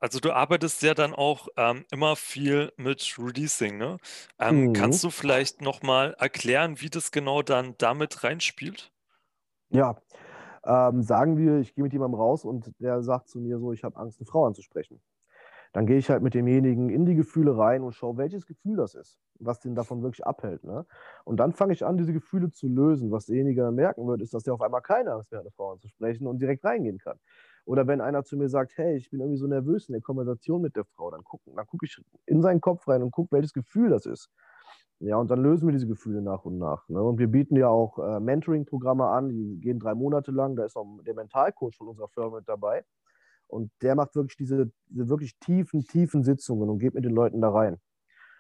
Also 0.01 0.19
du 0.19 0.33
arbeitest 0.33 0.83
ja 0.83 0.95
dann 0.95 1.15
auch 1.15 1.47
ähm, 1.57 1.85
immer 1.93 2.17
viel 2.17 2.73
mit 2.77 3.17
Releasing, 3.19 3.79
ne? 3.79 3.99
Ähm, 4.41 4.69
mhm. 4.69 4.73
Kannst 4.73 5.05
du 5.05 5.11
vielleicht 5.11 5.61
nochmal 5.61 6.15
erklären, 6.19 6.81
wie 6.81 6.91
das 6.91 7.13
genau 7.13 7.43
dann 7.43 7.77
damit 7.79 8.25
reinspielt? 8.25 8.93
Ja, 9.71 9.97
ähm, 10.65 11.03
sagen 11.03 11.39
wir, 11.39 11.59
ich 11.61 11.75
gehe 11.75 11.85
mit 11.85 11.93
jemandem 11.93 12.21
raus 12.21 12.45
und 12.45 12.73
der 12.81 13.03
sagt 13.03 13.29
zu 13.29 13.41
mir 13.41 13.59
so, 13.59 13.73
ich 13.73 13.85
habe 13.85 13.97
Angst, 13.97 14.21
eine 14.21 14.27
Frau 14.27 14.47
anzusprechen 14.47 15.01
dann 15.73 15.87
gehe 15.87 15.97
ich 15.97 16.11
halt 16.11 16.23
mit 16.23 16.35
demjenigen 16.35 16.91
in 16.91 17.07
die 17.07 17.15
Gefühle 17.15 17.57
rein 17.57 17.83
und 17.83 17.93
schaue, 17.93 18.19
welches 18.19 18.47
Gefühl 18.47 18.77
das 18.77 18.95
ist, 18.95 19.19
was 19.39 19.61
den 19.61 19.75
davon 19.75 20.03
wirklich 20.03 20.27
abhält. 20.27 20.65
Ne? 20.65 20.85
Und 21.25 21.39
dann 21.39 21.53
fange 21.53 21.73
ich 21.73 21.85
an, 21.85 21.97
diese 21.97 22.13
Gefühle 22.13 22.51
zu 22.51 22.69
lösen. 22.69 23.11
Was 23.11 23.27
derjenige 23.27 23.71
merken 23.71 24.07
wird, 24.07 24.21
ist, 24.21 24.35
dass 24.35 24.43
der 24.43 24.55
auf 24.55 24.61
einmal 24.61 24.83
keine 24.83 25.13
Angst 25.13 25.31
mehr 25.31 25.39
hat, 25.39 25.47
eine 25.47 25.53
Frau 25.53 25.73
anzusprechen 25.73 26.27
und 26.27 26.41
direkt 26.41 26.65
reingehen 26.65 26.99
kann. 26.99 27.19
Oder 27.65 27.87
wenn 27.87 28.01
einer 28.01 28.25
zu 28.25 28.37
mir 28.37 28.49
sagt, 28.49 28.77
hey, 28.77 28.97
ich 28.97 29.11
bin 29.11 29.21
irgendwie 29.21 29.39
so 29.39 29.47
nervös 29.47 29.89
in 29.89 29.93
der 29.93 30.03
Konversation 30.03 30.61
mit 30.61 30.77
der 30.77 30.85
Frau, 30.85 31.11
dann 31.11 31.23
gucke 31.23 31.51
dann 31.55 31.67
guck 31.67 31.83
ich 31.85 31.97
in 32.27 32.43
seinen 32.43 32.61
Kopf 32.61 32.87
rein 32.89 33.03
und 33.03 33.13
gucke, 33.13 33.33
welches 33.33 33.53
Gefühl 33.53 33.91
das 33.91 34.05
ist. 34.05 34.31
Ja, 34.99 35.17
und 35.17 35.31
dann 35.31 35.43
lösen 35.43 35.67
wir 35.67 35.73
diese 35.73 35.89
Gefühle 35.89 36.23
nach 36.23 36.45
und 36.45 36.59
nach. 36.59 36.89
Ne? 36.89 37.03
Und 37.03 37.19
wir 37.19 37.27
bieten 37.29 37.57
ja 37.57 37.69
auch 37.69 37.99
äh, 37.99 38.21
Mentoring-Programme 38.21 39.07
an, 39.07 39.31
die 39.31 39.59
gehen 39.61 39.81
drei 39.81 39.95
Monate 39.95 40.31
lang. 40.31 40.55
Da 40.55 40.65
ist 40.65 40.77
auch 40.77 40.87
der 41.03 41.15
Mentalcoach 41.15 41.77
von 41.77 41.89
unserer 41.89 42.09
Firma 42.09 42.37
mit 42.37 42.49
dabei. 42.49 42.85
Und 43.53 43.71
der 43.83 43.95
macht 43.95 44.15
wirklich 44.15 44.37
diese, 44.37 44.73
diese 44.87 45.09
wirklich 45.09 45.39
tiefen, 45.39 45.85
tiefen 45.85 46.25
Sitzungen 46.25 46.71
und 46.71 46.79
geht 46.79 46.95
mit 46.95 47.05
den 47.05 47.13
Leuten 47.13 47.43
da 47.43 47.51
rein. 47.51 47.79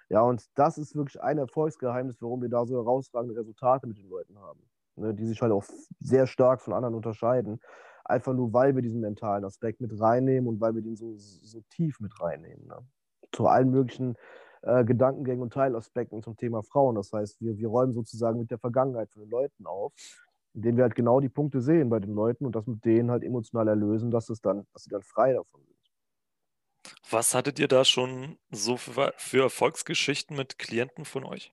Ja, 0.08 0.22
und 0.22 0.44
das 0.54 0.78
ist 0.78 0.96
wirklich 0.96 1.20
ein 1.22 1.38
Erfolgsgeheimnis, 1.38 2.16
warum 2.20 2.40
wir 2.40 2.48
da 2.48 2.64
so 2.64 2.76
herausragende 2.76 3.38
Resultate 3.38 3.86
mit 3.86 3.98
den 3.98 4.08
Leuten 4.08 4.38
haben. 4.38 4.60
Ne, 4.96 5.14
die 5.14 5.26
sich 5.26 5.40
halt 5.40 5.52
auch 5.52 5.64
sehr 6.00 6.26
stark 6.26 6.60
von 6.60 6.74
anderen 6.74 6.94
unterscheiden. 6.94 7.60
Einfach 8.04 8.34
nur, 8.34 8.52
weil 8.52 8.74
wir 8.74 8.82
diesen 8.82 9.00
mentalen 9.00 9.44
Aspekt 9.44 9.80
mit 9.80 9.98
reinnehmen 10.00 10.48
und 10.48 10.60
weil 10.60 10.74
wir 10.74 10.82
den 10.82 10.96
so, 10.96 11.14
so 11.16 11.62
tief 11.70 12.00
mit 12.00 12.18
reinnehmen. 12.20 12.66
Ne? 12.66 12.78
Zu 13.32 13.46
allen 13.46 13.70
möglichen 13.70 14.16
äh, 14.62 14.84
Gedankengängen 14.84 15.42
und 15.42 15.52
Teilaspekten 15.52 16.22
zum 16.22 16.36
Thema 16.36 16.62
Frauen. 16.62 16.94
Das 16.94 17.12
heißt, 17.12 17.40
wir, 17.40 17.56
wir 17.56 17.68
räumen 17.68 17.92
sozusagen 17.92 18.38
mit 18.38 18.50
der 18.50 18.58
Vergangenheit 18.58 19.10
von 19.10 19.22
den 19.22 19.30
Leuten 19.30 19.66
auf 19.66 19.92
indem 20.54 20.76
wir 20.76 20.84
halt 20.84 20.94
genau 20.94 21.20
die 21.20 21.28
Punkte 21.28 21.60
sehen 21.60 21.88
bei 21.88 21.98
den 21.98 22.14
Leuten 22.14 22.44
und 22.44 22.54
das 22.54 22.66
mit 22.66 22.84
denen 22.84 23.10
halt 23.10 23.24
emotional 23.24 23.68
erlösen, 23.68 24.10
dass, 24.10 24.28
es 24.28 24.40
dann, 24.40 24.66
dass 24.72 24.84
sie 24.84 24.90
dann 24.90 25.02
frei 25.02 25.32
davon 25.32 25.62
sind. 25.64 25.72
Was 27.10 27.34
hattet 27.34 27.58
ihr 27.58 27.68
da 27.68 27.84
schon 27.84 28.38
so 28.50 28.76
für, 28.76 29.12
für 29.16 29.42
Erfolgsgeschichten 29.42 30.36
mit 30.36 30.58
Klienten 30.58 31.04
von 31.04 31.24
euch? 31.24 31.52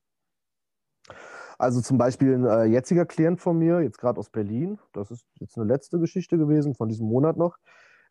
Also 1.58 1.82
zum 1.82 1.98
Beispiel 1.98 2.36
ein 2.36 2.46
äh, 2.46 2.64
jetziger 2.66 3.06
Klient 3.06 3.42
von 3.42 3.58
mir, 3.58 3.82
jetzt 3.82 3.98
gerade 3.98 4.18
aus 4.18 4.30
Berlin, 4.30 4.80
das 4.94 5.12
ist 5.12 5.26
jetzt 5.40 5.58
eine 5.58 5.68
letzte 5.68 6.00
Geschichte 6.00 6.38
gewesen 6.38 6.74
von 6.74 6.88
diesem 6.88 7.08
Monat 7.08 7.36
noch. 7.36 7.58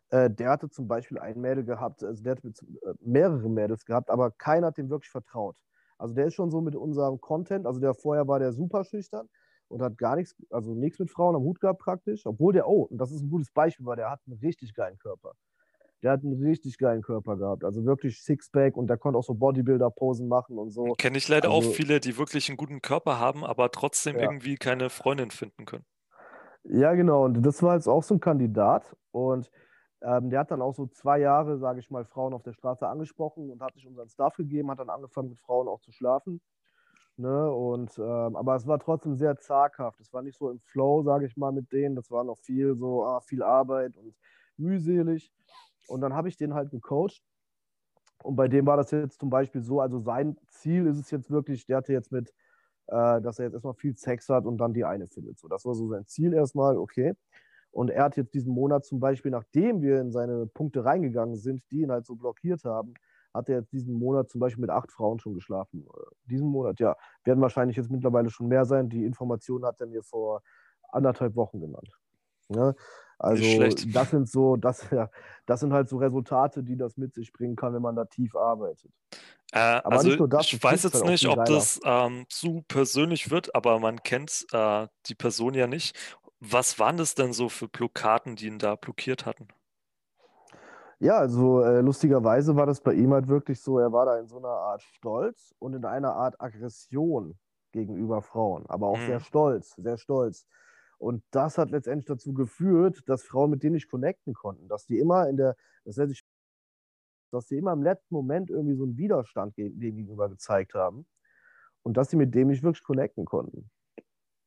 Äh, 0.09 0.29
der 0.29 0.51
hatte 0.51 0.69
zum 0.69 0.87
Beispiel 0.87 1.17
ein 1.17 1.39
Mädel 1.41 1.63
gehabt, 1.63 2.03
also 2.03 2.21
der 2.21 2.33
hat 2.33 2.43
mit, 2.43 2.61
äh, 2.61 2.93
mehrere 3.01 3.49
Mädels 3.49 3.85
gehabt, 3.85 4.11
aber 4.11 4.29
keiner 4.31 4.67
hat 4.67 4.77
dem 4.77 4.89
wirklich 4.91 5.09
vertraut. 5.09 5.55
Also 5.97 6.13
der 6.13 6.27
ist 6.27 6.35
schon 6.35 6.51
so 6.51 6.61
mit 6.61 6.75
unserem 6.75 7.19
Content, 7.19 7.65
also 7.65 7.79
der 7.79 7.95
vorher 7.95 8.27
war 8.27 8.37
der 8.37 8.53
super 8.53 8.83
schüchtern, 8.83 9.27
und 9.69 9.81
hat 9.81 9.97
gar 9.97 10.15
nichts, 10.15 10.35
also 10.49 10.73
nichts 10.73 10.99
mit 10.99 11.09
Frauen 11.09 11.35
am 11.35 11.43
Hut 11.43 11.59
gehabt 11.59 11.79
praktisch, 11.79 12.25
obwohl 12.25 12.53
der, 12.53 12.67
oh, 12.67 12.83
und 12.83 12.97
das 12.97 13.11
ist 13.11 13.21
ein 13.21 13.29
gutes 13.29 13.51
Beispiel, 13.51 13.85
weil 13.85 13.95
der 13.95 14.09
hat 14.09 14.19
einen 14.27 14.37
richtig 14.39 14.73
geilen 14.73 14.97
Körper. 14.97 15.33
Der 16.01 16.11
hat 16.11 16.23
einen 16.23 16.41
richtig 16.41 16.77
geilen 16.77 17.01
Körper 17.01 17.35
gehabt, 17.37 17.63
also 17.63 17.85
wirklich 17.85 18.21
Sixpack 18.21 18.77
und 18.77 18.87
der 18.87 18.97
konnte 18.97 19.19
auch 19.19 19.23
so 19.23 19.33
Bodybuilder-Posen 19.33 20.27
machen 20.27 20.57
und 20.57 20.71
so. 20.71 20.93
Kenne 20.97 21.17
ich 21.17 21.27
leider 21.27 21.51
also, 21.51 21.69
auch 21.69 21.73
viele, 21.73 21.99
die 21.99 22.17
wirklich 22.17 22.49
einen 22.49 22.57
guten 22.57 22.81
Körper 22.81 23.19
haben, 23.19 23.43
aber 23.43 23.69
trotzdem 23.71 24.15
ja. 24.15 24.23
irgendwie 24.23 24.55
keine 24.55 24.89
Freundin 24.89 25.29
finden 25.29 25.65
können. 25.65 25.85
Ja, 26.63 26.93
genau, 26.93 27.25
und 27.25 27.41
das 27.45 27.61
war 27.63 27.75
jetzt 27.75 27.87
auch 27.87 28.03
so 28.03 28.15
ein 28.15 28.19
Kandidat 28.19 28.95
und 29.11 29.49
ähm, 30.01 30.29
der 30.29 30.39
hat 30.39 30.51
dann 30.51 30.61
auch 30.61 30.73
so 30.73 30.87
zwei 30.87 31.19
Jahre, 31.19 31.57
sage 31.57 31.79
ich 31.79 31.89
mal, 31.91 32.05
Frauen 32.05 32.33
auf 32.33 32.43
der 32.43 32.53
Straße 32.53 32.87
angesprochen 32.87 33.49
und 33.49 33.61
hat 33.61 33.73
sich 33.73 33.85
unseren 33.85 34.07
Stuff 34.07 34.35
gegeben, 34.35 34.71
hat 34.71 34.79
dann 34.79 34.89
angefangen 34.89 35.29
mit 35.29 35.39
Frauen 35.39 35.67
auch 35.67 35.81
zu 35.81 35.91
schlafen. 35.91 36.41
Ne? 37.19 37.51
Und, 37.51 37.97
ähm, 37.97 38.37
aber 38.37 38.55
es 38.55 38.65
war 38.65 38.79
trotzdem 38.79 39.15
sehr 39.17 39.37
zaghaft. 39.37 39.99
Es 39.99 40.13
war 40.13 40.21
nicht 40.21 40.37
so 40.37 40.49
im 40.49 40.59
Flow, 40.61 41.03
sage 41.03 41.25
ich 41.25 41.35
mal, 41.35 41.51
mit 41.51 41.69
denen. 41.73 41.95
Das 41.95 42.09
war 42.09 42.23
noch 42.23 42.37
viel 42.37 42.77
so, 42.77 43.05
ah, 43.05 43.19
viel 43.19 43.43
Arbeit 43.43 43.97
und 43.97 44.15
mühselig. 44.55 45.29
Und 45.89 45.99
dann 45.99 46.13
habe 46.13 46.29
ich 46.29 46.37
den 46.37 46.53
halt 46.53 46.71
gecoacht. 46.71 47.21
Und 48.23 48.37
bei 48.37 48.47
dem 48.47 48.65
war 48.65 48.77
das 48.77 48.91
jetzt 48.91 49.19
zum 49.19 49.29
Beispiel 49.29 49.61
so, 49.61 49.81
also 49.81 49.99
sein 49.99 50.37
Ziel 50.47 50.87
ist 50.87 50.97
es 50.97 51.11
jetzt 51.11 51.29
wirklich, 51.29 51.65
der 51.65 51.77
hatte 51.77 51.91
jetzt 51.91 52.11
mit, 52.11 52.29
äh, 52.87 53.21
dass 53.21 53.39
er 53.39 53.45
jetzt 53.45 53.53
erstmal 53.53 53.73
viel 53.73 53.97
Sex 53.97 54.29
hat 54.29 54.45
und 54.45 54.57
dann 54.57 54.73
die 54.73 54.85
eine 54.85 55.09
findet. 55.09 55.39
So, 55.39 55.49
das 55.49 55.65
war 55.65 55.75
so 55.75 55.89
sein 55.89 56.05
Ziel 56.05 56.33
erstmal, 56.33 56.77
okay. 56.77 57.15
Und 57.71 57.89
er 57.89 58.05
hat 58.05 58.15
jetzt 58.15 58.33
diesen 58.33 58.53
Monat 58.53 58.85
zum 58.85 59.01
Beispiel, 59.01 59.31
nachdem 59.31 59.81
wir 59.81 59.99
in 59.99 60.11
seine 60.11 60.47
Punkte 60.47 60.85
reingegangen 60.85 61.35
sind, 61.35 61.63
die 61.69 61.81
ihn 61.81 61.91
halt 61.91 62.05
so 62.05 62.15
blockiert 62.15 62.63
haben, 62.63 62.93
hat 63.33 63.49
er 63.49 63.59
jetzt 63.59 63.71
diesen 63.71 63.93
Monat 63.93 64.29
zum 64.29 64.39
Beispiel 64.39 64.61
mit 64.61 64.69
acht 64.69 64.91
Frauen 64.91 65.19
schon 65.19 65.35
geschlafen. 65.35 65.87
Diesen 66.25 66.47
Monat, 66.47 66.79
ja. 66.79 66.95
Werden 67.23 67.41
wahrscheinlich 67.41 67.77
jetzt 67.77 67.91
mittlerweile 67.91 68.29
schon 68.29 68.47
mehr 68.47 68.65
sein. 68.65 68.89
Die 68.89 69.05
Information 69.05 69.65
hat 69.65 69.79
er 69.81 69.87
mir 69.87 70.03
vor 70.03 70.41
anderthalb 70.91 71.35
Wochen 71.35 71.59
genannt. 71.59 71.89
Ja, 72.49 72.73
also 73.19 73.43
das 73.93 74.09
sind 74.09 74.29
so, 74.29 74.55
das, 74.55 74.89
ja, 74.91 75.09
das 75.45 75.59
sind 75.59 75.73
halt 75.73 75.89
so 75.89 75.97
Resultate, 75.97 76.63
die 76.63 76.77
das 76.77 76.97
mit 76.97 77.13
sich 77.13 77.31
bringen 77.31 77.55
kann, 77.55 77.73
wenn 77.73 77.81
man 77.81 77.95
da 77.95 78.05
tief 78.05 78.35
arbeitet. 78.35 78.91
Äh, 79.51 79.59
also 79.59 80.27
das, 80.27 80.51
ich 80.51 80.63
weiß 80.63 80.83
jetzt 80.83 80.95
halt 80.95 81.05
nicht, 81.05 81.27
ob 81.27 81.45
das 81.45 81.79
ähm, 81.83 82.25
zu 82.29 82.63
persönlich 82.67 83.29
wird, 83.29 83.53
aber 83.55 83.79
man 83.79 84.01
kennt 84.03 84.47
äh, 84.51 84.87
die 85.07 85.15
Person 85.15 85.53
ja 85.53 85.67
nicht. 85.67 85.97
Was 86.39 86.79
waren 86.79 86.97
das 86.97 87.15
denn 87.15 87.33
so 87.33 87.49
für 87.49 87.67
Blockaden, 87.67 88.35
die 88.35 88.47
ihn 88.47 88.59
da 88.59 88.75
blockiert 88.75 89.25
hatten? 89.25 89.47
Ja, 90.99 91.17
also 91.17 91.61
äh, 91.63 91.79
lustigerweise 91.79 92.55
war 92.57 92.65
das 92.65 92.81
bei 92.81 92.93
ihm 92.93 93.13
halt 93.13 93.29
wirklich 93.29 93.61
so, 93.61 93.79
er 93.79 93.93
war 93.93 94.05
da 94.05 94.19
in 94.19 94.27
so 94.27 94.37
einer 94.37 94.49
Art 94.49 94.81
Stolz 94.81 95.55
und 95.57 95.73
in 95.73 95.85
einer 95.85 96.13
Art 96.13 96.39
Aggression 96.41 97.39
gegenüber 97.71 98.21
Frauen, 98.21 98.65
aber 98.67 98.87
auch 98.87 98.97
mhm. 98.97 99.05
sehr 99.05 99.19
stolz, 99.21 99.75
sehr 99.77 99.97
stolz. 99.97 100.45
Und 100.97 101.23
das 101.31 101.57
hat 101.57 101.71
letztendlich 101.71 102.05
dazu 102.05 102.33
geführt, 102.33 103.03
dass 103.07 103.23
Frauen 103.23 103.51
mit 103.51 103.63
denen 103.63 103.75
nicht 103.75 103.89
connecten 103.89 104.33
konnten, 104.33 104.67
dass 104.67 104.85
die 104.85 104.99
immer 104.99 105.29
in 105.29 105.37
der, 105.37 105.55
das 105.85 105.97
heißt, 105.97 106.11
ich, 106.11 106.25
dass 107.31 107.47
die 107.47 107.55
immer 107.55 107.71
im 107.71 107.83
letzten 107.83 108.13
Moment 108.13 108.49
irgendwie 108.49 108.75
so 108.75 108.83
einen 108.83 108.97
Widerstand 108.97 109.55
dem 109.55 109.79
gegenüber 109.79 110.27
gezeigt 110.27 110.73
haben 110.73 111.05
und 111.83 111.95
dass 111.95 112.09
sie 112.09 112.17
mit 112.17 112.35
dem 112.35 112.49
nicht 112.49 112.63
wirklich 112.63 112.83
connecten 112.83 113.23
konnten. 113.23 113.69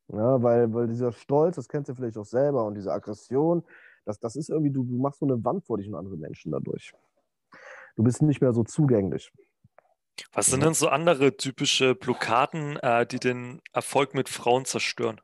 Ja, 0.09 0.43
weil, 0.43 0.75
weil 0.75 0.89
dieser 0.89 1.13
Stolz, 1.13 1.57
das 1.57 1.69
kennst 1.69 1.89
du 1.89 1.95
vielleicht 1.95 2.19
auch 2.19 2.27
selber, 2.27 2.67
und 2.67 2.75
diese 2.75 2.93
Aggression, 2.93 3.65
das, 4.05 4.19
das 4.19 4.37
ist 4.37 4.51
irgendwie, 4.51 4.71
du, 4.71 4.85
du 4.85 4.97
machst 4.99 5.21
so 5.21 5.27
eine 5.27 5.43
Wand 5.45 5.65
vor 5.65 5.79
dich 5.79 5.89
und 5.89 5.95
andere 5.95 6.17
Menschen 6.17 6.53
dadurch. 6.53 6.93
Du 7.97 8.03
bist 8.03 8.23
nicht 8.23 8.41
mehr 8.41 8.53
so 8.53 8.65
zugänglich. 8.65 9.33
Was 10.33 10.47
sind 10.47 10.63
denn 10.63 10.75
so 10.75 10.89
andere 10.89 11.37
typische 11.37 11.95
Blockaden, 11.95 12.77
äh, 12.79 13.07
die 13.07 13.19
den 13.19 13.61
Erfolg 13.73 14.15
mit 14.15 14.29
Frauen 14.29 14.65
zerstören? 14.65 15.21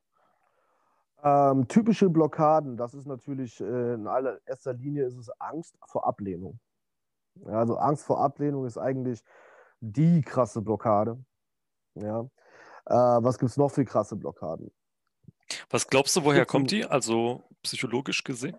Ähm, 1.22 1.66
typische 1.66 2.08
Blockaden, 2.08 2.76
das 2.76 2.94
ist 2.94 3.06
natürlich 3.06 3.60
äh, 3.60 3.94
in 3.94 4.06
allererster 4.06 4.72
Linie 4.72 5.04
ist 5.04 5.16
es 5.16 5.30
Angst 5.40 5.76
vor 5.86 6.06
Ablehnung. 6.06 6.60
Ja, 7.34 7.58
also 7.58 7.76
Angst 7.76 8.04
vor 8.04 8.20
Ablehnung 8.20 8.66
ist 8.66 8.78
eigentlich 8.78 9.22
die 9.80 10.22
krasse 10.22 10.62
Blockade. 10.62 11.18
Ja. 11.94 12.20
Äh, 12.86 12.94
was 12.94 13.38
gibt 13.38 13.50
es 13.50 13.56
noch 13.56 13.70
für 13.70 13.84
krasse 13.84 14.16
Blockaden? 14.16 14.70
Was 15.70 15.86
glaubst 15.88 16.14
du, 16.16 16.24
woher 16.24 16.46
kommt 16.46 16.70
die? 16.70 16.84
Also 16.84 17.42
psychologisch 17.62 18.22
gesehen? 18.22 18.56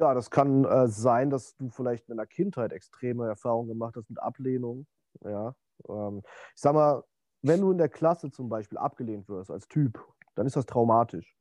Ja, 0.00 0.14
das 0.14 0.30
kann 0.30 0.64
äh, 0.64 0.88
sein, 0.88 1.28
dass 1.28 1.56
du 1.56 1.68
vielleicht 1.68 2.08
in 2.08 2.16
deiner 2.16 2.26
Kindheit 2.26 2.72
extreme 2.72 3.26
Erfahrungen 3.26 3.68
gemacht 3.68 3.96
hast 3.96 4.08
mit 4.08 4.18
Ablehnung. 4.18 4.86
Ja. 5.22 5.54
Ähm, 5.88 6.22
ich 6.54 6.60
sag 6.60 6.72
mal, 6.72 7.04
wenn 7.42 7.60
du 7.60 7.70
in 7.70 7.78
der 7.78 7.90
Klasse 7.90 8.30
zum 8.30 8.48
Beispiel 8.48 8.78
abgelehnt 8.78 9.28
wirst 9.28 9.50
als 9.50 9.68
Typ 9.68 10.02
dann 10.34 10.46
ist 10.46 10.56
das 10.56 10.66
traumatisch. 10.66 11.36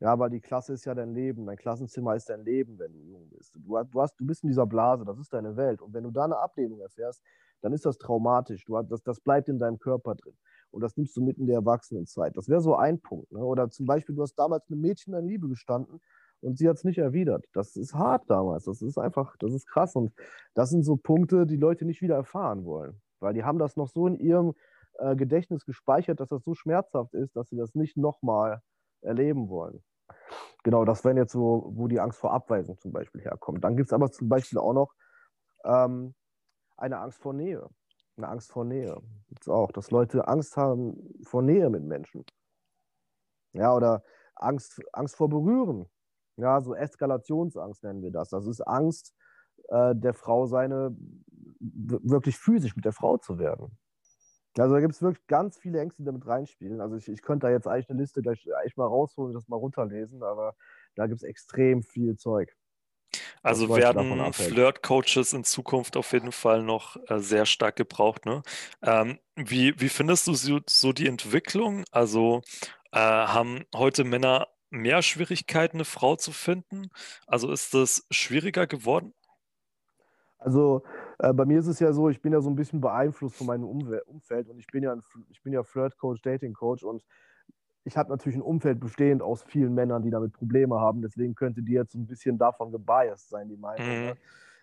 Ja, 0.00 0.18
weil 0.18 0.30
die 0.30 0.40
Klasse 0.40 0.72
ist 0.72 0.84
ja 0.84 0.96
dein 0.96 1.14
Leben, 1.14 1.46
dein 1.46 1.56
Klassenzimmer 1.56 2.16
ist 2.16 2.28
dein 2.28 2.44
Leben, 2.44 2.76
wenn 2.80 2.92
du 2.92 2.98
jung 2.98 3.28
bist. 3.28 3.54
Du, 3.54 3.60
du, 3.84 4.00
hast, 4.00 4.16
du 4.18 4.26
bist 4.26 4.42
in 4.42 4.48
dieser 4.48 4.66
Blase, 4.66 5.04
das 5.04 5.16
ist 5.16 5.32
deine 5.32 5.56
Welt. 5.56 5.80
Und 5.80 5.94
wenn 5.94 6.02
du 6.02 6.10
da 6.10 6.24
eine 6.24 6.38
Ablehnung 6.38 6.80
erfährst, 6.80 7.22
dann 7.60 7.72
ist 7.72 7.86
das 7.86 7.98
traumatisch. 7.98 8.64
Du, 8.64 8.82
das, 8.82 9.04
das 9.04 9.20
bleibt 9.20 9.48
in 9.48 9.60
deinem 9.60 9.78
Körper 9.78 10.16
drin. 10.16 10.36
Und 10.72 10.80
das 10.80 10.96
nimmst 10.96 11.16
du 11.16 11.22
mit 11.22 11.38
in 11.38 11.46
der 11.46 11.56
Erwachsenenzeit. 11.56 12.36
Das 12.36 12.48
wäre 12.48 12.60
so 12.60 12.74
ein 12.74 13.00
Punkt. 13.00 13.30
Ne? 13.30 13.44
Oder 13.44 13.70
zum 13.70 13.86
Beispiel, 13.86 14.16
du 14.16 14.22
hast 14.22 14.34
damals 14.34 14.68
einem 14.68 14.80
Mädchen 14.80 15.14
in 15.14 15.28
Liebe 15.28 15.48
gestanden 15.48 16.00
und 16.42 16.58
sie 16.58 16.68
hat 16.68 16.76
es 16.76 16.84
nicht 16.84 16.98
erwidert. 16.98 17.46
Das 17.52 17.76
ist 17.76 17.94
hart 17.94 18.28
damals. 18.28 18.64
Das 18.64 18.82
ist 18.82 18.98
einfach, 18.98 19.36
das 19.38 19.52
ist 19.52 19.66
krass. 19.66 19.94
Und 19.94 20.12
das 20.54 20.70
sind 20.70 20.82
so 20.82 20.96
Punkte, 20.96 21.46
die 21.46 21.56
Leute 21.56 21.84
nicht 21.84 22.02
wieder 22.02 22.16
erfahren 22.16 22.64
wollen. 22.64 23.00
Weil 23.20 23.34
die 23.34 23.44
haben 23.44 23.58
das 23.58 23.76
noch 23.76 23.88
so 23.88 24.06
in 24.06 24.16
ihrem 24.16 24.54
äh, 24.98 25.14
Gedächtnis 25.14 25.64
gespeichert, 25.64 26.20
dass 26.20 26.30
das 26.30 26.42
so 26.42 26.54
schmerzhaft 26.54 27.14
ist, 27.14 27.36
dass 27.36 27.48
sie 27.48 27.56
das 27.56 27.74
nicht 27.74 27.96
nochmal 27.96 28.60
erleben 29.00 29.48
wollen. 29.48 29.82
Genau, 30.64 30.84
das 30.84 31.04
wären 31.04 31.16
jetzt 31.16 31.32
so, 31.32 31.70
wo 31.74 31.88
die 31.88 32.00
Angst 32.00 32.18
vor 32.18 32.32
Abweisung 32.32 32.78
zum 32.78 32.92
Beispiel 32.92 33.22
herkommt. 33.22 33.62
Dann 33.64 33.76
gibt 33.76 33.88
es 33.88 33.92
aber 33.92 34.10
zum 34.10 34.28
Beispiel 34.28 34.58
auch 34.58 34.72
noch 34.72 34.92
ähm, 35.64 36.14
eine 36.76 36.98
Angst 36.98 37.18
vor 37.20 37.32
Nähe. 37.32 37.68
Eine 38.16 38.28
Angst 38.28 38.52
vor 38.52 38.64
Nähe. 38.64 39.00
Gibt's 39.28 39.48
auch, 39.48 39.72
dass 39.72 39.90
Leute 39.90 40.28
Angst 40.28 40.56
haben 40.56 40.96
vor 41.22 41.42
Nähe 41.42 41.70
mit 41.70 41.84
Menschen. 41.84 42.24
Ja, 43.52 43.74
oder 43.74 44.02
Angst, 44.34 44.82
Angst 44.92 45.16
vor 45.16 45.28
Berühren. 45.28 45.86
Ja, 46.36 46.60
so 46.60 46.74
Eskalationsangst 46.74 47.82
nennen 47.84 48.02
wir 48.02 48.10
das. 48.10 48.30
Das 48.30 48.46
ist 48.46 48.60
Angst, 48.62 49.14
äh, 49.68 49.94
der 49.94 50.14
Frau 50.14 50.46
seine, 50.46 50.96
wirklich 51.60 52.36
physisch 52.36 52.74
mit 52.74 52.84
der 52.84 52.92
Frau 52.92 53.18
zu 53.18 53.38
werden. 53.38 53.76
Also 54.58 54.74
da 54.74 54.80
gibt 54.80 54.92
es 54.92 55.00
wirklich 55.00 55.26
ganz 55.26 55.56
viele 55.58 55.80
Ängste, 55.80 56.02
die 56.02 56.06
damit 56.06 56.26
reinspielen. 56.26 56.80
Also 56.80 56.96
ich, 56.96 57.08
ich 57.08 57.22
könnte 57.22 57.46
da 57.46 57.52
jetzt 57.52 57.66
eigentlich 57.66 57.88
eine 57.88 58.00
Liste 58.00 58.20
gleich 58.20 58.46
eigentlich 58.54 58.76
mal 58.76 58.86
rausholen 58.86 59.30
und 59.30 59.34
das 59.34 59.48
mal 59.48 59.56
runterlesen, 59.56 60.22
aber 60.22 60.54
da 60.94 61.06
gibt 61.06 61.22
es 61.22 61.22
extrem 61.22 61.82
viel 61.82 62.16
Zeug. 62.16 62.54
Also 63.42 63.74
werden 63.74 64.32
Flirt-Coaches 64.32 65.32
in 65.32 65.44
Zukunft 65.44 65.96
auf 65.96 66.12
jeden 66.12 66.32
Fall 66.32 66.62
noch 66.62 66.96
äh, 67.08 67.18
sehr 67.18 67.44
stark 67.46 67.76
gebraucht. 67.76 68.24
Ne? 68.24 68.42
Ähm, 68.82 69.18
wie, 69.36 69.78
wie 69.80 69.88
findest 69.88 70.26
du 70.26 70.34
so, 70.34 70.60
so 70.68 70.92
die 70.92 71.08
Entwicklung? 71.08 71.84
Also 71.90 72.42
äh, 72.92 72.98
haben 72.98 73.64
heute 73.74 74.04
Männer 74.04 74.48
mehr 74.72 75.02
Schwierigkeiten, 75.02 75.76
eine 75.76 75.84
Frau 75.84 76.16
zu 76.16 76.32
finden? 76.32 76.90
Also 77.26 77.52
ist 77.52 77.74
das 77.74 78.06
schwieriger 78.10 78.66
geworden? 78.66 79.14
Also 80.38 80.82
äh, 81.18 81.32
bei 81.32 81.44
mir 81.44 81.60
ist 81.60 81.68
es 81.68 81.78
ja 81.78 81.92
so, 81.92 82.08
ich 82.08 82.20
bin 82.20 82.32
ja 82.32 82.40
so 82.40 82.50
ein 82.50 82.56
bisschen 82.56 82.80
beeinflusst 82.80 83.36
von 83.36 83.46
meinem 83.46 83.64
Umwel 83.64 84.02
Umfeld 84.06 84.48
und 84.48 84.58
ich 84.58 84.66
bin 84.66 84.82
ja, 84.82 84.92
ein, 84.92 85.02
ich 85.30 85.40
bin 85.42 85.52
ja 85.52 85.62
Flirt-Coach, 85.62 86.22
Dating-Coach 86.22 86.82
und 86.82 87.04
ich 87.84 87.96
habe 87.96 88.10
natürlich 88.10 88.36
ein 88.36 88.42
Umfeld 88.42 88.80
bestehend 88.80 89.22
aus 89.22 89.42
vielen 89.42 89.74
Männern, 89.74 90.02
die 90.02 90.10
damit 90.10 90.32
Probleme 90.32 90.80
haben. 90.80 91.02
Deswegen 91.02 91.34
könnte 91.34 91.62
die 91.62 91.72
jetzt 91.72 91.92
so 91.92 91.98
ein 91.98 92.06
bisschen 92.06 92.38
davon 92.38 92.70
gebiased 92.70 93.28
sein, 93.28 93.48
die 93.48 93.56
Meinung. 93.56 93.86
Mhm. 93.86 94.04
Ne? 94.06 94.16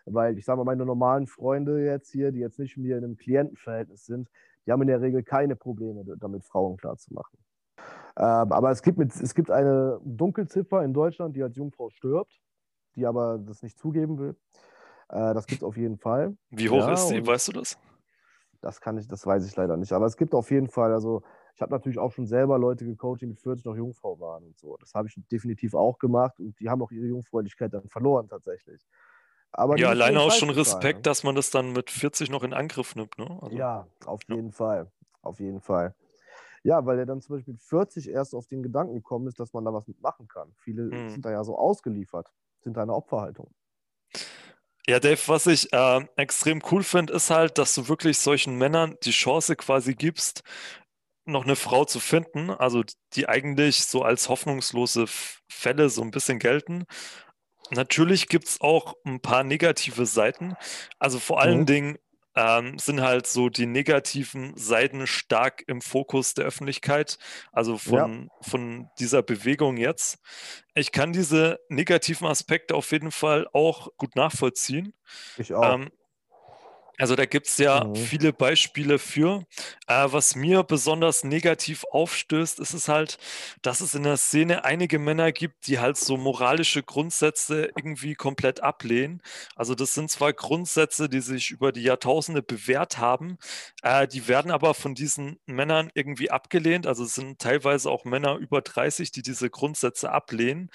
Weil 0.05 0.37
ich 0.37 0.45
sage 0.45 0.57
mal, 0.57 0.63
meine 0.63 0.85
normalen 0.85 1.27
Freunde 1.27 1.83
jetzt 1.83 2.11
hier, 2.11 2.31
die 2.31 2.39
jetzt 2.39 2.59
nicht 2.59 2.77
mit 2.77 2.87
mir 2.87 2.97
in 2.97 3.03
einem 3.03 3.17
Klientenverhältnis 3.17 4.05
sind, 4.05 4.29
die 4.65 4.71
haben 4.71 4.81
in 4.81 4.87
der 4.87 5.01
Regel 5.01 5.23
keine 5.23 5.55
Probleme 5.55 6.03
damit, 6.17 6.45
Frauen 6.45 6.77
klarzumachen. 6.77 7.37
Ähm, 8.17 8.51
aber 8.51 8.71
es 8.71 8.81
gibt, 8.81 8.97
mit, 8.97 9.15
es 9.15 9.33
gibt 9.33 9.51
eine 9.51 9.99
Dunkelziffer 10.03 10.83
in 10.83 10.93
Deutschland, 10.93 11.35
die 11.35 11.43
als 11.43 11.55
Jungfrau 11.55 11.89
stirbt, 11.89 12.39
die 12.95 13.05
aber 13.05 13.37
das 13.37 13.63
nicht 13.63 13.77
zugeben 13.77 14.17
will. 14.17 14.35
Äh, 15.09 15.33
das 15.33 15.47
gibt 15.47 15.61
es 15.61 15.67
auf 15.67 15.77
jeden 15.77 15.97
Fall. 15.97 16.35
Wie 16.49 16.69
hoch 16.69 16.87
ja, 16.87 16.93
ist 16.93 17.07
sie? 17.07 17.25
Weißt 17.25 17.47
du 17.47 17.53
das? 17.53 17.77
Das 18.61 18.81
kann 18.81 18.97
ich, 18.97 19.07
das 19.07 19.25
weiß 19.25 19.45
ich 19.47 19.55
leider 19.55 19.77
nicht. 19.77 19.93
Aber 19.93 20.05
es 20.05 20.17
gibt 20.17 20.33
auf 20.33 20.51
jeden 20.51 20.67
Fall, 20.67 20.91
also 20.91 21.23
ich 21.55 21.61
habe 21.61 21.71
natürlich 21.71 21.97
auch 21.97 22.11
schon 22.11 22.25
selber 22.25 22.57
Leute 22.57 22.85
gecoacht, 22.85 23.21
die 23.21 23.25
mit 23.25 23.39
40 23.39 23.65
noch 23.65 23.75
Jungfrau 23.75 24.19
waren 24.19 24.43
und 24.45 24.57
so. 24.57 24.77
Das 24.77 24.93
habe 24.93 25.07
ich 25.07 25.15
definitiv 25.31 25.73
auch 25.73 25.97
gemacht 25.97 26.39
und 26.39 26.59
die 26.59 26.69
haben 26.69 26.81
auch 26.81 26.91
ihre 26.91 27.07
Jungfräulichkeit 27.07 27.73
dann 27.73 27.87
verloren 27.87 28.27
tatsächlich. 28.27 28.85
Aber 29.51 29.77
ja, 29.77 29.89
alleine 29.89 30.19
auch 30.19 30.31
schon 30.31 30.49
Respekt, 30.51 31.05
dass 31.05 31.23
man 31.23 31.35
das 31.35 31.49
dann 31.49 31.71
mit 31.71 31.89
40 31.89 32.29
noch 32.29 32.43
in 32.43 32.53
Angriff 32.53 32.95
nimmt. 32.95 33.17
Ne? 33.17 33.39
Also, 33.41 33.57
ja, 33.57 33.87
auf 34.05 34.21
ja. 34.27 34.35
jeden 34.35 34.51
Fall. 34.51 34.91
Auf 35.21 35.39
jeden 35.39 35.59
Fall. 35.59 35.95
Ja, 36.63 36.85
weil 36.85 36.99
er 36.99 37.05
dann 37.05 37.21
zum 37.21 37.35
Beispiel 37.35 37.53
mit 37.53 37.61
40 37.61 38.09
erst 38.09 38.35
auf 38.35 38.47
den 38.47 38.63
Gedanken 38.63 38.95
gekommen 38.95 39.27
ist, 39.27 39.39
dass 39.39 39.53
man 39.53 39.65
da 39.65 39.73
was 39.73 39.87
mitmachen 39.87 40.27
kann. 40.27 40.53
Viele 40.57 40.83
mhm. 40.83 41.09
sind 41.09 41.25
da 41.25 41.31
ja 41.31 41.43
so 41.43 41.57
ausgeliefert, 41.57 42.31
sind 42.61 42.75
da 42.77 42.83
eine 42.83 42.93
Opferhaltung. 42.93 43.53
Ja, 44.87 44.99
Dave, 44.99 45.19
was 45.27 45.45
ich 45.45 45.71
äh, 45.71 46.05
extrem 46.15 46.61
cool 46.71 46.83
finde, 46.83 47.13
ist 47.13 47.29
halt, 47.29 47.57
dass 47.57 47.75
du 47.75 47.87
wirklich 47.87 48.17
solchen 48.17 48.57
Männern 48.57 48.95
die 49.03 49.11
Chance 49.11 49.55
quasi 49.55 49.93
gibst, 49.93 50.41
noch 51.25 51.43
eine 51.43 51.55
Frau 51.55 51.85
zu 51.85 51.99
finden, 51.99 52.49
also 52.49 52.83
die 53.13 53.29
eigentlich 53.29 53.85
so 53.85 54.01
als 54.01 54.29
hoffnungslose 54.29 55.05
Fälle 55.47 55.89
so 55.89 56.01
ein 56.01 56.11
bisschen 56.11 56.39
gelten. 56.39 56.85
Natürlich 57.71 58.27
gibt 58.27 58.47
es 58.47 58.61
auch 58.61 58.95
ein 59.05 59.19
paar 59.19 59.43
negative 59.43 60.05
Seiten. 60.05 60.55
Also 60.97 61.19
vor 61.19 61.39
allen 61.39 61.61
mhm. 61.61 61.65
Dingen 61.65 61.97
ähm, 62.39 62.79
sind 62.79 63.01
halt 63.01 63.27
so 63.27 63.49
die 63.49 63.65
negativen 63.65 64.55
Seiten 64.55 65.05
stark 65.07 65.63
im 65.67 65.81
Fokus 65.81 66.35
der 66.35 66.45
Öffentlichkeit, 66.45 67.17
also 67.51 67.77
von, 67.77 68.23
ja. 68.23 68.29
von 68.41 68.89
dieser 68.97 69.21
Bewegung 69.21 69.75
jetzt. 69.75 70.19
Ich 70.73 70.93
kann 70.93 71.11
diese 71.11 71.59
negativen 71.67 72.27
Aspekte 72.27 72.75
auf 72.75 72.91
jeden 72.93 73.11
Fall 73.11 73.47
auch 73.51 73.89
gut 73.97 74.15
nachvollziehen. 74.15 74.93
Ich 75.37 75.53
auch. 75.53 75.75
Ähm, 75.75 75.89
Also 76.99 77.15
da 77.15 77.25
gibt 77.25 77.47
es 77.47 77.57
ja 77.57 77.85
mhm. 77.85 77.95
viele 77.95 78.33
Beispiele 78.33 78.99
für. 78.99 79.45
Äh, 79.87 80.07
was 80.07 80.35
mir 80.35 80.63
besonders 80.63 81.23
negativ 81.23 81.85
aufstößt, 81.89 82.59
ist 82.59 82.73
es 82.73 82.89
halt, 82.89 83.17
dass 83.61 83.79
es 83.79 83.95
in 83.95 84.03
der 84.03 84.17
Szene 84.17 84.65
einige 84.65 84.99
Männer 84.99 85.31
gibt, 85.31 85.67
die 85.67 85.79
halt 85.79 85.97
so 85.97 86.17
moralische 86.17 86.83
Grundsätze 86.83 87.71
irgendwie 87.75 88.15
komplett 88.15 88.61
ablehnen. 88.61 89.21
Also 89.55 89.75
das 89.75 89.93
sind 89.93 90.11
zwar 90.11 90.33
Grundsätze, 90.33 91.07
die 91.07 91.21
sich 91.21 91.51
über 91.51 91.71
die 91.71 91.83
Jahrtausende 91.83 92.43
bewährt 92.43 92.97
haben, 92.97 93.37
äh, 93.81 94.05
die 94.07 94.27
werden 94.27 94.51
aber 94.51 94.73
von 94.73 94.93
diesen 94.93 95.39
Männern 95.45 95.89
irgendwie 95.93 96.29
abgelehnt. 96.31 96.85
Also 96.85 97.05
es 97.05 97.15
sind 97.15 97.39
teilweise 97.39 97.89
auch 97.89 98.03
Männer 98.03 98.35
über 98.35 98.61
30, 98.61 99.11
die 99.11 99.21
diese 99.21 99.49
Grundsätze 99.49 100.11
ablehnen. 100.11 100.69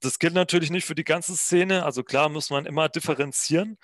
Das 0.00 0.18
gilt 0.18 0.34
natürlich 0.34 0.70
nicht 0.70 0.84
für 0.84 0.96
die 0.96 1.04
ganze 1.04 1.36
Szene. 1.36 1.84
Also 1.84 2.02
klar 2.02 2.28
muss 2.28 2.50
man 2.50 2.66
immer 2.66 2.88
differenzieren. 2.88 3.78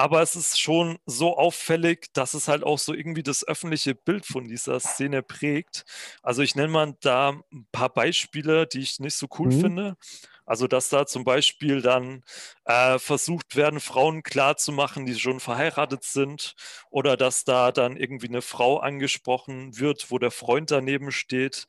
Aber 0.00 0.22
es 0.22 0.36
ist 0.36 0.60
schon 0.60 1.00
so 1.06 1.36
auffällig, 1.36 2.12
dass 2.12 2.32
es 2.32 2.46
halt 2.46 2.62
auch 2.62 2.78
so 2.78 2.94
irgendwie 2.94 3.24
das 3.24 3.46
öffentliche 3.46 3.96
Bild 3.96 4.26
von 4.26 4.46
dieser 4.46 4.78
Szene 4.78 5.24
prägt. 5.24 5.84
Also 6.22 6.42
ich 6.42 6.54
nenne 6.54 6.68
mal 6.68 6.96
da 7.00 7.30
ein 7.30 7.66
paar 7.72 7.88
Beispiele, 7.92 8.68
die 8.68 8.78
ich 8.78 9.00
nicht 9.00 9.16
so 9.16 9.26
cool 9.40 9.48
mhm. 9.48 9.60
finde. 9.60 9.96
Also 10.48 10.66
dass 10.66 10.88
da 10.88 11.04
zum 11.04 11.24
Beispiel 11.24 11.82
dann 11.82 12.22
äh, 12.64 12.98
versucht 12.98 13.54
werden, 13.54 13.80
Frauen 13.80 14.22
klarzumachen, 14.22 15.04
die 15.04 15.14
schon 15.14 15.40
verheiratet 15.40 16.04
sind, 16.04 16.54
oder 16.90 17.18
dass 17.18 17.44
da 17.44 17.70
dann 17.70 17.98
irgendwie 17.98 18.28
eine 18.28 18.40
Frau 18.40 18.78
angesprochen 18.78 19.78
wird, 19.78 20.10
wo 20.10 20.18
der 20.18 20.30
Freund 20.30 20.70
daneben 20.70 21.12
steht. 21.12 21.66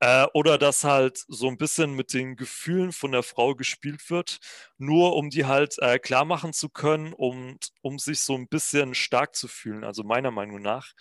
Äh, 0.00 0.26
oder 0.34 0.58
dass 0.58 0.84
halt 0.84 1.24
so 1.26 1.48
ein 1.48 1.56
bisschen 1.56 1.94
mit 1.94 2.12
den 2.12 2.36
Gefühlen 2.36 2.92
von 2.92 3.12
der 3.12 3.22
Frau 3.22 3.54
gespielt 3.54 4.10
wird, 4.10 4.40
nur 4.76 5.16
um 5.16 5.30
die 5.30 5.46
halt 5.46 5.76
äh, 5.78 5.98
klar 5.98 6.26
machen 6.26 6.52
zu 6.52 6.68
können 6.68 7.14
und 7.14 7.70
um 7.80 7.98
sich 7.98 8.20
so 8.20 8.34
ein 8.34 8.46
bisschen 8.46 8.94
stark 8.94 9.34
zu 9.34 9.48
fühlen, 9.48 9.84
also 9.84 10.04
meiner 10.04 10.30
Meinung 10.30 10.60
nach. 10.60 10.92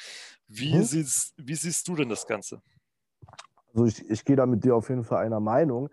Wie, 0.47 0.75
mhm. 0.75 0.83
siehst, 0.83 1.33
wie 1.35 1.55
siehst 1.55 1.89
du 1.89 1.95
denn 1.97 2.07
das 2.07 2.25
Ganze? 2.25 2.61
Also 3.73 3.85
ich, 3.85 4.09
ich 4.09 4.23
gehe 4.23 4.37
da 4.37 4.45
mit 4.45 4.63
dir 4.63 4.77
auf 4.77 4.87
jeden 4.87 5.03
Fall 5.03 5.25
einer 5.25 5.41
Meinung, 5.41 5.89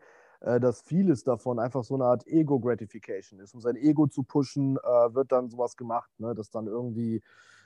dass 0.60 0.82
vieles 0.82 1.24
davon 1.24 1.58
einfach 1.58 1.84
so 1.84 1.94
eine 1.94 2.04
Art 2.04 2.26
Ego-Gratification 2.26 3.40
ist. 3.40 3.54
Um 3.54 3.60
sein 3.60 3.76
Ego 3.76 4.06
zu 4.06 4.22
pushen, 4.22 4.76
äh, 4.76 5.14
wird 5.14 5.32
dann 5.32 5.48
sowas 5.48 5.76
gemacht, 5.76 6.10
ne? 6.18 6.34
dass 6.34 6.50
dann 6.50 6.66
irgendwie 6.66 7.22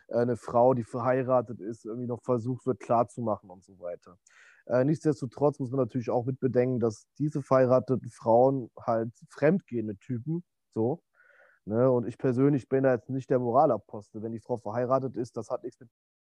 äh, 0.08 0.16
eine 0.18 0.36
Frau, 0.36 0.74
die 0.74 0.84
verheiratet 0.84 1.60
ist, 1.60 1.84
irgendwie 1.84 2.06
noch 2.06 2.22
versucht 2.22 2.66
wird 2.66 2.80
klarzumachen 2.80 3.50
und 3.50 3.64
so 3.64 3.78
weiter. 3.80 4.18
Äh, 4.66 4.84
nichtsdestotrotz 4.84 5.58
muss 5.58 5.70
man 5.70 5.80
natürlich 5.80 6.10
auch 6.10 6.26
mit 6.26 6.40
bedenken, 6.40 6.78
dass 6.78 7.06
diese 7.18 7.42
verheirateten 7.42 8.10
Frauen 8.10 8.70
halt 8.78 9.12
fremdgehende 9.28 9.96
Typen, 9.96 10.44
so. 10.74 11.02
Ne? 11.64 11.90
Und 11.90 12.06
ich 12.06 12.16
persönlich 12.16 12.68
bin 12.68 12.84
da 12.84 12.94
jetzt 12.94 13.10
nicht 13.10 13.28
der 13.30 13.38
Moralapostel. 13.38 14.22
Wenn 14.22 14.32
die 14.32 14.40
Frau 14.40 14.56
verheiratet 14.56 15.16
ist, 15.16 15.36
das 15.36 15.50
hat 15.50 15.64
nichts 15.64 15.80
mit 15.80 15.90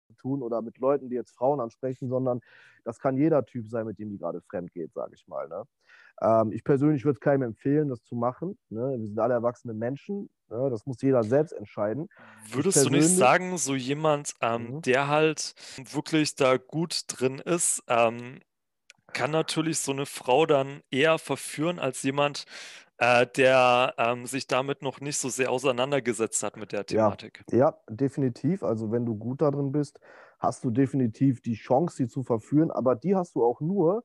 zu 0.08 0.14
tun 0.16 0.42
oder 0.44 0.62
mit 0.62 0.78
Leuten, 0.78 1.10
die 1.10 1.16
jetzt 1.16 1.32
Frauen 1.32 1.60
ansprechen, 1.60 2.10
sondern 2.10 2.42
das 2.84 3.00
kann 3.00 3.18
jeder 3.18 3.46
Typ 3.46 3.70
sein, 3.70 3.86
mit 3.86 4.00
dem 4.00 4.10
die 4.10 4.18
gerade 4.18 4.42
fremd 4.42 4.74
geht, 4.74 4.94
sage 4.94 5.14
ich 5.16 5.28
mal. 5.28 5.48
Ne? 5.48 5.64
Ähm, 6.22 6.52
ich 6.52 6.64
persönlich 6.64 7.04
würde 7.04 7.18
es 7.18 7.20
keinem 7.20 7.44
empfehlen, 7.44 7.90
das 7.90 8.04
zu 8.04 8.16
machen. 8.16 8.58
Ne? 8.70 8.96
Wir 8.98 9.08
sind 9.08 9.20
alle 9.20 9.34
erwachsene 9.34 9.74
Menschen. 9.74 10.30
Ne? 10.50 10.70
Das 10.70 10.86
muss 10.86 11.02
jeder 11.02 11.24
selbst 11.24 11.52
entscheiden. 11.54 12.08
Würdest 12.52 12.86
du 12.86 12.90
nicht 12.90 13.10
sagen, 13.10 13.58
so 13.58 13.76
jemand, 13.76 14.34
ähm, 14.42 14.76
mhm. 14.76 14.82
der 14.84 15.08
halt 15.08 15.56
wirklich 15.92 16.36
da 16.36 16.58
gut 16.58 17.04
drin 17.08 17.40
ist, 17.40 17.84
ähm, 17.88 18.40
kann 19.14 19.32
natürlich 19.32 19.80
so 19.80 19.92
eine 19.92 20.06
Frau 20.06 20.46
dann 20.46 20.82
eher 20.90 21.18
verführen 21.18 21.80
als 21.80 22.04
jemand, 22.04 22.46
äh, 22.98 23.26
der 23.36 23.96
ähm, 23.98 24.26
sich 24.26 24.48
damit 24.48 24.84
noch 24.84 25.02
nicht 25.02 25.18
so 25.18 25.28
sehr 25.28 25.52
auseinandergesetzt 25.52 26.44
hat 26.44 26.56
mit 26.56 26.72
der 26.72 26.86
Thematik. 26.86 27.44
Ja, 27.52 27.58
ja, 27.58 27.78
definitiv. 27.90 28.64
Also 28.64 28.92
wenn 28.92 29.06
du 29.06 29.16
gut 29.16 29.42
darin 29.42 29.72
bist, 29.72 30.00
hast 30.40 30.64
du 30.64 30.70
definitiv 30.70 31.42
die 31.42 31.56
Chance, 31.56 31.98
sie 31.98 32.08
zu 32.08 32.24
verführen. 32.24 32.70
Aber 32.72 32.96
die 32.96 33.16
hast 33.16 33.36
du 33.36 33.44
auch 33.44 33.60
nur, 33.60 34.04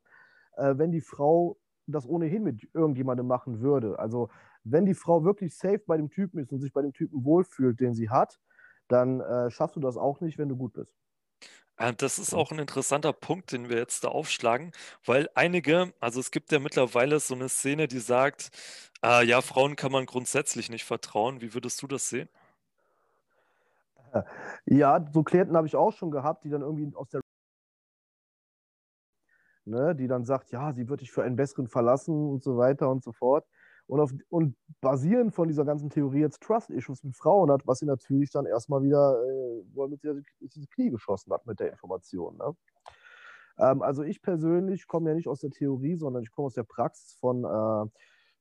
äh, 0.57 0.75
wenn 0.77 0.93
die 0.93 1.03
Frau 1.03 1.59
das 1.93 2.07
ohnehin 2.07 2.43
mit 2.43 2.68
irgendjemandem 2.74 3.26
machen 3.26 3.61
würde. 3.61 3.99
Also 3.99 4.28
wenn 4.64 4.87
die 4.87 4.95
Frau 4.95 5.24
wirklich 5.24 5.57
safe 5.57 5.82
bei 5.87 5.97
dem 5.97 6.11
Typen 6.11 6.39
ist 6.39 6.53
und 6.53 6.61
sich 6.61 6.72
bei 6.72 6.82
dem 6.82 6.93
Typen 6.93 7.24
wohlfühlt, 7.24 7.80
den 7.80 7.95
sie 7.95 8.11
hat, 8.11 8.41
dann 8.89 9.20
äh, 9.20 9.51
schaffst 9.51 9.76
du 9.76 9.80
das 9.80 9.97
auch 9.97 10.20
nicht, 10.20 10.39
wenn 10.39 10.49
du 10.49 10.57
gut 10.57 10.72
bist. 10.72 10.95
Äh, 11.76 11.93
das 11.95 12.18
ist 12.18 12.34
auch 12.34 12.53
ein 12.53 12.59
interessanter 12.59 13.12
Punkt, 13.12 13.53
den 13.53 13.68
wir 13.68 13.76
jetzt 13.76 14.05
da 14.05 14.09
aufschlagen, 14.09 14.72
weil 15.05 15.28
einige, 15.34 15.93
also 16.01 16.20
es 16.20 16.30
gibt 16.30 16.53
ja 16.53 16.59
mittlerweile 16.59 17.20
so 17.20 17.34
eine 17.34 17.49
Szene, 17.49 17.89
die 17.89 17.99
sagt, 17.99 18.51
äh, 19.05 19.24
ja, 19.24 19.41
Frauen 19.41 19.76
kann 19.76 19.93
man 19.93 20.07
grundsätzlich 20.07 20.70
nicht 20.70 20.84
vertrauen. 20.84 21.41
Wie 21.41 21.55
würdest 21.55 21.82
du 21.82 21.87
das 21.87 22.09
sehen? 22.09 22.28
Ja, 24.64 25.05
so 25.12 25.22
Klienten 25.22 25.57
habe 25.57 25.66
ich 25.66 25.76
auch 25.76 25.93
schon 25.93 26.11
gehabt, 26.11 26.45
die 26.45 26.49
dann 26.49 26.62
irgendwie 26.62 26.95
aus 26.97 27.11
der 27.11 27.20
ne, 29.67 29.95
die 29.95 30.07
dann 30.09 30.25
sagt, 30.25 30.51
ja, 30.51 30.73
sie 30.73 30.89
wird 30.89 31.01
dich 31.01 31.12
für 31.12 31.23
einen 31.23 31.37
besseren 31.37 31.69
verlassen 31.69 32.14
und 32.14 32.43
so 32.43 32.57
weiter 32.57 32.91
und 32.91 33.03
so 33.03 33.12
fort. 33.12 33.47
Und, 33.87 34.01
auf, 34.01 34.12
und 34.31 34.57
basierend 34.81 35.33
von 35.35 35.47
dieser 35.47 35.64
ganzen 35.64 35.91
Theorie 35.91 36.21
jetzt 36.21 36.43
Trust-Issues 36.43 37.05
mit 37.05 37.17
Frauen 37.17 37.53
hat, 37.53 37.67
was 37.67 37.79
sie 37.79 37.87
natürlich 37.87 38.31
dann 38.31 38.45
erstmal 38.45 38.83
wieder, 38.83 39.23
äh, 39.23 39.62
womit 39.75 40.01
sie 40.01 40.09
ins 40.41 40.69
Knie 40.71 40.91
geschossen 40.91 41.33
hat 41.33 41.47
mit 41.47 41.61
der 41.61 41.71
Information. 41.71 42.37
Ne? 42.37 42.57
Ähm, 43.59 43.83
also 43.83 44.03
ich 44.03 44.23
persönlich 44.23 44.89
komme 44.89 45.11
ja 45.11 45.14
nicht 45.14 45.29
aus 45.29 45.41
der 45.41 45.51
Theorie, 45.51 45.97
sondern 45.97 46.23
ich 46.23 46.33
komme 46.33 46.47
aus 46.47 46.55
der 46.55 46.64
Praxis 46.64 47.17
von, 47.21 47.45
äh, 47.45 47.91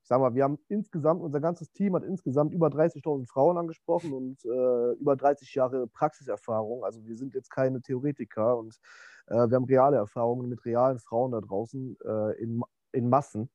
ich 0.05 0.09
sag 0.09 0.19
mal, 0.19 0.35
wir 0.35 0.43
haben 0.43 0.59
insgesamt, 0.67 1.23
unser 1.23 1.41
ganzes 1.41 1.71
Team 1.71 1.95
hat 1.95 2.03
insgesamt 2.03 2.53
über 2.53 2.67
30.000 2.67 3.27
Frauen 3.27 3.57
angesprochen 3.57 4.13
und 4.13 4.45
äh, 4.45 4.91
über 4.99 5.15
30 5.15 5.55
Jahre 5.55 5.87
Praxiserfahrung. 5.87 6.83
Also 6.83 7.03
wir 7.07 7.15
sind 7.15 7.33
jetzt 7.33 7.49
keine 7.49 7.81
Theoretiker 7.81 8.55
und 8.55 8.77
äh, 9.25 9.49
wir 9.49 9.55
haben 9.55 9.65
reale 9.65 9.97
Erfahrungen 9.97 10.47
mit 10.47 10.63
realen 10.63 10.99
Frauen 10.99 11.31
da 11.31 11.41
draußen 11.41 11.97
äh, 12.05 12.39
in, 12.39 12.61
in 12.91 13.09
Massen, 13.09 13.49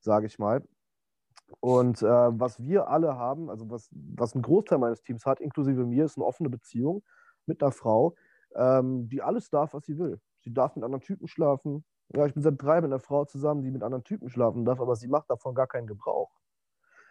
sage 0.00 0.26
ich 0.26 0.36
mal. 0.40 0.66
Und 1.60 2.02
äh, 2.02 2.06
was 2.08 2.60
wir 2.60 2.88
alle 2.88 3.16
haben, 3.16 3.48
also 3.48 3.70
was, 3.70 3.88
was 3.92 4.34
ein 4.34 4.42
Großteil 4.42 4.78
meines 4.78 5.00
Teams 5.00 5.24
hat, 5.24 5.38
inklusive 5.38 5.86
mir, 5.86 6.06
ist 6.06 6.16
eine 6.16 6.26
offene 6.26 6.50
Beziehung 6.50 7.04
mit 7.46 7.62
einer 7.62 7.70
Frau, 7.70 8.16
ähm, 8.56 9.08
die 9.08 9.22
alles 9.22 9.48
darf, 9.48 9.74
was 9.74 9.84
sie 9.84 9.96
will. 9.96 10.18
Sie 10.40 10.52
darf 10.52 10.74
mit 10.74 10.84
anderen 10.84 11.02
Typen 11.02 11.28
schlafen. 11.28 11.84
Ja, 12.08 12.26
ich 12.26 12.34
bin 12.34 12.42
seit 12.42 12.60
drei 12.62 12.80
mit 12.80 12.90
einer 12.90 13.00
Frau 13.00 13.24
zusammen, 13.24 13.62
die 13.62 13.70
mit 13.70 13.82
anderen 13.82 14.04
Typen 14.04 14.28
schlafen 14.28 14.64
darf, 14.64 14.80
aber 14.80 14.96
sie 14.96 15.08
macht 15.08 15.30
davon 15.30 15.54
gar 15.54 15.66
keinen 15.66 15.86
Gebrauch. 15.86 16.30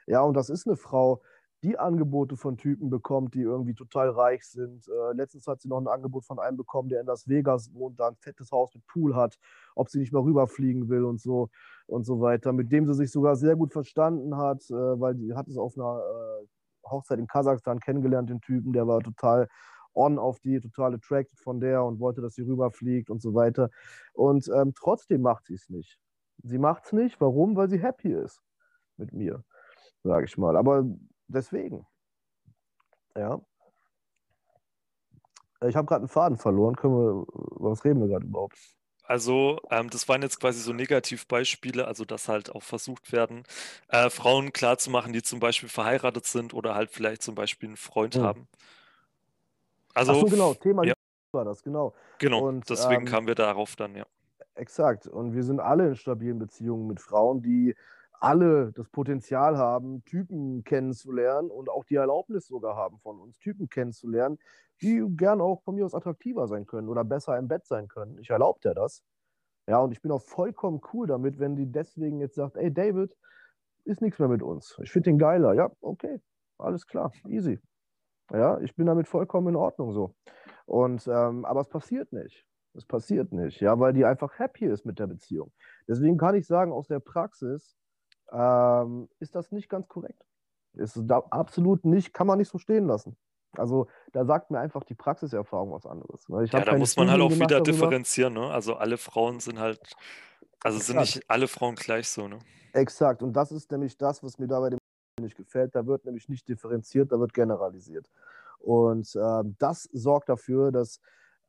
Ja, 0.08 0.22
und 0.22 0.36
das 0.36 0.50
ist 0.50 0.68
eine 0.68 0.76
Frau, 0.78 1.22
die 1.64 1.80
Angebote 1.80 2.36
von 2.36 2.58
Typen 2.58 2.90
bekommt, 2.90 3.34
die 3.36 3.42
irgendwie 3.42 3.74
total 3.74 4.10
reich 4.10 4.46
sind. 4.46 4.88
Äh, 4.88 5.14
letztens 5.14 5.48
hat 5.48 5.62
sie 5.62 5.70
noch 5.70 5.80
ein 5.80 5.88
Angebot 5.88 6.26
von 6.26 6.38
einem 6.40 6.58
bekommen, 6.58 6.90
der 6.90 7.00
in 7.00 7.08
Las 7.08 7.28
Vegas 7.28 7.74
wohnt, 7.74 8.00
da 8.00 8.10
ein 8.10 8.18
fettes 8.18 8.52
Haus 8.52 8.74
mit 8.76 8.86
Pool 8.88 9.16
hat, 9.16 9.40
ob 9.76 9.90
sie 9.90 10.00
nicht 10.00 10.12
mal 10.12 10.22
rüberfliegen 10.22 10.90
will 10.90 11.06
und 11.06 11.22
so 11.22 11.50
und 11.88 12.06
so 12.06 12.20
weiter, 12.20 12.52
mit 12.52 12.72
dem 12.72 12.86
sie 12.86 12.94
sich 12.94 13.12
sogar 13.12 13.38
sehr 13.38 13.56
gut 13.56 13.72
verstanden 13.72 14.36
hat, 14.38 14.70
äh, 14.70 14.74
weil 14.74 15.16
die 15.16 15.34
hat 15.34 15.48
es 15.48 15.58
auf 15.58 15.78
einer 15.78 16.00
äh, 16.02 16.48
Hochzeit 16.90 17.20
in 17.20 17.28
Kasachstan 17.28 17.80
kennengelernt, 17.80 18.30
den 18.30 18.42
Typen, 18.42 18.74
der 18.74 18.88
war 18.88 19.00
total 19.00 19.48
on 19.96 20.20
auf 20.20 20.40
die, 20.40 20.60
total 20.60 20.96
attracted 20.96 21.40
von 21.40 21.60
der 21.60 21.84
und 21.84 22.00
wollte, 22.00 22.22
dass 22.22 22.36
sie 22.36 22.44
rüberfliegt 22.44 23.10
und 23.10 23.22
so 23.22 23.34
weiter. 23.34 23.70
Und 24.14 24.50
ähm, 24.50 24.74
trotzdem 24.76 25.22
macht 25.22 25.46
sie 25.46 25.56
es 25.56 25.70
nicht. 25.70 26.00
Sie 26.44 26.58
macht 26.58 26.86
es 26.86 26.92
nicht. 26.94 27.22
Warum? 27.22 27.56
Weil 27.56 27.70
sie 27.70 27.82
happy 27.82 28.14
ist 28.14 28.42
mit 28.98 29.14
mir, 29.14 29.44
sage 30.04 30.26
ich 30.26 30.38
mal. 30.38 30.58
Aber 30.58 30.86
deswegen. 31.28 31.86
Ja. 33.16 33.42
Ich 35.66 35.76
habe 35.76 35.88
gerade 35.88 36.02
einen 36.02 36.10
Faden 36.10 36.38
verloren. 36.38 36.76
Können 36.76 36.96
wir, 36.96 37.26
was 37.28 37.86
reden 37.86 38.02
wir 38.02 38.08
gerade 38.08 38.26
überhaupt? 38.26 38.58
Also, 39.06 39.60
ähm, 39.70 39.90
das 39.90 40.08
waren 40.08 40.22
jetzt 40.22 40.40
quasi 40.40 40.62
so 40.62 40.72
Negativbeispiele, 40.72 41.86
also 41.88 42.06
dass 42.06 42.30
halt 42.30 42.54
auch 42.56 42.64
versucht 42.64 43.12
werden, 43.12 43.44
äh, 43.90 44.10
Frauen 44.10 44.54
klarzumachen, 44.54 45.12
die 45.12 45.22
zum 45.22 45.40
Beispiel 45.40 45.68
verheiratet 45.68 46.26
sind 46.26 46.54
oder 46.54 46.74
halt 46.74 46.90
vielleicht 46.90 47.22
zum 47.22 47.36
Beispiel 47.36 47.70
einen 47.70 47.78
Freund 47.78 48.16
hm. 48.16 48.24
haben. 48.24 48.48
Also, 49.94 50.14
Ach 50.14 50.20
so, 50.20 50.26
genau, 50.26 50.54
Thema 50.54 50.86
ja. 50.86 50.94
war 51.32 51.46
das, 51.46 51.64
genau. 51.64 51.94
Genau, 52.20 52.48
Und, 52.48 52.70
deswegen 52.70 53.04
ähm, 53.04 53.08
kamen 53.08 53.28
wir 53.28 53.36
darauf 53.36 53.76
dann, 53.76 53.96
ja. 53.96 54.06
Exakt. 54.56 55.08
Und 55.08 55.34
wir 55.34 55.44
sind 55.44 55.60
alle 55.60 55.88
in 55.88 55.96
stabilen 55.96 56.40
Beziehungen 56.40 56.88
mit 56.88 57.00
Frauen, 57.00 57.42
die 57.42 57.76
alle 58.20 58.72
das 58.72 58.88
Potenzial 58.90 59.58
haben, 59.58 60.04
Typen 60.06 60.64
kennenzulernen 60.64 61.50
und 61.50 61.70
auch 61.70 61.84
die 61.84 61.96
Erlaubnis 61.96 62.48
sogar 62.48 62.76
haben 62.76 62.98
von 63.00 63.20
uns, 63.20 63.38
Typen 63.38 63.68
kennenzulernen, 63.68 64.40
die 64.82 65.04
gern 65.18 65.42
auch 65.42 65.62
von 65.64 65.76
mir 65.76 65.86
aus 65.86 65.94
attraktiver 65.94 66.48
sein 66.48 66.66
können 66.66 66.88
oder 66.88 67.04
besser 67.04 67.38
im 67.38 67.48
Bett 67.50 67.66
sein 67.66 67.88
können. 67.90 68.18
Ich 68.20 68.30
erlaube 68.30 68.62
dir 68.62 68.74
das. 68.74 69.04
Ja, 69.68 69.80
und 69.80 69.92
ich 69.92 70.02
bin 70.02 70.12
auch 70.12 70.22
vollkommen 70.22 70.82
cool 70.94 71.08
damit, 71.08 71.40
wenn 71.40 71.56
die 71.56 71.70
deswegen 71.70 72.20
jetzt 72.20 72.36
sagt, 72.36 72.56
ey 72.56 72.74
David, 72.74 73.16
ist 73.86 74.02
nichts 74.02 74.20
mehr 74.20 74.30
mit 74.30 74.42
uns. 74.42 74.78
Ich 74.82 74.92
finde 74.92 75.10
den 75.10 75.18
geiler. 75.18 75.54
Ja, 75.54 75.72
okay, 75.82 76.22
alles 76.58 76.88
klar, 76.88 77.12
easy. 77.28 77.60
Ja, 78.34 78.60
ich 78.60 78.76
bin 78.76 78.88
damit 78.88 79.08
vollkommen 79.08 79.50
in 79.50 79.56
Ordnung 79.56 79.94
so. 79.94 80.16
Und 80.66 81.08
ähm, 81.08 81.46
aber 81.46 81.62
es 81.62 81.70
passiert 81.70 82.12
nicht. 82.14 82.46
Es 82.76 82.86
passiert 82.86 83.32
nicht, 83.32 83.62
ja, 83.62 83.80
weil 83.80 83.94
die 83.94 84.04
einfach 84.04 84.40
happy 84.40 84.66
ist 84.66 84.84
mit 84.84 84.98
der 84.98 85.06
Beziehung. 85.06 85.52
Deswegen 85.88 86.18
kann 86.18 86.34
ich 86.34 86.48
sagen, 86.48 86.72
aus 86.72 86.88
der 86.88 87.00
Praxis, 87.00 87.78
ähm, 88.32 89.10
ist 89.20 89.36
das 89.36 89.52
nicht 89.52 89.70
ganz 89.70 89.88
korrekt. 89.88 90.22
Ist 90.74 91.00
da 91.04 91.20
absolut 91.30 91.86
nicht, 91.86 92.14
kann 92.14 92.26
man 92.26 92.40
nicht 92.40 92.50
so 92.50 92.58
stehen 92.58 92.88
lassen. 92.88 93.16
Also 93.56 93.88
da 94.12 94.26
sagt 94.26 94.50
mir 94.50 94.60
einfach 94.60 94.84
die 94.84 94.96
Praxiserfahrung 94.96 95.72
was 95.72 95.86
anderes. 95.86 96.28
Ne? 96.28 96.46
ja, 96.46 96.62
da 96.62 96.76
muss 96.76 96.96
man 96.98 97.12
halt 97.12 97.22
auch 97.22 97.30
wieder 97.30 97.46
darüber. 97.46 97.64
differenzieren. 97.72 98.34
Ne? 98.34 98.50
Also 98.50 98.76
alle 98.76 98.98
Frauen 98.98 99.40
sind 99.40 99.60
halt, 99.60 99.80
also 100.64 100.80
sind 100.80 101.00
nicht 101.00 101.30
alle 101.30 101.48
Frauen 101.48 101.76
gleich 101.76 102.10
so. 102.10 102.28
Ne? 102.28 102.40
Exakt. 102.74 103.22
Und 103.22 103.34
das 103.34 103.52
ist 103.52 103.72
nämlich 103.72 103.96
das, 103.98 104.24
was 104.24 104.40
mir 104.40 104.48
da 104.48 104.60
bei 104.60 104.72
dem 104.72 104.80
nicht 105.22 105.38
gefällt. 105.38 105.76
Da 105.76 105.86
wird 105.86 106.06
nämlich 106.06 106.30
nicht 106.30 106.48
differenziert, 106.48 107.12
da 107.12 107.20
wird 107.20 107.34
generalisiert. 107.34 108.10
Und 108.60 109.16
äh, 109.16 109.44
das 109.60 109.84
sorgt 109.92 110.30
dafür, 110.30 110.72
dass 110.72 111.00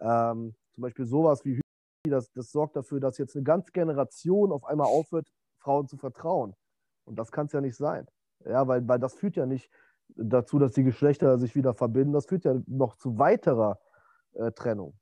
ähm, 0.00 0.54
zum 0.72 0.82
Beispiel 0.82 1.06
sowas 1.06 1.44
wie 1.44 1.60
das, 2.06 2.30
das 2.32 2.50
sorgt 2.50 2.76
dafür, 2.76 3.00
dass 3.00 3.16
jetzt 3.18 3.34
eine 3.34 3.44
ganze 3.44 3.72
Generation 3.72 4.52
auf 4.52 4.64
einmal 4.64 4.88
aufhört, 4.88 5.28
Frauen 5.58 5.88
zu 5.88 5.96
vertrauen. 5.96 6.54
Und 7.04 7.18
das 7.18 7.32
kann 7.32 7.46
es 7.46 7.52
ja 7.52 7.60
nicht 7.60 7.76
sein. 7.76 8.06
Ja, 8.44 8.68
weil, 8.68 8.86
weil 8.86 8.98
das 8.98 9.14
führt 9.14 9.36
ja 9.36 9.46
nicht 9.46 9.70
dazu, 10.08 10.58
dass 10.58 10.72
die 10.72 10.84
Geschlechter 10.84 11.38
sich 11.38 11.56
wieder 11.56 11.72
verbinden. 11.72 12.12
Das 12.12 12.26
führt 12.26 12.44
ja 12.44 12.60
noch 12.66 12.96
zu 12.96 13.18
weiterer 13.18 13.78
äh, 14.34 14.50
Trennung. 14.52 14.98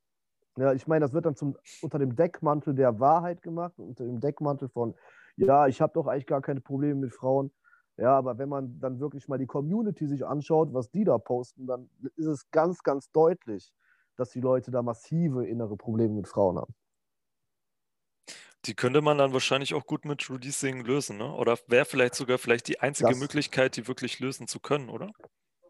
Ja, 0.56 0.72
ich 0.74 0.86
meine, 0.86 1.04
das 1.04 1.12
wird 1.12 1.26
dann 1.26 1.34
zum, 1.34 1.56
unter 1.80 1.98
dem 1.98 2.14
Deckmantel 2.14 2.74
der 2.74 3.00
Wahrheit 3.00 3.42
gemacht, 3.42 3.78
unter 3.78 4.04
dem 4.04 4.20
Deckmantel 4.20 4.68
von, 4.68 4.94
ja, 5.36 5.66
ich 5.66 5.80
habe 5.80 5.94
doch 5.94 6.06
eigentlich 6.06 6.26
gar 6.26 6.42
keine 6.42 6.60
Probleme 6.60 7.00
mit 7.00 7.12
Frauen. 7.12 7.50
Ja, 7.96 8.16
aber 8.16 8.38
wenn 8.38 8.48
man 8.48 8.80
dann 8.80 9.00
wirklich 9.00 9.28
mal 9.28 9.38
die 9.38 9.46
Community 9.46 10.06
sich 10.06 10.24
anschaut, 10.24 10.72
was 10.72 10.90
die 10.90 11.04
da 11.04 11.18
posten, 11.18 11.66
dann 11.66 11.90
ist 12.16 12.26
es 12.26 12.50
ganz, 12.50 12.82
ganz 12.82 13.10
deutlich, 13.12 13.72
dass 14.16 14.30
die 14.30 14.40
Leute 14.40 14.70
da 14.70 14.82
massive 14.82 15.46
innere 15.46 15.76
Probleme 15.76 16.14
mit 16.14 16.28
Frauen 16.28 16.58
haben. 16.58 16.74
Die 18.64 18.74
könnte 18.74 19.02
man 19.02 19.18
dann 19.18 19.32
wahrscheinlich 19.32 19.74
auch 19.74 19.86
gut 19.86 20.04
mit 20.04 20.30
Releasing 20.30 20.84
lösen, 20.84 21.16
ne? 21.18 21.34
Oder 21.34 21.58
wäre 21.66 21.84
vielleicht 21.84 22.14
sogar 22.14 22.38
vielleicht 22.38 22.68
die 22.68 22.80
einzige 22.80 23.10
das, 23.10 23.18
Möglichkeit, 23.18 23.76
die 23.76 23.88
wirklich 23.88 24.20
lösen 24.20 24.46
zu 24.46 24.60
können, 24.60 24.88
oder? 24.88 25.10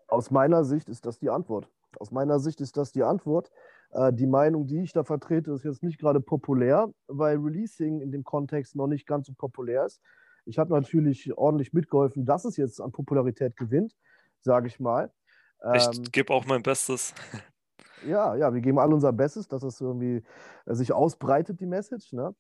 Aus 0.09 0.31
meiner 0.31 0.65
Sicht 0.65 0.91
ist 0.91 1.07
das 1.07 1.19
die 1.19 1.31
Antwort. 1.31 1.69
Aus 1.99 2.11
meiner 2.11 2.39
Sicht 2.39 2.61
ist 2.61 2.77
das 2.77 2.93
die 2.93 3.03
Antwort. 3.03 3.51
Äh, 3.93 4.13
die 4.13 4.27
Meinung, 4.27 4.67
die 4.67 4.83
ich 4.83 4.93
da 4.93 5.05
vertrete, 5.05 5.53
ist 5.53 5.65
jetzt 5.65 5.83
nicht 5.83 5.99
gerade 5.99 6.21
populär, 6.21 6.93
weil 7.07 7.39
Releasing 7.39 8.01
in 8.01 8.13
dem 8.13 8.25
Kontext 8.25 8.77
noch 8.77 8.89
nicht 8.89 9.07
ganz 9.07 9.27
so 9.27 9.33
populär 9.33 9.87
ist. 9.87 10.03
Ich 10.45 10.59
habe 10.59 10.73
natürlich 10.73 11.37
ordentlich 11.37 11.73
mitgeholfen, 11.73 12.25
dass 12.25 12.45
es 12.45 12.57
jetzt 12.57 12.81
an 12.81 12.93
Popularität 12.93 13.57
gewinnt, 13.57 13.97
sage 14.41 14.67
ich 14.67 14.81
mal. 14.81 15.13
Ich 15.75 15.87
ähm, 15.87 16.05
gebe 16.11 16.33
auch 16.33 16.45
mein 16.45 16.63
Bestes. 16.63 17.15
Ja, 18.07 18.35
ja, 18.35 18.53
wir 18.53 18.61
geben 18.61 18.79
all 18.79 18.93
unser 18.93 19.13
Bestes, 19.13 19.47
dass 19.49 19.63
es 19.63 19.81
irgendwie 19.81 20.25
äh, 20.67 20.75
sich 20.75 20.93
ausbreitet, 20.93 21.61
die 21.61 21.67
Message. 21.67 22.13
Ne? 22.13 22.35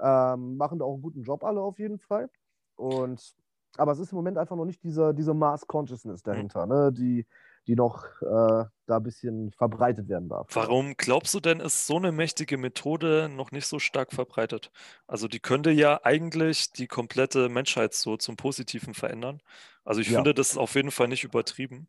Ähm, 0.00 0.56
machen 0.56 0.78
da 0.78 0.84
auch 0.84 0.94
einen 0.94 1.02
guten 1.02 1.22
Job 1.22 1.44
alle 1.44 1.60
auf 1.60 1.78
jeden 1.78 1.98
Fall. 1.98 2.28
Und, 2.76 3.34
aber 3.76 3.92
es 3.92 3.98
ist 3.98 4.12
im 4.12 4.16
Moment 4.16 4.38
einfach 4.38 4.56
noch 4.56 4.64
nicht 4.64 4.82
diese, 4.82 5.14
diese 5.14 5.34
Mass 5.34 5.66
Consciousness 5.66 6.24
mhm. 6.24 6.30
dahinter, 6.30 6.66
mhm. 6.66 6.72
ne? 6.72 6.92
die, 6.92 7.26
die 7.68 7.76
noch 7.76 8.04
äh, 8.22 8.64
da 8.86 8.96
ein 8.96 9.02
bisschen 9.02 9.52
verbreitet 9.52 10.08
werden 10.08 10.28
darf. 10.30 10.48
Warum 10.54 10.94
glaubst 10.96 11.34
du 11.34 11.40
denn, 11.40 11.60
ist 11.60 11.86
so 11.86 11.96
eine 11.96 12.10
mächtige 12.12 12.56
Methode 12.56 13.28
noch 13.28 13.52
nicht 13.52 13.66
so 13.66 13.78
stark 13.78 14.12
verbreitet? 14.12 14.72
Also 15.06 15.28
die 15.28 15.38
könnte 15.38 15.70
ja 15.70 16.00
eigentlich 16.02 16.72
die 16.72 16.86
komplette 16.86 17.50
Menschheit 17.50 17.92
so 17.92 18.16
zum 18.16 18.36
Positiven 18.36 18.94
verändern. 18.94 19.40
Also 19.84 20.00
ich 20.00 20.08
ja. 20.08 20.16
finde, 20.16 20.32
das 20.32 20.52
ist 20.52 20.56
auf 20.56 20.74
jeden 20.74 20.90
Fall 20.90 21.08
nicht 21.08 21.24
übertrieben. 21.24 21.86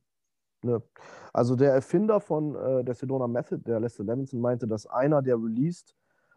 Ne. 0.62 0.84
Also 1.32 1.56
der 1.56 1.72
Erfinder 1.72 2.20
von 2.20 2.56
äh, 2.56 2.84
der 2.84 2.94
Sedona 2.94 3.28
Method, 3.28 3.62
der 3.66 3.80
Lester 3.80 4.04
Levinson, 4.04 4.42
meinte, 4.42 4.68
dass 4.68 4.86
einer, 4.86 5.22
der 5.22 5.38
released, 5.38 5.96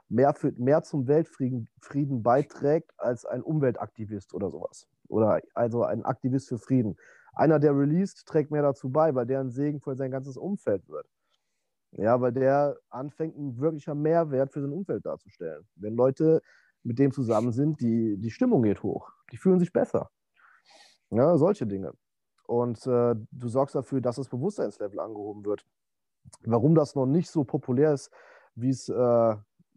mehr, 0.09 0.35
für, 0.35 0.53
mehr 0.57 0.83
zum 0.83 1.09
Weltfrieden 1.09 1.69
Frieden 1.81 2.23
beiträgt 2.23 2.93
als 2.99 3.25
ein 3.25 3.43
Umweltaktivist 3.43 4.35
oder 4.35 4.51
sowas. 4.51 4.87
Oder 5.09 5.41
also 5.55 5.83
ein 5.83 6.05
Aktivist 6.05 6.49
für 6.49 6.59
Frieden. 6.59 6.97
Einer, 7.33 7.59
der 7.59 7.77
released, 7.77 8.27
trägt 8.27 8.51
mehr 8.51 8.63
dazu 8.63 8.91
bei, 8.91 9.15
weil 9.15 9.27
der 9.27 9.41
ein 9.41 9.51
Segen 9.51 9.81
für 9.81 9.97
sein 9.97 10.11
ganzes 10.11 10.37
Umfeld 10.37 10.89
wird. 10.89 11.07
Ja, 11.93 12.21
weil 12.21 12.33
der 12.33 12.77
anfängt, 12.89 13.37
ein 13.37 13.59
wirklicher 13.59 13.95
Mehrwert 13.95 14.53
für 14.53 14.63
sein 14.63 14.73
Umfeld 14.73 15.05
darzustellen. 15.05 15.67
Wenn 15.77 15.95
Leute 15.95 16.43
mit 16.83 16.99
dem 16.99 17.13
zusammen 17.13 17.53
sind, 17.53 17.81
die, 17.81 18.17
die 18.19 18.31
Stimmung 18.31 18.63
geht 18.63 18.83
hoch. 18.83 19.11
Die 19.31 19.37
fühlen 19.37 19.59
sich 19.59 19.73
besser. 19.73 20.11
Ja, 21.11 21.37
solche 21.37 21.67
Dinge. 21.67 21.93
Und 22.47 22.87
äh, 22.87 23.15
du 23.31 23.49
sorgst 23.49 23.75
dafür, 23.75 24.01
dass 24.01 24.17
das 24.17 24.29
Bewusstseinslevel 24.29 25.01
angehoben 25.01 25.45
wird. 25.45 25.65
Warum 26.45 26.75
das 26.75 26.95
noch 26.95 27.07
nicht 27.07 27.31
so 27.31 27.45
populär 27.45 27.93
ist, 27.93 28.11
wie 28.55 28.71
es 28.71 28.89
äh, 28.89 29.37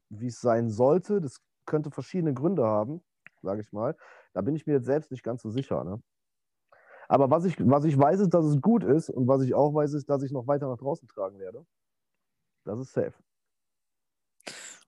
wie 0.09 0.27
es 0.27 0.39
sein 0.41 0.69
sollte. 0.69 1.21
Das 1.21 1.41
könnte 1.65 1.91
verschiedene 1.91 2.33
Gründe 2.33 2.65
haben, 2.65 3.03
sage 3.41 3.61
ich 3.61 3.71
mal. 3.71 3.95
Da 4.33 4.41
bin 4.41 4.55
ich 4.55 4.65
mir 4.65 4.73
jetzt 4.73 4.85
selbst 4.85 5.11
nicht 5.11 5.23
ganz 5.23 5.41
so 5.41 5.49
sicher. 5.49 5.83
Ne? 5.83 6.01
Aber 7.07 7.29
was 7.29 7.45
ich, 7.45 7.55
was 7.59 7.85
ich 7.85 7.97
weiß, 7.97 8.19
ist, 8.19 8.33
dass 8.33 8.45
es 8.45 8.61
gut 8.61 8.83
ist. 8.83 9.09
Und 9.09 9.27
was 9.27 9.41
ich 9.43 9.53
auch 9.53 9.73
weiß, 9.73 9.93
ist, 9.93 10.09
dass 10.09 10.23
ich 10.23 10.31
noch 10.31 10.47
weiter 10.47 10.67
nach 10.67 10.77
draußen 10.77 11.07
tragen 11.07 11.39
werde. 11.39 11.65
Das 12.63 12.79
ist 12.79 12.93
safe. 12.93 13.13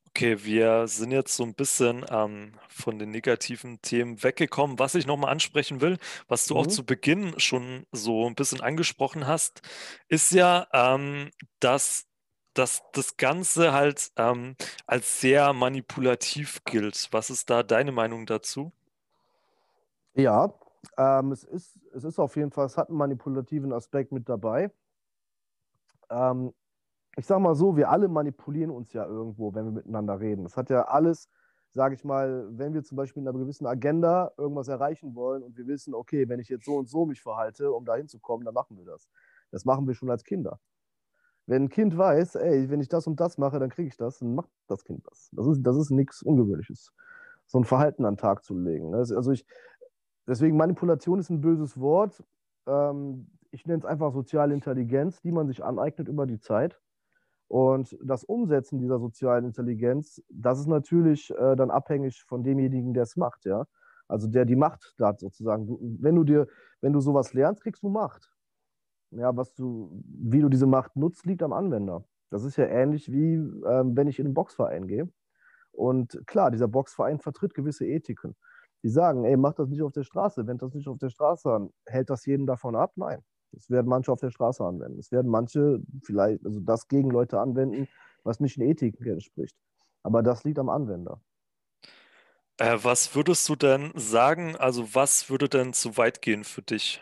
Okay, 0.09 0.43
wir 0.43 0.87
sind 0.87 1.11
jetzt 1.11 1.35
so 1.35 1.43
ein 1.43 1.53
bisschen 1.53 2.03
ähm, 2.09 2.53
von 2.69 2.97
den 2.97 3.11
negativen 3.11 3.79
Themen 3.83 4.23
weggekommen. 4.23 4.79
Was 4.79 4.95
ich 4.95 5.05
nochmal 5.05 5.31
ansprechen 5.31 5.79
will, 5.79 5.97
was 6.27 6.47
du 6.47 6.55
mhm. 6.55 6.59
auch 6.59 6.67
zu 6.67 6.83
Beginn 6.83 7.39
schon 7.39 7.85
so 7.91 8.25
ein 8.27 8.33
bisschen 8.33 8.61
angesprochen 8.61 9.27
hast, 9.27 9.61
ist 10.07 10.31
ja, 10.31 10.67
ähm, 10.73 11.29
dass 11.59 12.07
dass 12.55 12.81
das 12.91 13.17
Ganze 13.17 13.71
halt 13.71 14.11
ähm, 14.17 14.55
als 14.87 15.21
sehr 15.21 15.53
manipulativ 15.53 16.63
gilt. 16.65 17.09
Was 17.11 17.29
ist 17.29 17.51
da 17.51 17.61
deine 17.61 17.91
Meinung 17.91 18.25
dazu? 18.25 18.71
Ja, 20.15 20.51
ähm, 20.97 21.31
es, 21.31 21.43
ist, 21.43 21.79
es 21.93 22.03
ist 22.03 22.19
auf 22.19 22.35
jeden 22.35 22.51
Fall, 22.51 22.65
es 22.65 22.77
hat 22.77 22.89
einen 22.89 22.97
manipulativen 22.97 23.73
Aspekt 23.73 24.11
mit 24.11 24.27
dabei. 24.29 24.71
Ähm, 26.09 26.53
ich 27.17 27.25
sage 27.25 27.41
mal 27.41 27.55
so, 27.55 27.75
wir 27.75 27.89
alle 27.89 28.07
manipulieren 28.07 28.69
uns 28.69 28.93
ja 28.93 29.05
irgendwo, 29.05 29.53
wenn 29.53 29.65
wir 29.65 29.71
miteinander 29.71 30.19
reden. 30.19 30.43
Das 30.43 30.55
hat 30.55 30.69
ja 30.69 30.83
alles, 30.83 31.29
sage 31.71 31.95
ich 31.95 32.03
mal, 32.03 32.47
wenn 32.51 32.73
wir 32.73 32.83
zum 32.83 32.95
Beispiel 32.95 33.21
in 33.21 33.27
einer 33.27 33.37
gewissen 33.37 33.65
Agenda 33.65 34.31
irgendwas 34.37 34.67
erreichen 34.67 35.15
wollen 35.15 35.41
und 35.43 35.57
wir 35.57 35.65
wissen, 35.67 35.95
okay, 35.95 36.29
wenn 36.29 36.39
ich 36.39 36.49
jetzt 36.49 36.65
so 36.65 36.77
und 36.77 36.87
so 36.87 37.05
mich 37.05 37.21
verhalte, 37.21 37.71
um 37.71 37.85
da 37.85 37.95
hinzukommen, 37.95 38.45
dann 38.45 38.53
machen 38.53 38.77
wir 38.77 38.85
das. 38.85 39.09
Das 39.51 39.65
machen 39.65 39.87
wir 39.87 39.95
schon 39.95 40.11
als 40.11 40.23
Kinder. 40.23 40.59
Wenn 41.47 41.63
ein 41.63 41.69
Kind 41.69 41.97
weiß, 41.97 42.35
ey, 42.35 42.69
wenn 42.69 42.81
ich 42.81 42.89
das 42.89 43.07
und 43.07 43.19
das 43.19 43.37
mache, 43.37 43.57
dann 43.57 43.69
kriege 43.69 43.87
ich 43.87 43.97
das, 43.97 44.19
dann 44.19 44.35
macht 44.35 44.49
das 44.67 44.83
Kind 44.83 45.07
das. 45.07 45.29
Das 45.31 45.47
ist, 45.47 45.63
das 45.63 45.77
ist 45.77 45.89
nichts 45.91 46.21
Ungewöhnliches, 46.21 46.91
so 47.47 47.57
ein 47.57 47.63
Verhalten 47.63 48.05
an 48.05 48.15
den 48.15 48.19
Tag 48.19 48.43
zu 48.43 48.53
legen. 48.53 48.89
Ne? 48.89 48.97
Also 48.97 49.31
ich, 49.31 49.45
deswegen 50.27 50.57
Manipulation 50.57 51.19
ist 51.19 51.29
ein 51.29 51.41
böses 51.41 51.79
Wort. 51.79 52.23
Ähm, 52.67 53.27
ich 53.51 53.65
nenne 53.65 53.79
es 53.79 53.85
einfach 53.85 54.13
soziale 54.13 54.53
Intelligenz, 54.53 55.21
die 55.21 55.31
man 55.31 55.47
sich 55.47 55.63
aneignet 55.63 56.07
über 56.07 56.25
die 56.25 56.39
Zeit. 56.39 56.79
Und 57.47 57.97
das 58.03 58.25
Umsetzen 58.25 58.79
dieser 58.79 58.99
sozialen 58.99 59.45
Intelligenz, 59.45 60.21
das 60.29 60.59
ist 60.59 60.67
natürlich 60.67 61.31
äh, 61.31 61.55
dann 61.55 61.71
abhängig 61.71 62.23
von 62.23 62.43
demjenigen, 62.43 62.93
der 62.93 63.03
es 63.03 63.15
macht, 63.15 63.45
ja. 63.45 63.65
Also 64.09 64.27
der 64.27 64.45
die 64.45 64.55
Macht 64.55 64.95
hat 65.01 65.19
sozusagen. 65.19 65.67
Du, 65.67 65.79
wenn 65.99 66.15
du 66.15 66.23
dir, 66.23 66.47
wenn 66.81 66.93
du 66.93 66.99
sowas 67.01 67.33
lernst, 67.33 67.63
kriegst 67.63 67.83
du 67.83 67.89
Macht 67.89 68.29
ja, 69.11 69.35
was 69.35 69.53
du, 69.53 70.03
wie 70.05 70.41
du 70.41 70.49
diese 70.49 70.65
Macht 70.67 70.95
nutzt, 70.95 71.25
liegt 71.25 71.43
am 71.43 71.53
Anwender. 71.53 72.03
Das 72.29 72.43
ist 72.43 72.57
ja 72.57 72.65
ähnlich 72.65 73.11
wie, 73.11 73.35
ähm, 73.35 73.95
wenn 73.95 74.07
ich 74.07 74.19
in 74.19 74.25
einen 74.27 74.33
Boxverein 74.33 74.87
gehe. 74.87 75.09
Und 75.71 76.21
klar, 76.25 76.51
dieser 76.51 76.67
Boxverein 76.67 77.19
vertritt 77.19 77.53
gewisse 77.53 77.85
Ethiken. 77.85 78.35
Die 78.83 78.89
sagen, 78.89 79.25
ey, 79.25 79.37
mach 79.37 79.53
das 79.53 79.69
nicht 79.69 79.81
auf 79.81 79.91
der 79.91 80.03
Straße. 80.03 80.47
Wend 80.47 80.61
das 80.61 80.73
nicht 80.73 80.87
auf 80.87 80.97
der 80.97 81.09
Straße 81.09 81.49
an. 81.51 81.69
Hält 81.85 82.09
das 82.09 82.25
jeden 82.25 82.45
davon 82.45 82.75
ab? 82.75 82.93
Nein. 82.95 83.23
Das 83.51 83.69
werden 83.69 83.87
manche 83.87 84.11
auf 84.11 84.19
der 84.19 84.29
Straße 84.29 84.63
anwenden. 84.63 84.99
Es 84.99 85.11
werden 85.11 85.31
manche 85.31 85.79
vielleicht, 86.03 86.45
also 86.45 86.59
das 86.59 86.87
gegen 86.87 87.09
Leute 87.09 87.39
anwenden, 87.39 87.87
was 88.23 88.39
nicht 88.39 88.57
den 88.57 88.69
Ethiken 88.69 89.05
entspricht. 89.07 89.55
Aber 90.03 90.21
das 90.21 90.43
liegt 90.43 90.59
am 90.59 90.69
Anwender. 90.69 91.21
Äh, 92.59 92.77
was 92.81 93.15
würdest 93.15 93.47
du 93.49 93.55
denn 93.55 93.91
sagen, 93.95 94.55
also 94.55 94.95
was 94.95 95.29
würde 95.29 95.47
denn 95.47 95.73
zu 95.73 95.97
weit 95.97 96.21
gehen 96.21 96.43
für 96.43 96.61
dich? 96.61 97.01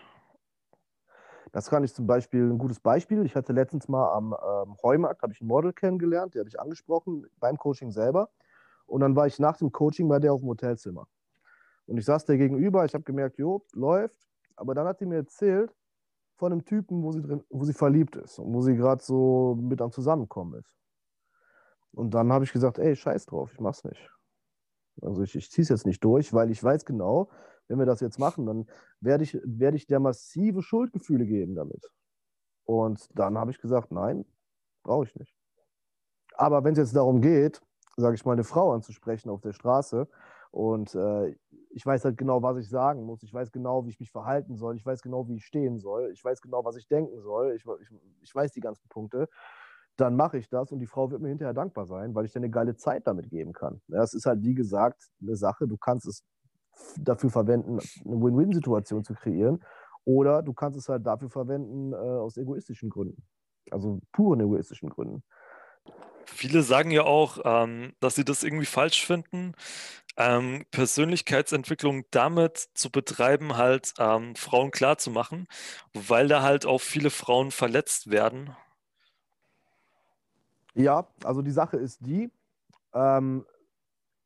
Das 1.53 1.69
kann 1.69 1.85
ich 1.85 1.93
zum 1.93 2.05
Beispiel, 2.05 2.43
ein 2.43 2.57
gutes 2.57 2.81
Beispiel. 2.81 3.25
Ich 3.25 3.35
hatte 3.35 3.53
letztens 3.53 3.87
mal 3.87 4.11
am 4.13 4.33
ähm, 4.33 4.75
Heumarkt, 4.83 5.21
habe 5.21 5.31
ich 5.31 5.39
ein 5.39 5.47
Model 5.47 5.71
kennengelernt, 5.71 6.35
der 6.35 6.41
habe 6.41 6.49
ich 6.49 6.59
angesprochen 6.59 7.25
beim 7.39 7.57
Coaching 7.57 7.91
selber. 7.91 8.29
Und 8.85 8.99
dann 9.01 9.15
war 9.15 9.25
ich 9.27 9.39
nach 9.39 9.55
dem 9.55 9.71
Coaching 9.71 10.09
bei 10.09 10.19
der 10.19 10.33
auf 10.33 10.41
dem 10.41 10.49
Hotelzimmer. 10.49 11.07
Und 11.87 11.97
ich 11.97 12.05
saß 12.05 12.25
der 12.25 12.37
gegenüber, 12.37 12.85
ich 12.85 12.93
habe 12.93 13.03
gemerkt, 13.03 13.37
jo, 13.37 13.65
läuft. 13.73 14.27
Aber 14.55 14.73
dann 14.73 14.87
hat 14.87 14.99
sie 14.99 15.05
mir 15.05 15.17
erzählt 15.17 15.73
von 16.37 16.51
einem 16.51 16.65
Typen, 16.65 17.03
wo 17.03 17.11
sie, 17.11 17.21
drin, 17.21 17.43
wo 17.49 17.63
sie 17.63 17.73
verliebt 17.73 18.15
ist 18.15 18.39
und 18.39 18.53
wo 18.53 18.61
sie 18.61 18.75
gerade 18.75 19.03
so 19.03 19.55
mit 19.59 19.81
am 19.81 19.91
Zusammenkommen 19.91 20.59
ist. 20.59 20.71
Und 21.91 22.13
dann 22.13 22.31
habe 22.31 22.43
ich 22.43 22.51
gesagt, 22.51 22.77
ey, 22.77 22.95
scheiß 22.95 23.25
drauf, 23.27 23.51
ich 23.53 23.59
mach's 23.59 23.83
nicht. 23.83 24.09
Also 25.01 25.23
ich, 25.23 25.35
ich 25.35 25.49
ziehe 25.51 25.63
es 25.63 25.69
jetzt 25.69 25.85
nicht 25.85 26.03
durch, 26.03 26.33
weil 26.33 26.51
ich 26.51 26.63
weiß 26.63 26.85
genau, 26.85 27.29
wenn 27.67 27.79
wir 27.79 27.85
das 27.85 27.99
jetzt 27.99 28.19
machen, 28.19 28.45
dann 28.45 28.67
werde 28.99 29.23
ich, 29.23 29.39
werde 29.43 29.77
ich 29.77 29.87
der 29.87 29.99
massive 29.99 30.61
Schuldgefühle 30.61 31.25
geben 31.25 31.55
damit. 31.55 31.89
Und 32.65 33.07
dann 33.17 33.37
habe 33.37 33.51
ich 33.51 33.59
gesagt, 33.59 33.91
nein, 33.91 34.25
brauche 34.83 35.05
ich 35.05 35.15
nicht. 35.15 35.35
Aber 36.35 36.63
wenn 36.63 36.73
es 36.73 36.79
jetzt 36.79 36.95
darum 36.95 37.21
geht, 37.21 37.61
sage 37.97 38.15
ich 38.15 38.25
mal, 38.25 38.33
eine 38.33 38.43
Frau 38.43 38.73
anzusprechen 38.73 39.29
auf 39.29 39.41
der 39.41 39.53
Straße 39.53 40.07
und 40.51 40.93
äh, 40.95 41.35
ich 41.75 41.85
weiß 41.85 42.05
halt 42.05 42.17
genau, 42.17 42.41
was 42.41 42.57
ich 42.57 42.69
sagen 42.69 43.03
muss. 43.03 43.21
Ich 43.21 43.33
weiß 43.33 43.51
genau, 43.51 43.85
wie 43.85 43.89
ich 43.89 43.99
mich 43.99 44.09
verhalten 44.09 44.55
soll. 44.55 44.77
Ich 44.77 44.85
weiß 44.85 45.01
genau, 45.01 45.27
wie 45.27 45.35
ich 45.35 45.45
stehen 45.45 45.77
soll. 45.77 46.09
Ich 46.13 46.23
weiß 46.23 46.41
genau, 46.41 46.63
was 46.63 46.77
ich 46.77 46.87
denken 46.87 47.19
soll. 47.19 47.53
Ich, 47.53 47.65
ich, 47.65 47.89
ich 48.21 48.33
weiß 48.33 48.53
die 48.53 48.61
ganzen 48.61 48.87
Punkte. 48.87 49.27
Dann 49.97 50.15
mache 50.15 50.37
ich 50.37 50.47
das 50.47 50.71
und 50.71 50.79
die 50.79 50.85
Frau 50.87 51.11
wird 51.11 51.21
mir 51.21 51.27
hinterher 51.27 51.53
dankbar 51.53 51.85
sein, 51.85 52.15
weil 52.15 52.23
ich 52.25 52.31
dir 52.31 52.39
eine 52.39 52.49
geile 52.49 52.77
Zeit 52.77 53.05
damit 53.07 53.29
geben 53.29 53.51
kann. 53.51 53.81
Das 53.89 54.13
ist 54.13 54.25
halt, 54.25 54.41
wie 54.41 54.53
gesagt, 54.53 55.09
eine 55.21 55.35
Sache. 55.35 55.67
Du 55.67 55.75
kannst 55.75 56.07
es 56.07 56.23
dafür 56.97 57.29
verwenden, 57.29 57.79
eine 58.05 58.21
Win-Win-Situation 58.21 59.03
zu 59.03 59.13
kreieren. 59.13 59.61
Oder 60.05 60.43
du 60.43 60.53
kannst 60.53 60.79
es 60.79 60.87
halt 60.87 61.05
dafür 61.05 61.29
verwenden, 61.29 61.91
äh, 61.91 61.95
aus 61.95 62.37
egoistischen 62.37 62.89
Gründen. 62.89 63.21
Also 63.69 63.99
puren 64.13 64.39
egoistischen 64.39 64.89
Gründen. 64.89 65.23
Viele 66.29 66.63
sagen 66.63 66.91
ja 66.91 67.03
auch, 67.03 67.39
ähm, 67.43 67.93
dass 67.99 68.15
sie 68.15 68.25
das 68.25 68.43
irgendwie 68.43 68.65
falsch 68.65 69.05
finden, 69.05 69.53
ähm, 70.17 70.65
Persönlichkeitsentwicklung 70.71 72.05
damit 72.11 72.57
zu 72.73 72.89
betreiben, 72.89 73.57
halt 73.57 73.93
ähm, 73.99 74.35
Frauen 74.35 74.71
klarzumachen, 74.71 75.47
weil 75.93 76.27
da 76.27 76.41
halt 76.41 76.65
auch 76.65 76.81
viele 76.81 77.09
Frauen 77.09 77.51
verletzt 77.51 78.09
werden. 78.09 78.55
Ja, 80.73 81.07
also 81.23 81.41
die 81.41 81.51
Sache 81.51 81.77
ist 81.77 82.05
die, 82.05 82.29
ähm, 82.93 83.45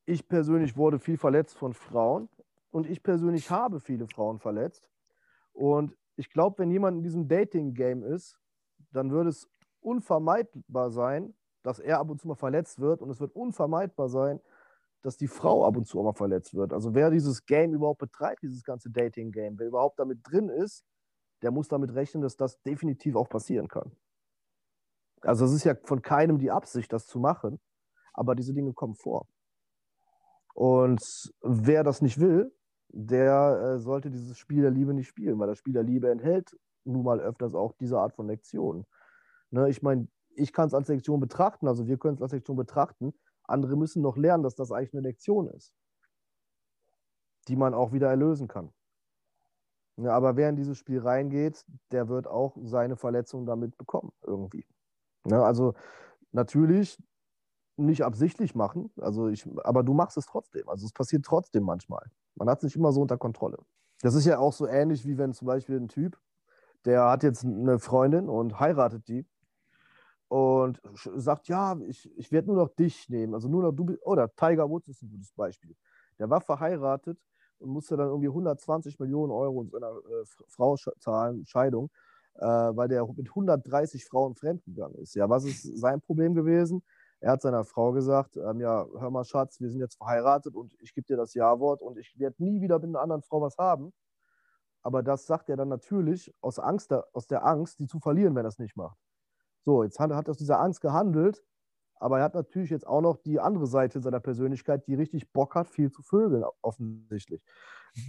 ich 0.06 0.28
persönlich 0.28 0.76
wurde 0.76 1.00
viel 1.00 1.18
verletzt 1.18 1.58
von 1.58 1.74
Frauen 1.74 2.30
und 2.72 2.88
ich 2.88 3.04
persönlich 3.04 3.50
habe 3.50 3.80
viele 3.80 4.08
Frauen 4.08 4.40
verletzt. 4.40 4.90
Und 5.54 5.96
ich 6.16 6.30
glaube, 6.30 6.60
wenn 6.60 6.72
jemand 6.72 6.98
in 6.98 7.04
diesem 7.04 7.28
Dating-Game 7.28 8.04
ist, 8.04 8.38
dann 8.92 9.12
würde 9.12 9.30
es 9.30 9.48
unvermeidbar 9.82 10.92
sein, 10.92 11.34
dass 11.64 11.80
er 11.80 12.00
ab 12.00 12.10
und 12.10 12.20
zu 12.20 12.28
mal 12.28 12.36
verletzt 12.36 12.80
wird 12.80 13.02
und 13.02 13.10
es 13.10 13.20
wird 13.20 13.36
unvermeidbar 13.36 14.10
sein, 14.10 14.40
dass 15.02 15.18
die 15.18 15.28
Frau 15.28 15.66
ab 15.66 15.78
und 15.78 15.86
zu 15.86 16.00
auch 16.00 16.04
mal 16.04 16.14
verletzt 16.14 16.54
wird. 16.54 16.74
Also 16.74 16.94
wer 16.94 17.10
dieses 17.10 17.46
Game 17.46 17.74
überhaupt 17.74 18.00
betreibt, 18.00 18.44
dieses 18.44 18.64
ganze 18.64 18.90
Dating-Game, 18.90 19.58
wer 19.58 19.68
überhaupt 19.68 20.00
damit 20.00 20.20
drin 20.24 20.50
ist, 20.50 20.84
der 21.42 21.52
muss 21.52 21.68
damit 21.68 21.94
rechnen, 21.94 22.22
dass 22.22 22.36
das 22.36 22.62
definitiv 22.64 23.16
auch 23.16 23.30
passieren 23.30 23.68
kann. 23.68 23.92
Also 25.22 25.46
es 25.46 25.54
ist 25.54 25.64
ja 25.64 25.76
von 25.84 26.02
keinem 26.02 26.38
die 26.38 26.52
Absicht, 26.52 26.92
das 26.92 27.06
zu 27.06 27.20
machen, 27.20 27.60
aber 28.14 28.36
diese 28.36 28.54
Dinge 28.54 28.74
kommen 28.74 28.96
vor. 28.96 29.28
Und 30.54 31.02
wer 31.42 31.84
das 31.84 32.02
nicht 32.02 32.20
will, 32.20 32.54
der 32.90 33.76
äh, 33.76 33.80
sollte 33.80 34.10
dieses 34.10 34.38
Spiel 34.38 34.64
der 34.64 34.72
Liebe 34.72 34.94
nicht 34.94 35.08
spielen, 35.08 35.40
weil 35.40 35.48
das 35.48 35.58
Spiel 35.58 35.74
der 35.74 35.84
Liebe 35.84 36.10
enthält 36.10 36.58
nun 36.86 37.04
mal 37.04 37.20
öfters 37.20 37.54
auch 37.54 37.74
diese 37.74 38.00
Art 38.00 38.14
von 38.14 38.28
Lektionen. 38.28 38.86
Ne, 39.52 39.70
ich 39.70 39.82
meine, 39.82 40.08
ich 40.40 40.54
kann 40.54 40.68
es 40.68 40.74
als 40.74 40.88
Lektion 40.88 41.20
betrachten, 41.20 41.68
also 41.68 41.88
wir 41.88 41.98
können 41.98 42.16
es 42.16 42.22
als 42.22 42.32
Lektion 42.32 42.58
betrachten. 42.58 43.14
Andere 43.44 43.76
müssen 43.76 44.02
noch 44.02 44.18
lernen, 44.18 44.44
dass 44.44 44.56
das 44.56 44.72
eigentlich 44.72 44.94
eine 44.94 45.02
Lektion 45.02 45.48
ist, 45.48 45.74
die 47.48 47.56
man 47.56 47.74
auch 47.74 47.92
wieder 47.92 48.10
erlösen 48.10 48.48
kann. 48.48 48.72
Ja, 49.98 50.12
aber 50.16 50.38
wer 50.38 50.50
in 50.50 50.56
dieses 50.56 50.78
Spiel 50.78 51.00
reingeht, 51.00 51.66
der 51.92 52.08
wird 52.08 52.26
auch 52.28 52.56
seine 52.64 52.96
Verletzung 52.96 53.46
damit 53.46 53.78
bekommen, 53.78 54.14
irgendwie. 54.22 54.66
Ja, 55.26 55.44
also 55.44 55.74
natürlich 56.32 56.98
nicht 57.76 58.04
absichtlich 58.04 58.56
machen, 58.56 58.92
also 58.98 59.28
ich, 59.28 59.48
aber 59.64 59.84
du 59.84 59.94
machst 59.94 60.18
es 60.18 60.26
trotzdem. 60.26 60.68
Also 60.70 60.86
es 60.86 60.94
passiert 60.94 61.26
trotzdem 61.26 61.64
manchmal. 61.64 62.06
Man 62.36 62.50
hat 62.50 62.60
es 62.60 62.64
nicht 62.64 62.76
immer 62.76 62.92
so 62.92 63.02
unter 63.02 63.18
Kontrolle. 63.18 63.58
Das 64.02 64.16
ist 64.16 64.26
ja 64.26 64.40
auch 64.40 64.54
so 64.54 64.68
ähnlich, 64.68 65.06
wie 65.06 65.18
wenn 65.18 65.34
zum 65.34 65.48
Beispiel 65.48 65.78
ein 65.78 65.90
Typ, 65.90 66.18
der 66.86 67.10
hat 67.10 67.24
jetzt 67.24 67.44
eine 67.44 67.80
Freundin 67.80 68.30
und 68.30 68.60
heiratet 68.60 69.08
die 69.08 69.28
und 70.30 70.80
sagt, 70.94 71.48
ja, 71.48 71.76
ich, 71.88 72.10
ich 72.16 72.32
werde 72.32 72.48
nur 72.48 72.58
noch 72.58 72.70
dich 72.70 73.10
nehmen. 73.10 73.34
Also 73.34 73.50
nur 73.50 73.64
noch 73.64 73.72
du, 73.72 73.98
oder 74.04 74.34
Tiger 74.36 74.70
Woods 74.70 74.88
ist 74.88 75.02
ein 75.02 75.10
gutes 75.10 75.34
Beispiel. 75.34 75.76
Der 76.20 76.30
war 76.30 76.40
verheiratet 76.40 77.20
und 77.58 77.72
musste 77.72 77.98
dann 77.98 78.08
irgendwie 78.08 78.28
120 78.28 79.00
Millionen 79.00 79.32
Euro 79.32 79.64
in 79.64 79.70
seiner 79.70 79.90
äh, 79.90 80.26
Frau 80.48 80.76
zahlen, 81.00 81.46
Scheidung, 81.48 81.90
äh, 82.36 82.46
weil 82.46 82.88
der 82.88 83.06
mit 83.08 83.28
130 83.28 84.06
Frauen 84.06 84.36
fremdgegangen 84.36 85.00
ist. 85.00 85.16
Ja, 85.16 85.28
was 85.30 85.46
ist 85.46 85.64
sein 85.78 86.00
Problem 86.00 86.36
gewesen? 86.36 86.84
Er 87.22 87.32
hat 87.32 87.42
seiner 87.42 87.66
Frau 87.66 87.92
gesagt, 87.92 88.38
ähm, 88.38 88.62
ja, 88.62 88.86
hör 88.98 89.10
mal, 89.10 89.26
Schatz, 89.26 89.60
wir 89.60 89.72
sind 89.72 89.82
jetzt 89.82 89.98
verheiratet 89.98 90.56
und 90.56 90.76
ich 90.80 90.94
gebe 90.94 91.08
dir 91.08 91.18
das 91.18 91.34
Ja-Wort 91.34 91.82
und 91.82 91.98
ich 91.98 92.18
werde 92.20 92.36
nie 92.42 92.62
wieder 92.62 92.78
mit 92.78 92.90
einer 92.90 93.02
anderen 93.02 93.24
Frau 93.24 93.42
was 93.42 93.58
haben. 93.58 93.92
Aber 94.84 95.02
das 95.02 95.26
sagt 95.26 95.50
er 95.50 95.58
dann 95.58 95.70
natürlich 95.70 96.32
aus, 96.40 96.60
Angst, 96.60 96.94
aus 96.94 97.26
der 97.26 97.46
Angst, 97.46 97.80
die 97.80 97.88
zu 97.88 98.00
verlieren, 98.00 98.36
wenn 98.36 98.46
er 98.46 98.50
es 98.50 98.60
nicht 98.60 98.78
macht. 98.78 98.98
So, 99.66 99.84
jetzt 99.84 100.00
hat, 100.00 100.12
er 100.12 100.30
aus 100.30 100.38
dieser 100.38 100.60
Angst 100.60 100.82
gehandelt, 100.82 101.44
aber 101.96 102.20
er 102.20 102.24
hat 102.24 102.34
natürlich 102.34 102.70
jetzt 102.70 102.88
auch 102.88 103.02
noch 103.02 103.18
die 103.18 103.40
andere 103.40 103.68
Seite 103.68 104.00
seiner 104.00 104.20
Persönlichkeit, 104.20 104.88
die 104.88 104.96
richtig 104.96 105.32
Bock 105.32 105.56
hat, 105.56 105.70
viel 105.70 105.92
zu 105.92 106.02
vögeln, 106.02 106.46
offensichtlich. 106.62 107.44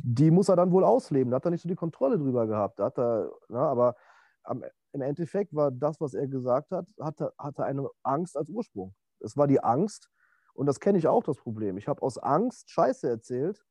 Die 0.05 0.31
muss 0.31 0.49
er 0.49 0.57
dann 0.57 0.73
wohl 0.73 0.85
ausleben. 0.85 1.31
Da 1.31 1.37
hat 1.37 1.45
er 1.45 1.51
nicht 1.51 1.63
so 1.63 1.69
die 1.69 1.75
Kontrolle 1.75 2.19
drüber 2.19 2.47
gehabt. 2.47 2.79
Da 2.79 2.87
hat 2.87 2.99
er, 2.99 3.31
na, 3.49 3.69
aber 3.69 3.97
am, 4.45 4.65
im 4.93 5.01
Endeffekt 5.01 5.55
war 5.55 5.71
das, 5.71 6.01
was 6.01 6.15
er 6.15 6.29
gesagt 6.29 6.71
hat, 6.71 6.89
hatte, 7.01 7.33
hatte 7.39 7.65
eine 7.65 7.89
Angst 8.03 8.37
als 8.37 8.49
Ursprung. 8.49 8.95
Es 9.21 9.37
war 9.37 9.47
die 9.47 9.63
Angst, 9.63 10.09
und 10.55 10.67
das 10.67 10.81
kenne 10.81 10.99
ich 10.99 11.07
auch, 11.07 11.25
das 11.25 11.39
Problem. 11.39 11.77
Ich 11.79 11.89
habe 11.89 12.03
aus 12.03 12.19
Angst 12.19 12.71
Scheiße 12.71 13.09
erzählt 13.09 13.65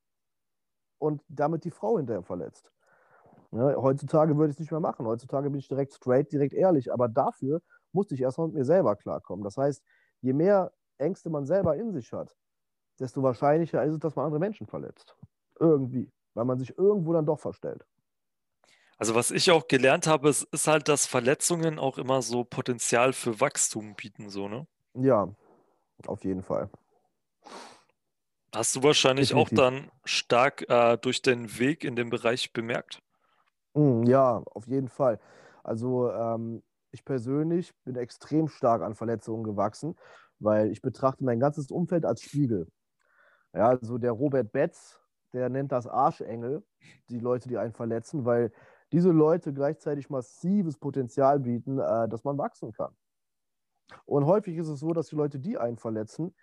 und 0.98 1.24
damit 1.28 1.64
die 1.64 1.72
Frau 1.72 1.98
hinterher 1.98 2.24
verletzt. 2.24 2.72
Ja, 3.52 3.76
heutzutage 3.76 4.38
würde 4.38 4.52
ich 4.52 4.56
es 4.56 4.60
nicht 4.60 4.72
mehr 4.72 4.80
machen. 4.80 5.06
Heutzutage 5.06 5.50
bin 5.50 5.60
ich 5.60 5.68
direkt 5.68 5.94
straight, 5.94 6.32
direkt 6.32 6.54
ehrlich. 6.54 6.94
Aber 6.94 7.08
dafür 7.08 7.62
musste 7.92 8.14
ich 8.14 8.22
erstmal 8.22 8.48
mit 8.48 8.58
mir 8.58 8.66
selber 8.66 8.96
klarkommen. 8.96 9.44
Das 9.44 9.58
heißt, 9.58 9.84
je 10.22 10.34
mehr 10.34 10.72
Ängste 10.98 11.30
man 11.30 11.46
selber 11.46 11.76
in 11.76 11.92
sich 11.92 12.12
hat, 12.14 12.36
desto 13.00 13.24
wahrscheinlicher 13.24 13.84
ist 13.84 13.94
es, 13.94 14.00
dass 14.00 14.16
man 14.16 14.26
andere 14.26 14.40
Menschen 14.40 14.68
verletzt. 14.68 15.16
Irgendwie. 15.60 16.12
Weil 16.36 16.46
man 16.46 16.60
sich 16.60 16.78
irgendwo 16.78 17.14
dann 17.14 17.26
doch 17.26 17.40
verstellt. 17.40 17.86
Also 18.98 19.16
was 19.16 19.32
ich 19.32 19.50
auch 19.50 19.68
gelernt 19.68 20.08
habe, 20.08 20.30
ist, 20.30 20.44
ist 20.52 20.68
halt, 20.68 20.90
dass 20.90 21.06
Verletzungen 21.06 21.80
auch 21.80 21.98
immer 21.98 22.22
so 22.22 22.44
Potenzial 22.44 23.14
für 23.14 23.40
Wachstum 23.40 23.96
bieten, 23.96 24.30
so, 24.30 24.50
ne? 24.50 24.68
Ja, 24.94 25.34
auf 26.06 26.26
jeden 26.26 26.44
Fall. 26.44 26.70
Hast 28.54 28.76
du 28.76 28.84
wahrscheinlich 28.84 29.30
Definitiv. 29.30 29.58
auch 29.58 29.62
dann 29.62 29.92
stark 30.04 30.70
äh, 30.70 30.98
durch 30.98 31.22
den 31.22 31.60
Weg 31.60 31.84
in 31.84 31.96
dem 31.96 32.10
Bereich 32.10 32.52
bemerkt? 32.52 33.00
Mm, 33.76 34.04
ja, 34.04 34.42
auf 34.54 34.68
jeden 34.68 34.88
Fall. 34.90 35.20
Also 35.64 36.12
ähm, 36.12 36.64
ich 36.92 37.06
persönlich 37.06 37.74
bin 37.84 37.96
extrem 37.96 38.48
stark 38.48 38.82
an 38.82 38.96
Verletzungen 38.96 39.44
gewachsen, 39.44 39.96
weil 40.40 40.72
ich 40.72 40.82
betrachte 40.82 41.24
mein 41.24 41.40
ganzes 41.40 41.70
Umfeld 41.72 42.06
als 42.06 42.22
Spiegel. 42.22 42.68
Ja, 43.54 43.70
also 43.70 43.98
der 43.98 44.12
Robert 44.14 44.52
Betz, 44.52 45.02
der 45.34 45.50
nennt 45.50 45.72
das 45.72 45.88
Arschengel, 45.88 46.64
die 47.10 47.20
Leute, 47.20 47.50
die 47.50 47.58
einen 47.58 47.74
verletzen, 47.74 48.26
weil 48.26 48.52
diese 48.94 49.12
Leute 49.12 49.54
gleichzeitig 49.54 50.10
massives 50.10 50.78
Potenzial 50.78 51.40
bieten, 51.40 51.80
äh, 51.80 52.10
dass 52.10 52.24
man 52.24 52.38
wachsen 52.38 52.74
kann. 52.74 52.96
Und 54.06 54.26
häufig 54.26 54.58
ist 54.58 54.68
es 54.68 54.80
so, 54.80 54.94
dass 54.94 55.08
die 55.08 55.16
Leute, 55.16 55.40
die 55.40 55.58
einen 55.58 55.78
verletzen, 55.78 56.36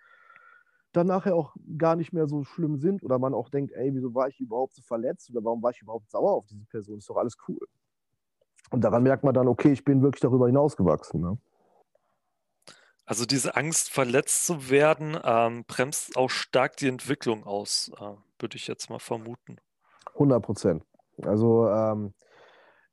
dann 0.97 1.07
nachher 1.07 1.35
auch 1.35 1.55
gar 1.77 1.95
nicht 1.95 2.11
mehr 2.11 2.27
so 2.27 2.43
schlimm 2.43 2.77
sind 2.77 3.03
oder 3.03 3.19
man 3.19 3.33
auch 3.33 3.49
denkt, 3.49 3.71
ey, 3.73 3.93
wieso 3.93 4.13
war 4.13 4.27
ich 4.27 4.39
überhaupt 4.39 4.73
so 4.73 4.81
verletzt 4.81 5.29
oder 5.29 5.43
warum 5.43 5.61
war 5.61 5.71
ich 5.71 5.81
überhaupt 5.81 6.09
sauer 6.09 6.33
auf 6.33 6.45
diese 6.47 6.65
Person? 6.65 6.97
Ist 6.97 7.09
doch 7.09 7.17
alles 7.17 7.37
cool. 7.47 7.59
Und 8.71 8.83
daran 8.83 9.03
merkt 9.03 9.23
man 9.23 9.33
dann, 9.33 9.47
okay, 9.47 9.71
ich 9.71 9.83
bin 9.85 10.01
wirklich 10.01 10.21
darüber 10.21 10.47
hinausgewachsen. 10.47 11.21
Ne? 11.21 11.37
Also 13.05 13.25
diese 13.25 13.55
Angst, 13.55 13.89
verletzt 13.89 14.45
zu 14.45 14.69
werden, 14.69 15.17
ähm, 15.23 15.63
bremst 15.65 16.17
auch 16.17 16.29
stark 16.29 16.75
die 16.75 16.89
Entwicklung 16.89 17.45
aus, 17.45 17.91
äh, 17.97 18.15
würde 18.39 18.57
ich 18.57 18.67
jetzt 18.67 18.89
mal 18.89 18.99
vermuten. 18.99 19.57
100 20.13 20.43
Prozent. 20.43 20.83
Also 21.21 21.69
ähm, 21.69 22.13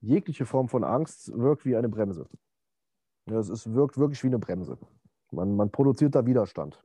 jegliche 0.00 0.46
Form 0.46 0.68
von 0.68 0.84
Angst 0.84 1.32
wirkt 1.36 1.64
wie 1.64 1.74
eine 1.74 1.88
Bremse. 1.88 2.28
Es 3.26 3.48
ist, 3.48 3.74
wirkt 3.74 3.98
wirklich 3.98 4.22
wie 4.22 4.28
eine 4.28 4.38
Bremse. 4.38 4.78
Man, 5.32 5.56
man 5.56 5.70
produziert 5.70 6.14
da 6.14 6.26
Widerstand. 6.26 6.80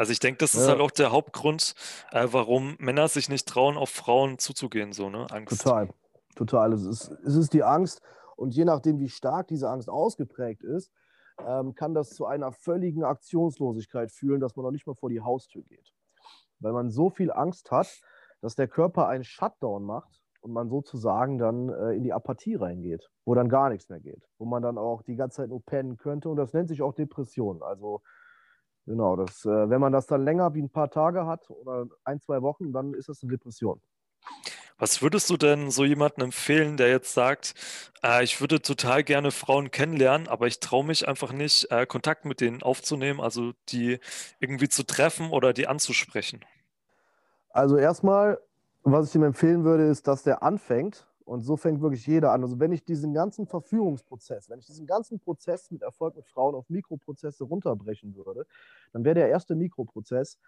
Also 0.00 0.12
ich 0.12 0.18
denke, 0.18 0.38
das 0.38 0.54
ist 0.54 0.62
ja. 0.62 0.68
halt 0.68 0.80
auch 0.80 0.90
der 0.90 1.12
Hauptgrund, 1.12 1.74
äh, 2.10 2.26
warum 2.30 2.74
Männer 2.78 3.06
sich 3.08 3.28
nicht 3.28 3.46
trauen, 3.46 3.76
auf 3.76 3.90
Frauen 3.90 4.38
zuzugehen, 4.38 4.94
so, 4.94 5.10
ne? 5.10 5.26
Angst. 5.30 5.60
Total, 5.60 5.90
total. 6.36 6.72
Es 6.72 6.86
ist, 6.86 7.10
es 7.22 7.36
ist 7.36 7.52
die 7.52 7.62
Angst 7.62 8.00
und 8.36 8.54
je 8.54 8.64
nachdem, 8.64 8.98
wie 8.98 9.10
stark 9.10 9.48
diese 9.48 9.68
Angst 9.68 9.90
ausgeprägt 9.90 10.62
ist, 10.62 10.90
ähm, 11.46 11.74
kann 11.74 11.92
das 11.92 12.14
zu 12.14 12.24
einer 12.24 12.50
völligen 12.50 13.04
Aktionslosigkeit 13.04 14.10
führen, 14.10 14.40
dass 14.40 14.56
man 14.56 14.64
noch 14.64 14.70
nicht 14.70 14.86
mal 14.86 14.94
vor 14.94 15.10
die 15.10 15.20
Haustür 15.20 15.64
geht. 15.64 15.92
Weil 16.60 16.72
man 16.72 16.88
so 16.88 17.10
viel 17.10 17.30
Angst 17.30 17.70
hat, 17.70 18.00
dass 18.40 18.54
der 18.54 18.68
Körper 18.68 19.06
einen 19.06 19.24
Shutdown 19.24 19.84
macht 19.84 20.22
und 20.40 20.54
man 20.54 20.70
sozusagen 20.70 21.36
dann 21.36 21.68
äh, 21.68 21.92
in 21.92 22.04
die 22.04 22.14
Apathie 22.14 22.54
reingeht, 22.54 23.10
wo 23.26 23.34
dann 23.34 23.50
gar 23.50 23.68
nichts 23.68 23.90
mehr 23.90 24.00
geht, 24.00 24.26
wo 24.38 24.46
man 24.46 24.62
dann 24.62 24.78
auch 24.78 25.02
die 25.02 25.16
ganze 25.16 25.42
Zeit 25.42 25.50
nur 25.50 25.62
pennen 25.62 25.98
könnte 25.98 26.30
und 26.30 26.38
das 26.38 26.54
nennt 26.54 26.70
sich 26.70 26.80
auch 26.80 26.94
Depression. 26.94 27.62
Also 27.62 28.00
genau, 28.86 29.16
das, 29.16 29.44
äh, 29.44 29.70
wenn 29.70 29.80
man 29.80 29.92
das 29.92 30.06
dann 30.06 30.24
länger 30.24 30.54
wie 30.54 30.62
ein 30.62 30.70
paar 30.70 30.90
Tage 30.90 31.26
hat 31.26 31.48
oder 31.50 31.86
ein, 32.04 32.20
zwei 32.20 32.42
Wochen, 32.42 32.72
dann 32.72 32.94
ist 32.94 33.08
das 33.08 33.22
eine 33.22 33.32
Depression. 33.32 33.80
Was 34.78 35.02
würdest 35.02 35.28
du 35.28 35.36
denn 35.36 35.70
so 35.70 35.84
jemandem 35.84 36.24
empfehlen, 36.26 36.78
der 36.78 36.88
jetzt 36.88 37.12
sagt, 37.12 37.54
äh, 38.02 38.24
ich 38.24 38.40
würde 38.40 38.62
total 38.62 39.04
gerne 39.04 39.30
Frauen 39.30 39.70
kennenlernen, 39.70 40.26
aber 40.26 40.46
ich 40.46 40.58
traue 40.60 40.84
mich 40.84 41.06
einfach 41.06 41.32
nicht, 41.32 41.70
äh, 41.70 41.84
Kontakt 41.86 42.24
mit 42.24 42.40
denen 42.40 42.62
aufzunehmen, 42.62 43.20
also 43.20 43.52
die 43.68 43.98
irgendwie 44.38 44.68
zu 44.70 44.84
treffen 44.84 45.30
oder 45.30 45.52
die 45.52 45.66
anzusprechen? 45.68 46.40
Also 47.50 47.76
erstmal 47.76 48.40
Was 48.82 49.10
ich 49.10 49.14
ihm 49.14 49.24
empfehlen 49.24 49.64
würde, 49.64 49.84
ist, 49.84 50.08
dass 50.08 50.22
der 50.22 50.42
anfängt, 50.42 51.06
und 51.30 51.42
so 51.42 51.56
fängt 51.56 51.80
wirklich 51.80 52.04
jeder 52.08 52.32
an. 52.32 52.42
Also 52.42 52.58
wenn 52.58 52.72
ich 52.72 52.84
diesen 52.84 53.14
ganzen 53.14 53.46
Verführungsprozess, 53.46 54.50
wenn 54.50 54.58
ich 54.58 54.66
diesen 54.66 54.84
ganzen 54.84 55.20
Prozess 55.20 55.70
mit 55.70 55.82
Erfolg 55.82 56.16
mit 56.16 56.26
Frauen 56.26 56.56
auf 56.56 56.68
Mikroprozesse 56.68 57.44
runterbrechen 57.44 58.16
würde, 58.16 58.46
dann 58.92 59.04
wäre 59.04 59.14
der 59.14 59.28
erste 59.28 59.54
Mikroprozess, 59.54 60.40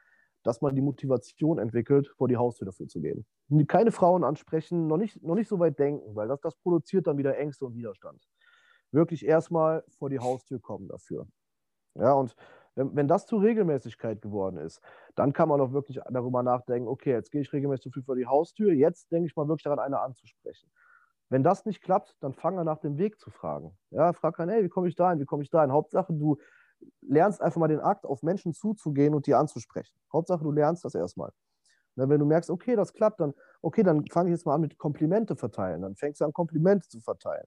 dass 0.42 0.60
man 0.60 0.74
die 0.74 0.82
Motivation 0.82 1.60
entwickelt, 1.60 2.08
vor 2.16 2.26
die 2.26 2.36
Haustür 2.36 2.66
dafür 2.66 2.88
zu 2.88 3.00
gehen. 3.00 3.24
Keine 3.68 3.92
Frauen 3.92 4.24
ansprechen, 4.24 4.88
noch 4.88 4.96
nicht, 4.96 5.22
noch 5.22 5.36
nicht 5.36 5.46
so 5.46 5.60
weit 5.60 5.78
denken, 5.78 6.16
weil 6.16 6.26
das, 6.26 6.40
das 6.40 6.56
produziert 6.56 7.06
dann 7.06 7.16
wieder 7.16 7.38
Ängste 7.38 7.64
und 7.64 7.76
Widerstand. 7.76 8.28
Wirklich 8.90 9.24
erstmal 9.24 9.84
vor 9.86 10.10
die 10.10 10.18
Haustür 10.18 10.60
kommen 10.60 10.88
dafür. 10.88 11.28
Ja, 11.94 12.12
und 12.14 12.34
wenn, 12.74 12.94
wenn 12.96 13.08
das 13.08 13.26
zur 13.26 13.42
Regelmäßigkeit 13.42 14.22
geworden 14.22 14.56
ist, 14.58 14.80
dann 15.14 15.32
kann 15.32 15.48
man 15.48 15.60
auch 15.60 15.72
wirklich 15.72 16.00
darüber 16.10 16.42
nachdenken, 16.42 16.88
okay, 16.88 17.12
jetzt 17.12 17.30
gehe 17.30 17.40
ich 17.40 17.52
regelmäßig 17.52 17.84
zu 17.84 17.90
viel 17.90 18.02
vor 18.02 18.16
die 18.16 18.26
Haustür, 18.26 18.72
jetzt 18.72 19.10
denke 19.12 19.26
ich 19.26 19.36
mal 19.36 19.48
wirklich 19.48 19.64
daran, 19.64 19.78
eine 19.78 20.00
anzusprechen. 20.00 20.70
Wenn 21.28 21.42
das 21.42 21.64
nicht 21.64 21.82
klappt, 21.82 22.16
dann 22.20 22.34
fange 22.34 22.64
nach 22.64 22.78
dem 22.78 22.98
Weg 22.98 23.18
zu 23.18 23.30
fragen. 23.30 23.76
Ja, 23.90 24.12
frag 24.12 24.36
dann, 24.36 24.48
hey, 24.48 24.62
wie 24.64 24.68
komme 24.68 24.88
ich 24.88 24.94
da 24.94 25.10
hin, 25.10 25.20
wie 25.20 25.24
komme 25.24 25.42
ich 25.42 25.50
da 25.50 25.62
hin? 25.62 25.72
Hauptsache, 25.72 26.12
du 26.12 26.36
lernst 27.00 27.40
einfach 27.40 27.60
mal 27.60 27.68
den 27.68 27.80
Akt, 27.80 28.04
auf 28.04 28.22
Menschen 28.22 28.52
zuzugehen 28.52 29.14
und 29.14 29.26
die 29.26 29.34
anzusprechen. 29.34 29.96
Hauptsache, 30.12 30.42
du 30.42 30.50
lernst 30.50 30.84
das 30.84 30.94
erstmal. 30.94 31.30
Na, 31.94 32.08
wenn 32.08 32.20
du 32.20 32.26
merkst, 32.26 32.50
okay, 32.50 32.76
das 32.76 32.92
klappt, 32.92 33.20
dann, 33.20 33.34
okay, 33.60 33.82
dann 33.82 34.06
fange 34.06 34.30
ich 34.30 34.34
jetzt 34.34 34.46
mal 34.46 34.54
an 34.54 34.62
mit 34.62 34.78
Komplimente 34.78 35.36
verteilen. 35.36 35.82
Dann 35.82 35.94
fängst 35.94 36.20
du 36.20 36.24
an, 36.24 36.32
Komplimente 36.32 36.88
zu 36.88 37.00
verteilen. 37.00 37.46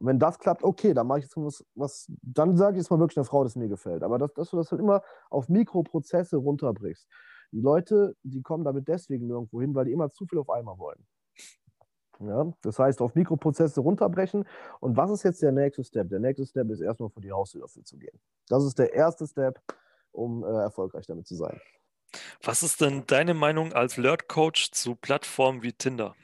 Und 0.00 0.06
wenn 0.06 0.18
das 0.18 0.38
klappt, 0.38 0.62
okay, 0.62 0.94
dann 0.94 1.06
mache 1.06 1.18
ich 1.18 1.26
jetzt 1.26 1.36
was, 1.36 1.64
was 1.74 2.10
dann 2.22 2.56
sage 2.56 2.76
ich 2.76 2.82
jetzt 2.82 2.90
mal 2.90 2.98
wirklich 2.98 3.18
einer 3.18 3.24
Frau, 3.24 3.44
dass 3.44 3.54
mir 3.54 3.68
gefällt. 3.68 4.02
Aber 4.02 4.18
dass, 4.18 4.32
dass 4.32 4.50
du 4.50 4.56
das 4.56 4.70
halt 4.70 4.80
immer 4.80 5.02
auf 5.28 5.48
Mikroprozesse 5.48 6.38
runterbrichst. 6.38 7.06
Die 7.52 7.60
Leute, 7.60 8.16
die 8.22 8.42
kommen 8.42 8.64
damit 8.64 8.88
deswegen 8.88 9.26
nirgendwo 9.26 9.60
hin, 9.60 9.74
weil 9.74 9.84
die 9.84 9.92
immer 9.92 10.08
zu 10.08 10.26
viel 10.26 10.38
auf 10.38 10.48
einmal 10.48 10.78
wollen. 10.78 11.06
Ja, 12.20 12.52
das 12.62 12.78
heißt, 12.78 13.00
auf 13.00 13.14
Mikroprozesse 13.14 13.80
runterbrechen. 13.80 14.46
Und 14.80 14.96
was 14.96 15.10
ist 15.10 15.22
jetzt 15.22 15.42
der 15.42 15.52
nächste 15.52 15.84
Step? 15.84 16.08
Der 16.10 16.20
nächste 16.20 16.46
Step 16.46 16.70
ist 16.70 16.80
erstmal 16.80 17.10
vor 17.10 17.22
die 17.22 17.32
Haustür 17.32 17.66
zu 17.66 17.98
gehen. 17.98 18.18
Das 18.48 18.64
ist 18.64 18.78
der 18.78 18.92
erste 18.92 19.26
Step, 19.26 19.60
um 20.12 20.44
äh, 20.44 20.46
erfolgreich 20.46 21.06
damit 21.06 21.26
zu 21.26 21.34
sein. 21.34 21.60
Was 22.42 22.62
ist 22.62 22.80
denn 22.80 23.04
deine 23.06 23.34
Meinung 23.34 23.72
als 23.72 23.94
Flirt-Coach 23.94 24.72
zu 24.72 24.96
Plattformen 24.96 25.62
wie 25.62 25.72
Tinder? 25.72 26.14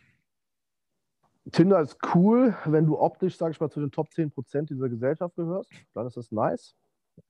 Tinder 1.52 1.80
ist 1.80 1.98
cool, 2.14 2.56
wenn 2.64 2.86
du 2.86 2.98
optisch, 2.98 3.36
sag 3.36 3.52
ich 3.52 3.60
mal, 3.60 3.70
zu 3.70 3.80
den 3.80 3.90
Top 3.90 4.08
10% 4.08 4.68
dieser 4.68 4.88
Gesellschaft 4.88 5.36
gehörst. 5.36 5.70
Dann 5.94 6.06
ist 6.06 6.16
das 6.16 6.32
nice. 6.32 6.74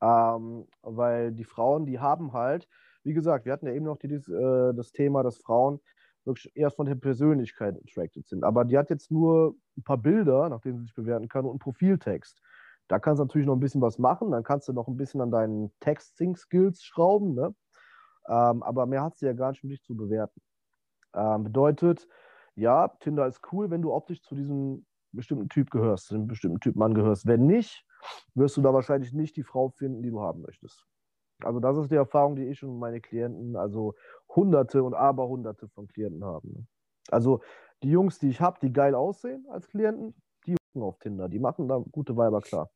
Ähm, 0.01 0.67
weil 0.83 1.33
die 1.33 1.45
Frauen, 1.45 1.87
die 1.87 2.01
haben 2.01 2.33
halt, 2.33 2.69
wie 3.05 3.13
gesagt, 3.13 3.45
wir 3.45 3.53
hatten 3.53 3.67
ja 3.67 3.73
eben 3.73 3.85
noch 3.85 3.99
die, 3.99 4.09
äh, 4.09 4.75
das 4.75 4.91
Thema, 4.93 5.23
dass 5.23 5.39
Frauen 5.39 5.81
wirklich 6.25 6.51
erst 6.57 6.77
von 6.77 6.87
der 6.87 6.97
Persönlichkeit 6.97 7.77
attracted 7.77 8.27
sind. 8.27 8.43
Aber 8.43 8.65
die 8.65 8.77
hat 8.77 8.91
jetzt 8.91 9.11
nur 9.11 9.55
ein 9.77 9.85
paar 9.85 9.99
Bilder, 9.99 10.49
nach 10.49 10.61
denen 10.61 10.79
sie 10.79 10.85
sich 10.85 10.95
bewerten 10.95 11.29
kann, 11.29 11.45
und 11.45 11.53
einen 11.53 11.59
Profiltext. 11.61 12.41
Da 12.89 12.99
kannst 12.99 13.21
du 13.21 13.25
natürlich 13.25 13.47
noch 13.47 13.55
ein 13.55 13.61
bisschen 13.61 13.81
was 13.81 13.99
machen. 13.99 14.33
Dann 14.33 14.43
kannst 14.43 14.69
du 14.69 14.73
noch 14.73 14.89
ein 14.89 14.97
bisschen 14.97 15.21
an 15.21 15.31
deinen 15.31 15.73
Texting-Skills 15.81 16.83
schrauben. 16.83 17.35
Ne? 17.35 17.55
Ähm, 18.29 18.63
aber 18.63 18.87
mehr 18.87 19.03
hat 19.03 19.17
sie 19.17 19.27
ja 19.27 19.33
gar 19.35 19.51
nicht, 19.51 19.63
um 19.63 19.71
dich 19.71 19.83
zu 19.83 19.97
bewerten. 19.97 20.41
Ähm, 21.15 21.45
bedeutet, 21.45 22.09
ja, 22.57 22.89
Tinder 23.01 23.27
ist 23.27 23.41
cool, 23.53 23.71
wenn 23.71 23.83
du 23.83 23.93
optisch 23.93 24.23
zu 24.23 24.35
diesem 24.35 24.87
bestimmten 25.13 25.49
Typ 25.49 25.71
gehörst, 25.71 26.07
zu 26.07 26.15
dem 26.15 26.27
bestimmten 26.27 26.61
Typ 26.61 26.77
Mann 26.77 26.95
gehörst. 26.95 27.27
Wenn 27.27 27.47
nicht, 27.47 27.85
wirst 28.35 28.57
du 28.57 28.63
da 28.63 28.73
wahrscheinlich 28.73 29.13
nicht 29.13 29.37
die 29.37 29.43
Frau 29.43 29.69
finden, 29.69 30.03
die 30.03 30.11
du 30.11 30.21
haben 30.21 30.43
möchtest. 30.43 30.85
Also 31.43 31.61
das 31.61 31.77
ist 31.77 31.91
die 31.91 31.97
Erfahrung, 31.97 32.37
die 32.37 32.45
ich 32.45 32.63
und 32.65 32.79
meine 32.79 33.01
Klienten, 33.01 33.57
also 33.57 33.95
hunderte 34.35 34.83
und 34.83 34.95
aberhunderte 34.95 35.69
von 35.69 35.87
Klienten 35.87 36.25
haben. 36.25 36.67
Also 37.11 37.43
die 37.83 37.91
Jungs, 37.91 38.19
die 38.19 38.31
ich 38.31 38.41
habe, 38.41 38.59
die 38.61 38.73
geil 38.73 38.95
aussehen 38.95 39.47
als 39.51 39.69
Klienten, 39.69 40.15
die 40.47 40.57
gucken 40.73 40.89
auf 40.89 40.99
Tinder, 40.99 41.29
die 41.29 41.39
machen 41.39 41.69
da 41.69 41.83
gute 41.93 42.17
Weiber 42.17 42.41
klar. 42.41 42.71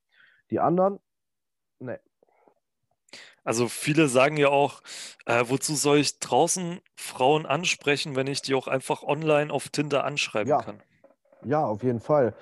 Die 0.51 0.61
anderen, 0.61 0.99
ne. 1.79 2.01
Also 3.45 3.69
viele 3.69 4.09
sagen 4.09 4.37
ja 4.37 4.49
auch, 4.49 4.83
äh, 5.27 5.45
wozu 5.47 5.75
soll 5.75 5.99
ich 5.99 6.19
draußen 6.19 6.81
Frauen 6.95 7.47
ansprechen, 7.47 8.17
wenn 8.17 8.27
ich 8.27 8.43
die 8.43 8.55
auch 8.55 8.69
einfach 8.69 9.03
online 9.03 9.53
auf 9.53 9.69
Tinder 9.71 10.05
anschreiben 10.05 10.51
ja. 10.51 10.63
kann? 10.63 10.81
Ja, 11.45 11.65
auf 11.65 11.83
jeden 11.83 12.01
Fall. 12.01 12.35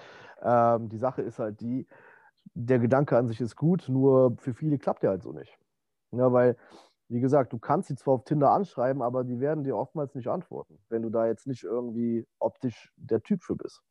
Ähm, 0.42 0.88
die 0.88 0.98
Sache 0.98 1.22
ist 1.22 1.38
halt 1.38 1.60
die, 1.60 1.86
der 2.54 2.78
Gedanke 2.78 3.16
an 3.16 3.28
sich 3.28 3.40
ist 3.40 3.56
gut, 3.56 3.88
nur 3.88 4.36
für 4.38 4.54
viele 4.54 4.78
klappt 4.78 5.02
der 5.02 5.10
halt 5.10 5.22
so 5.22 5.32
nicht. 5.32 5.56
Ja, 6.10 6.32
weil, 6.32 6.56
wie 7.08 7.20
gesagt, 7.20 7.52
du 7.52 7.58
kannst 7.58 7.88
sie 7.88 7.96
zwar 7.96 8.14
auf 8.14 8.24
Tinder 8.24 8.50
anschreiben, 8.50 9.02
aber 9.02 9.24
die 9.24 9.40
werden 9.40 9.62
dir 9.62 9.76
oftmals 9.76 10.14
nicht 10.14 10.28
antworten, 10.28 10.78
wenn 10.88 11.02
du 11.02 11.10
da 11.10 11.26
jetzt 11.26 11.46
nicht 11.46 11.62
irgendwie 11.62 12.26
optisch 12.38 12.92
der 12.96 13.22
Typ 13.22 13.42
für 13.42 13.54
bist. 13.54 13.82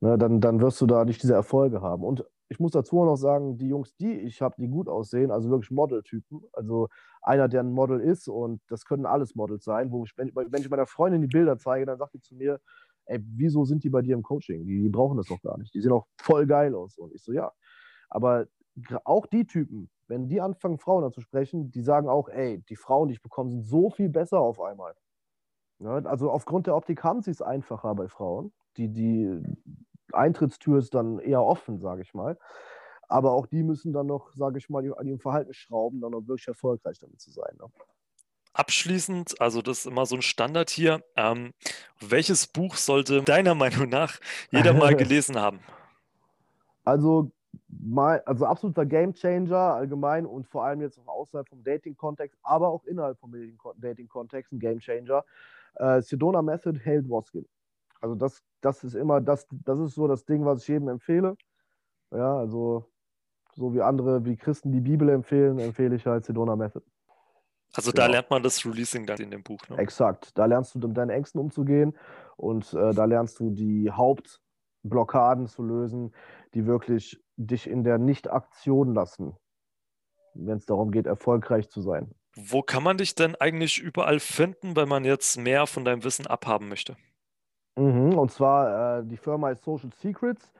Ne, 0.00 0.18
dann, 0.18 0.40
dann 0.42 0.60
wirst 0.60 0.80
du 0.80 0.86
da 0.86 1.04
nicht 1.06 1.22
diese 1.22 1.34
Erfolge 1.34 1.80
haben. 1.80 2.04
Und 2.04 2.24
ich 2.48 2.60
muss 2.60 2.72
dazu 2.72 3.04
noch 3.04 3.16
sagen, 3.16 3.58
die 3.58 3.68
Jungs, 3.68 3.96
die 3.96 4.12
ich 4.12 4.40
habe, 4.40 4.54
die 4.58 4.68
gut 4.68 4.88
aussehen, 4.88 5.30
also 5.30 5.50
wirklich 5.50 5.70
Modeltypen, 5.70 6.42
also 6.52 6.88
einer, 7.22 7.48
der 7.48 7.60
ein 7.62 7.72
Model 7.72 8.00
ist 8.00 8.28
und 8.28 8.60
das 8.68 8.84
können 8.84 9.06
alles 9.06 9.34
Models 9.34 9.64
sein, 9.64 9.90
wo 9.90 10.04
ich, 10.04 10.16
wenn, 10.16 10.30
wenn 10.34 10.60
ich 10.60 10.70
meiner 10.70 10.86
Freundin 10.86 11.22
die 11.22 11.26
Bilder 11.26 11.58
zeige, 11.58 11.86
dann 11.86 11.98
sagt 11.98 12.14
die 12.14 12.20
zu 12.20 12.36
mir, 12.36 12.60
ey, 13.06 13.20
wieso 13.36 13.64
sind 13.64 13.84
die 13.84 13.90
bei 13.90 14.02
dir 14.02 14.14
im 14.14 14.22
Coaching? 14.22 14.64
Die, 14.64 14.82
die 14.82 14.88
brauchen 14.88 15.16
das 15.16 15.26
doch 15.26 15.40
gar 15.42 15.58
nicht. 15.58 15.74
Die 15.74 15.80
sehen 15.80 15.92
auch 15.92 16.06
voll 16.20 16.46
geil 16.46 16.74
aus. 16.74 16.98
Und 16.98 17.14
ich 17.14 17.22
so, 17.22 17.32
ja. 17.32 17.52
Aber 18.08 18.46
auch 19.04 19.26
die 19.26 19.46
Typen, 19.46 19.90
wenn 20.06 20.28
die 20.28 20.40
anfangen, 20.40 20.78
Frauen 20.78 21.04
anzusprechen, 21.04 21.70
die 21.70 21.82
sagen 21.82 22.08
auch, 22.08 22.28
ey, 22.28 22.62
die 22.68 22.76
Frauen, 22.76 23.08
die 23.08 23.14
ich 23.14 23.22
bekomme, 23.22 23.50
sind 23.50 23.64
so 23.66 23.90
viel 23.90 24.08
besser 24.08 24.40
auf 24.40 24.60
einmal. 24.60 24.94
Ja, 25.78 25.96
also 26.04 26.30
aufgrund 26.30 26.66
der 26.66 26.76
Optik 26.76 27.02
haben 27.04 27.22
sie 27.22 27.30
es 27.30 27.42
einfacher 27.42 27.94
bei 27.94 28.08
Frauen. 28.08 28.52
Die, 28.76 28.88
die 28.92 29.40
Eintrittstür 30.12 30.78
ist 30.78 30.94
dann 30.94 31.18
eher 31.18 31.42
offen, 31.42 31.80
sage 31.80 32.02
ich 32.02 32.14
mal. 32.14 32.38
Aber 33.08 33.32
auch 33.32 33.46
die 33.46 33.62
müssen 33.62 33.92
dann 33.92 34.06
noch, 34.06 34.32
sage 34.34 34.58
ich 34.58 34.68
mal, 34.68 34.84
an 34.96 35.06
ihrem 35.06 35.20
Verhalten 35.20 35.54
schrauben, 35.54 36.00
dann 36.00 36.12
noch 36.12 36.26
wirklich 36.26 36.48
erfolgreich 36.48 36.98
damit 36.98 37.20
zu 37.20 37.30
sein. 37.30 37.56
Ne? 37.58 37.66
Abschließend, 38.52 39.40
also 39.40 39.62
das 39.62 39.80
ist 39.80 39.86
immer 39.86 40.06
so 40.06 40.16
ein 40.16 40.22
Standard 40.22 40.70
hier. 40.70 41.04
Ähm, 41.14 41.52
welches 42.00 42.46
Buch 42.46 42.76
sollte 42.76 43.22
deiner 43.22 43.54
Meinung 43.56 43.88
nach 43.88 44.18
jeder 44.50 44.72
mal 44.72 44.96
gelesen 44.96 45.38
haben? 45.38 45.60
Also 46.84 47.30
mal, 47.68 48.22
also 48.26 48.46
absoluter 48.46 48.86
Gamechanger 48.86 49.56
allgemein 49.56 50.26
und 50.26 50.46
vor 50.48 50.64
allem 50.64 50.80
jetzt 50.80 50.98
auch 50.98 51.08
außerhalb 51.08 51.48
vom 51.48 51.62
Dating-Kontext, 51.62 52.38
aber 52.42 52.68
auch 52.68 52.84
innerhalb 52.84 53.18
vom 53.18 53.32
Dating-Kontext 53.76 54.52
ein 54.52 54.58
Gamechanger. 54.58 55.24
Äh, 55.74 56.00
Sedona 56.00 56.42
Method, 56.42 56.80
Hale 56.84 57.08
Waskin. 57.10 57.46
Also 58.06 58.14
das, 58.14 58.40
das 58.60 58.84
ist 58.84 58.94
immer, 58.94 59.20
das, 59.20 59.48
das 59.50 59.80
ist 59.80 59.96
so 59.96 60.06
das 60.06 60.24
Ding, 60.24 60.44
was 60.44 60.62
ich 60.62 60.68
jedem 60.68 60.88
empfehle. 60.88 61.36
Ja, 62.12 62.38
also 62.38 62.88
so 63.54 63.74
wie 63.74 63.82
andere, 63.82 64.24
wie 64.24 64.36
Christen 64.36 64.70
die 64.70 64.80
Bibel 64.80 65.08
empfehlen, 65.08 65.58
empfehle 65.58 65.96
ich 65.96 66.06
halt 66.06 66.24
Sedona 66.24 66.54
Method. 66.54 66.84
Also 67.74 67.90
da 67.90 68.02
genau. 68.02 68.12
lernt 68.12 68.30
man 68.30 68.42
das 68.44 68.64
Releasing 68.64 69.06
dann 69.06 69.18
in 69.18 69.32
dem 69.32 69.42
Buch. 69.42 69.58
Ne? 69.68 69.78
Exakt. 69.78 70.38
Da 70.38 70.46
lernst 70.46 70.76
du 70.76 70.86
mit 70.86 70.96
deinen 70.96 71.10
Ängsten 71.10 71.40
umzugehen 71.40 71.98
und 72.36 72.72
äh, 72.74 72.94
da 72.94 73.06
lernst 73.06 73.40
du 73.40 73.50
die 73.50 73.90
Hauptblockaden 73.90 75.48
zu 75.48 75.64
lösen, 75.64 76.14
die 76.54 76.64
wirklich 76.64 77.20
dich 77.36 77.68
in 77.68 77.82
der 77.82 77.98
Nicht-Aktion 77.98 78.94
lassen, 78.94 79.34
wenn 80.34 80.58
es 80.58 80.66
darum 80.66 80.92
geht, 80.92 81.06
erfolgreich 81.06 81.68
zu 81.70 81.80
sein. 81.80 82.14
Wo 82.36 82.62
kann 82.62 82.84
man 82.84 82.98
dich 82.98 83.16
denn 83.16 83.34
eigentlich 83.34 83.80
überall 83.80 84.20
finden, 84.20 84.76
wenn 84.76 84.88
man 84.88 85.04
jetzt 85.04 85.36
mehr 85.38 85.66
von 85.66 85.84
deinem 85.84 86.04
Wissen 86.04 86.28
abhaben 86.28 86.68
möchte? 86.68 86.96
Mhm, 87.76 88.16
und 88.18 88.30
zwar, 88.30 89.00
äh, 89.00 89.04
die 89.06 89.16
Firma 89.16 89.50
ist 89.50 89.62
Social 89.64 89.90
Secrets. 89.92 90.52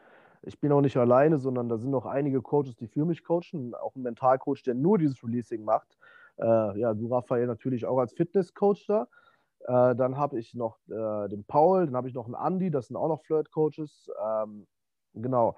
Ich 0.43 0.61
bin 0.61 0.71
auch 0.73 0.83
nicht 0.83 0.97
alleine, 0.97 1.39
sondern 1.39 1.69
da 1.69 1.79
sind 1.79 1.91
noch 1.91 2.07
einige 2.07 2.43
Coaches, 2.43 2.77
die 2.77 2.87
für 2.89 3.05
mich 3.05 3.25
coachen. 3.25 3.75
Auch 3.75 3.97
ein 3.97 4.03
Mentalcoach, 4.03 4.63
der 4.65 4.75
nur 4.75 4.99
dieses 4.99 5.23
Releasing 5.25 5.65
macht. 5.65 5.99
Äh, 6.39 6.79
ja, 6.79 6.93
du, 6.95 7.09
Raphael, 7.13 7.47
natürlich 7.47 7.87
auch 7.87 7.99
als 7.99 8.13
Fitnesscoach 8.13 8.85
da. 8.87 9.09
Äh, 9.61 9.97
dann 9.97 10.19
habe 10.19 10.39
ich 10.39 10.55
noch 10.55 10.79
äh, 10.89 11.29
den 11.29 11.45
Paul, 11.45 11.87
dann 11.87 11.97
habe 11.97 12.09
ich 12.09 12.15
noch 12.15 12.27
einen 12.27 12.35
Andy, 12.35 12.71
das 12.71 12.89
sind 12.89 12.97
auch 12.97 13.09
noch 13.09 13.23
Flirt-Coaches. 13.23 14.11
Ähm, 14.23 14.67
genau. 15.15 15.57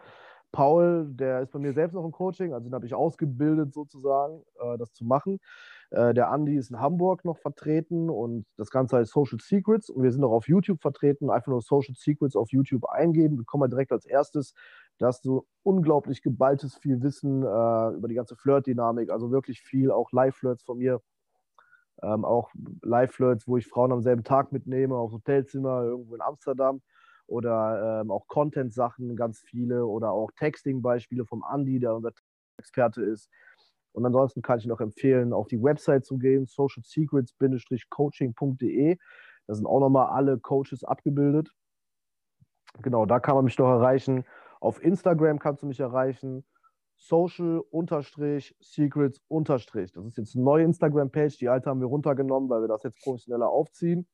Paul, 0.52 1.06
der 1.10 1.42
ist 1.42 1.52
bei 1.52 1.58
mir 1.58 1.72
selbst 1.72 1.94
noch 1.94 2.04
im 2.04 2.12
Coaching, 2.12 2.52
also 2.52 2.68
den 2.68 2.74
habe 2.74 2.86
ich 2.86 2.94
ausgebildet 2.94 3.72
sozusagen, 3.74 4.42
äh, 4.60 4.78
das 4.78 4.92
zu 4.92 5.04
machen. 5.04 5.40
Äh, 5.90 6.14
der 6.14 6.30
Andi 6.30 6.56
ist 6.56 6.70
in 6.70 6.80
Hamburg 6.80 7.24
noch 7.24 7.38
vertreten 7.38 8.10
und 8.10 8.46
das 8.56 8.70
Ganze 8.70 8.96
heißt 8.96 9.12
Social 9.12 9.38
Secrets 9.40 9.90
und 9.90 10.02
wir 10.02 10.12
sind 10.12 10.24
auch 10.24 10.32
auf 10.32 10.48
YouTube 10.48 10.80
vertreten. 10.80 11.30
Einfach 11.30 11.48
nur 11.48 11.60
Social 11.60 11.94
Secrets 11.94 12.36
auf 12.36 12.50
YouTube 12.50 12.86
eingeben, 12.88 13.36
bekommen 13.36 13.64
wir 13.64 13.68
direkt 13.68 13.92
als 13.92 14.06
erstes, 14.06 14.54
dass 14.98 15.20
du 15.20 15.46
unglaublich 15.62 16.22
geballtes 16.22 16.76
viel 16.76 17.02
Wissen 17.02 17.42
äh, 17.42 17.96
über 17.96 18.08
die 18.08 18.14
ganze 18.14 18.36
Flirt-Dynamik, 18.36 19.10
also 19.10 19.30
wirklich 19.30 19.60
viel, 19.60 19.90
auch 19.90 20.12
Live-Flirts 20.12 20.64
von 20.64 20.78
mir. 20.78 21.00
Ähm, 22.00 22.24
auch 22.24 22.50
Live-Flirts, 22.82 23.48
wo 23.48 23.56
ich 23.56 23.66
Frauen 23.66 23.90
am 23.90 24.02
selben 24.02 24.22
Tag 24.22 24.52
mitnehme, 24.52 24.94
aufs 24.94 25.14
Hotelzimmer 25.14 25.82
irgendwo 25.82 26.14
in 26.14 26.20
Amsterdam 26.20 26.80
oder 27.28 28.00
ähm, 28.00 28.10
auch 28.10 28.26
Content-Sachen, 28.26 29.14
ganz 29.14 29.40
viele 29.40 29.86
oder 29.86 30.10
auch 30.10 30.32
Texting-Beispiele 30.32 31.26
vom 31.26 31.44
Andi, 31.44 31.78
der 31.78 31.94
unser 31.94 32.10
Experte 32.58 33.02
ist. 33.02 33.30
Und 33.92 34.04
ansonsten 34.04 34.42
kann 34.42 34.58
ich 34.58 34.66
noch 34.66 34.80
empfehlen, 34.80 35.32
auf 35.32 35.46
die 35.48 35.62
Website 35.62 36.04
zu 36.06 36.18
gehen, 36.18 36.46
socialsecrets-coaching.de. 36.46 38.98
Da 39.46 39.54
sind 39.54 39.66
auch 39.66 39.80
nochmal 39.80 40.08
alle 40.08 40.38
Coaches 40.38 40.84
abgebildet. 40.84 41.50
Genau, 42.82 43.06
da 43.06 43.18
kann 43.20 43.34
man 43.34 43.44
mich 43.44 43.58
noch 43.58 43.68
erreichen. 43.68 44.24
Auf 44.60 44.82
Instagram 44.82 45.38
kannst 45.38 45.62
du 45.62 45.66
mich 45.66 45.80
erreichen. 45.80 46.44
Social-Secrets- 46.96 49.20
Das 49.94 50.06
ist 50.06 50.18
jetzt 50.18 50.34
eine 50.34 50.44
neue 50.44 50.64
Instagram-Page. 50.64 51.38
Die 51.38 51.48
alte 51.48 51.70
haben 51.70 51.80
wir 51.80 51.86
runtergenommen, 51.86 52.50
weil 52.50 52.60
wir 52.62 52.68
das 52.68 52.82
jetzt 52.82 53.00
professioneller 53.02 53.48
aufziehen. 53.48 54.06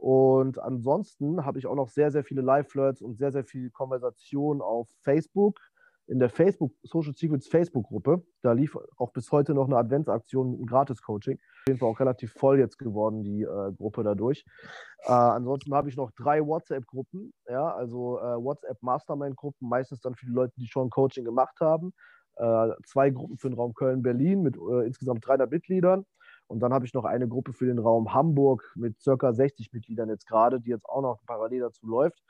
Und 0.00 0.58
ansonsten 0.58 1.44
habe 1.44 1.58
ich 1.58 1.66
auch 1.66 1.74
noch 1.74 1.90
sehr, 1.90 2.10
sehr 2.10 2.24
viele 2.24 2.40
Live-Flirts 2.40 3.02
und 3.02 3.18
sehr, 3.18 3.32
sehr 3.32 3.44
viel 3.44 3.68
Konversation 3.68 4.62
auf 4.62 4.88
Facebook, 5.02 5.60
in 6.06 6.18
der 6.18 6.30
Facebook 6.30 6.72
Social 6.84 7.12
Secrets 7.12 7.48
Facebook-Gruppe. 7.48 8.24
Da 8.40 8.52
lief 8.52 8.78
auch 8.96 9.12
bis 9.12 9.30
heute 9.30 9.52
noch 9.52 9.66
eine 9.66 9.76
Adventsaktion 9.76 10.52
mit 10.52 10.58
einem 10.58 10.66
Gratis-Coaching. 10.66 11.34
Auf 11.34 11.68
jeden 11.68 11.78
Fall 11.78 11.88
auch 11.90 12.00
relativ 12.00 12.32
voll 12.32 12.58
jetzt 12.58 12.78
geworden, 12.78 13.22
die 13.22 13.42
äh, 13.42 13.72
Gruppe 13.76 14.02
dadurch. 14.02 14.46
Äh, 15.04 15.12
ansonsten 15.12 15.74
habe 15.74 15.90
ich 15.90 15.96
noch 15.98 16.12
drei 16.12 16.40
WhatsApp-Gruppen, 16.40 17.34
ja, 17.46 17.70
also 17.74 18.20
äh, 18.20 18.42
WhatsApp-Mastermind-Gruppen, 18.42 19.68
meistens 19.68 20.00
dann 20.00 20.14
für 20.14 20.24
die 20.24 20.32
Leute, 20.32 20.54
die 20.56 20.66
schon 20.66 20.88
Coaching 20.88 21.26
gemacht 21.26 21.60
haben. 21.60 21.92
Äh, 22.36 22.70
zwei 22.86 23.10
Gruppen 23.10 23.36
für 23.36 23.50
den 23.50 23.58
Raum 23.58 23.74
Köln-Berlin 23.74 24.40
mit 24.40 24.56
äh, 24.56 24.86
insgesamt 24.86 25.28
300 25.28 25.50
Mitgliedern. 25.50 26.06
Und 26.50 26.58
dann 26.58 26.74
habe 26.74 26.84
ich 26.84 26.94
noch 26.94 27.04
eine 27.04 27.28
Gruppe 27.28 27.52
für 27.52 27.66
den 27.66 27.78
Raum 27.78 28.12
Hamburg 28.12 28.72
mit 28.74 29.00
circa 29.00 29.32
60 29.32 29.72
Mitgliedern 29.72 30.08
jetzt 30.08 30.26
gerade, 30.26 30.60
die 30.60 30.70
jetzt 30.70 30.84
auch 30.84 31.00
noch 31.00 31.24
parallel 31.24 31.60
dazu 31.60 31.86
läuft. 31.86 32.24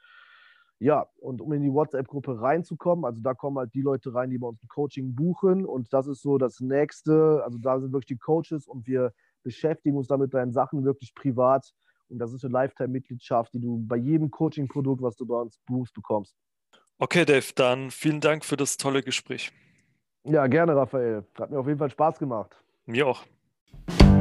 Ja, 0.78 1.08
und 1.20 1.40
um 1.40 1.50
in 1.54 1.62
die 1.62 1.72
WhatsApp-Gruppe 1.72 2.38
reinzukommen, 2.38 3.06
also 3.06 3.22
da 3.22 3.32
kommen 3.32 3.56
halt 3.56 3.72
die 3.72 3.80
Leute 3.80 4.12
rein, 4.14 4.28
die 4.28 4.36
bei 4.36 4.46
uns 4.46 4.62
ein 4.62 4.68
Coaching 4.68 5.14
buchen. 5.14 5.64
Und 5.64 5.94
das 5.94 6.06
ist 6.06 6.20
so 6.20 6.36
das 6.36 6.60
nächste. 6.60 7.42
Also 7.44 7.56
da 7.58 7.80
sind 7.80 7.92
wirklich 7.92 8.08
die 8.08 8.18
Coaches 8.18 8.68
und 8.68 8.86
wir 8.86 9.14
beschäftigen 9.42 9.96
uns 9.96 10.06
damit 10.06 10.34
deinen 10.34 10.52
Sachen 10.52 10.84
wirklich 10.84 11.14
privat. 11.14 11.72
Und 12.10 12.18
das 12.18 12.34
ist 12.34 12.44
eine 12.44 12.52
Lifetime-Mitgliedschaft, 12.52 13.54
die 13.54 13.60
du 13.60 13.78
bei 13.86 13.96
jedem 13.96 14.30
Coaching-Produkt, 14.30 15.00
was 15.00 15.16
du 15.16 15.24
bei 15.24 15.40
uns 15.40 15.58
buchst, 15.66 15.94
bekommst. 15.94 16.36
Okay, 16.98 17.24
Dave, 17.24 17.52
dann 17.54 17.90
vielen 17.90 18.20
Dank 18.20 18.44
für 18.44 18.58
das 18.58 18.76
tolle 18.76 19.02
Gespräch. 19.02 19.50
Ja, 20.24 20.46
gerne, 20.46 20.76
Raphael. 20.76 21.24
Hat 21.38 21.50
mir 21.50 21.58
auf 21.58 21.66
jeden 21.66 21.78
Fall 21.78 21.90
Spaß 21.90 22.18
gemacht. 22.18 22.54
Mir 22.84 23.06
auch. 23.06 23.24
You 23.72 24.19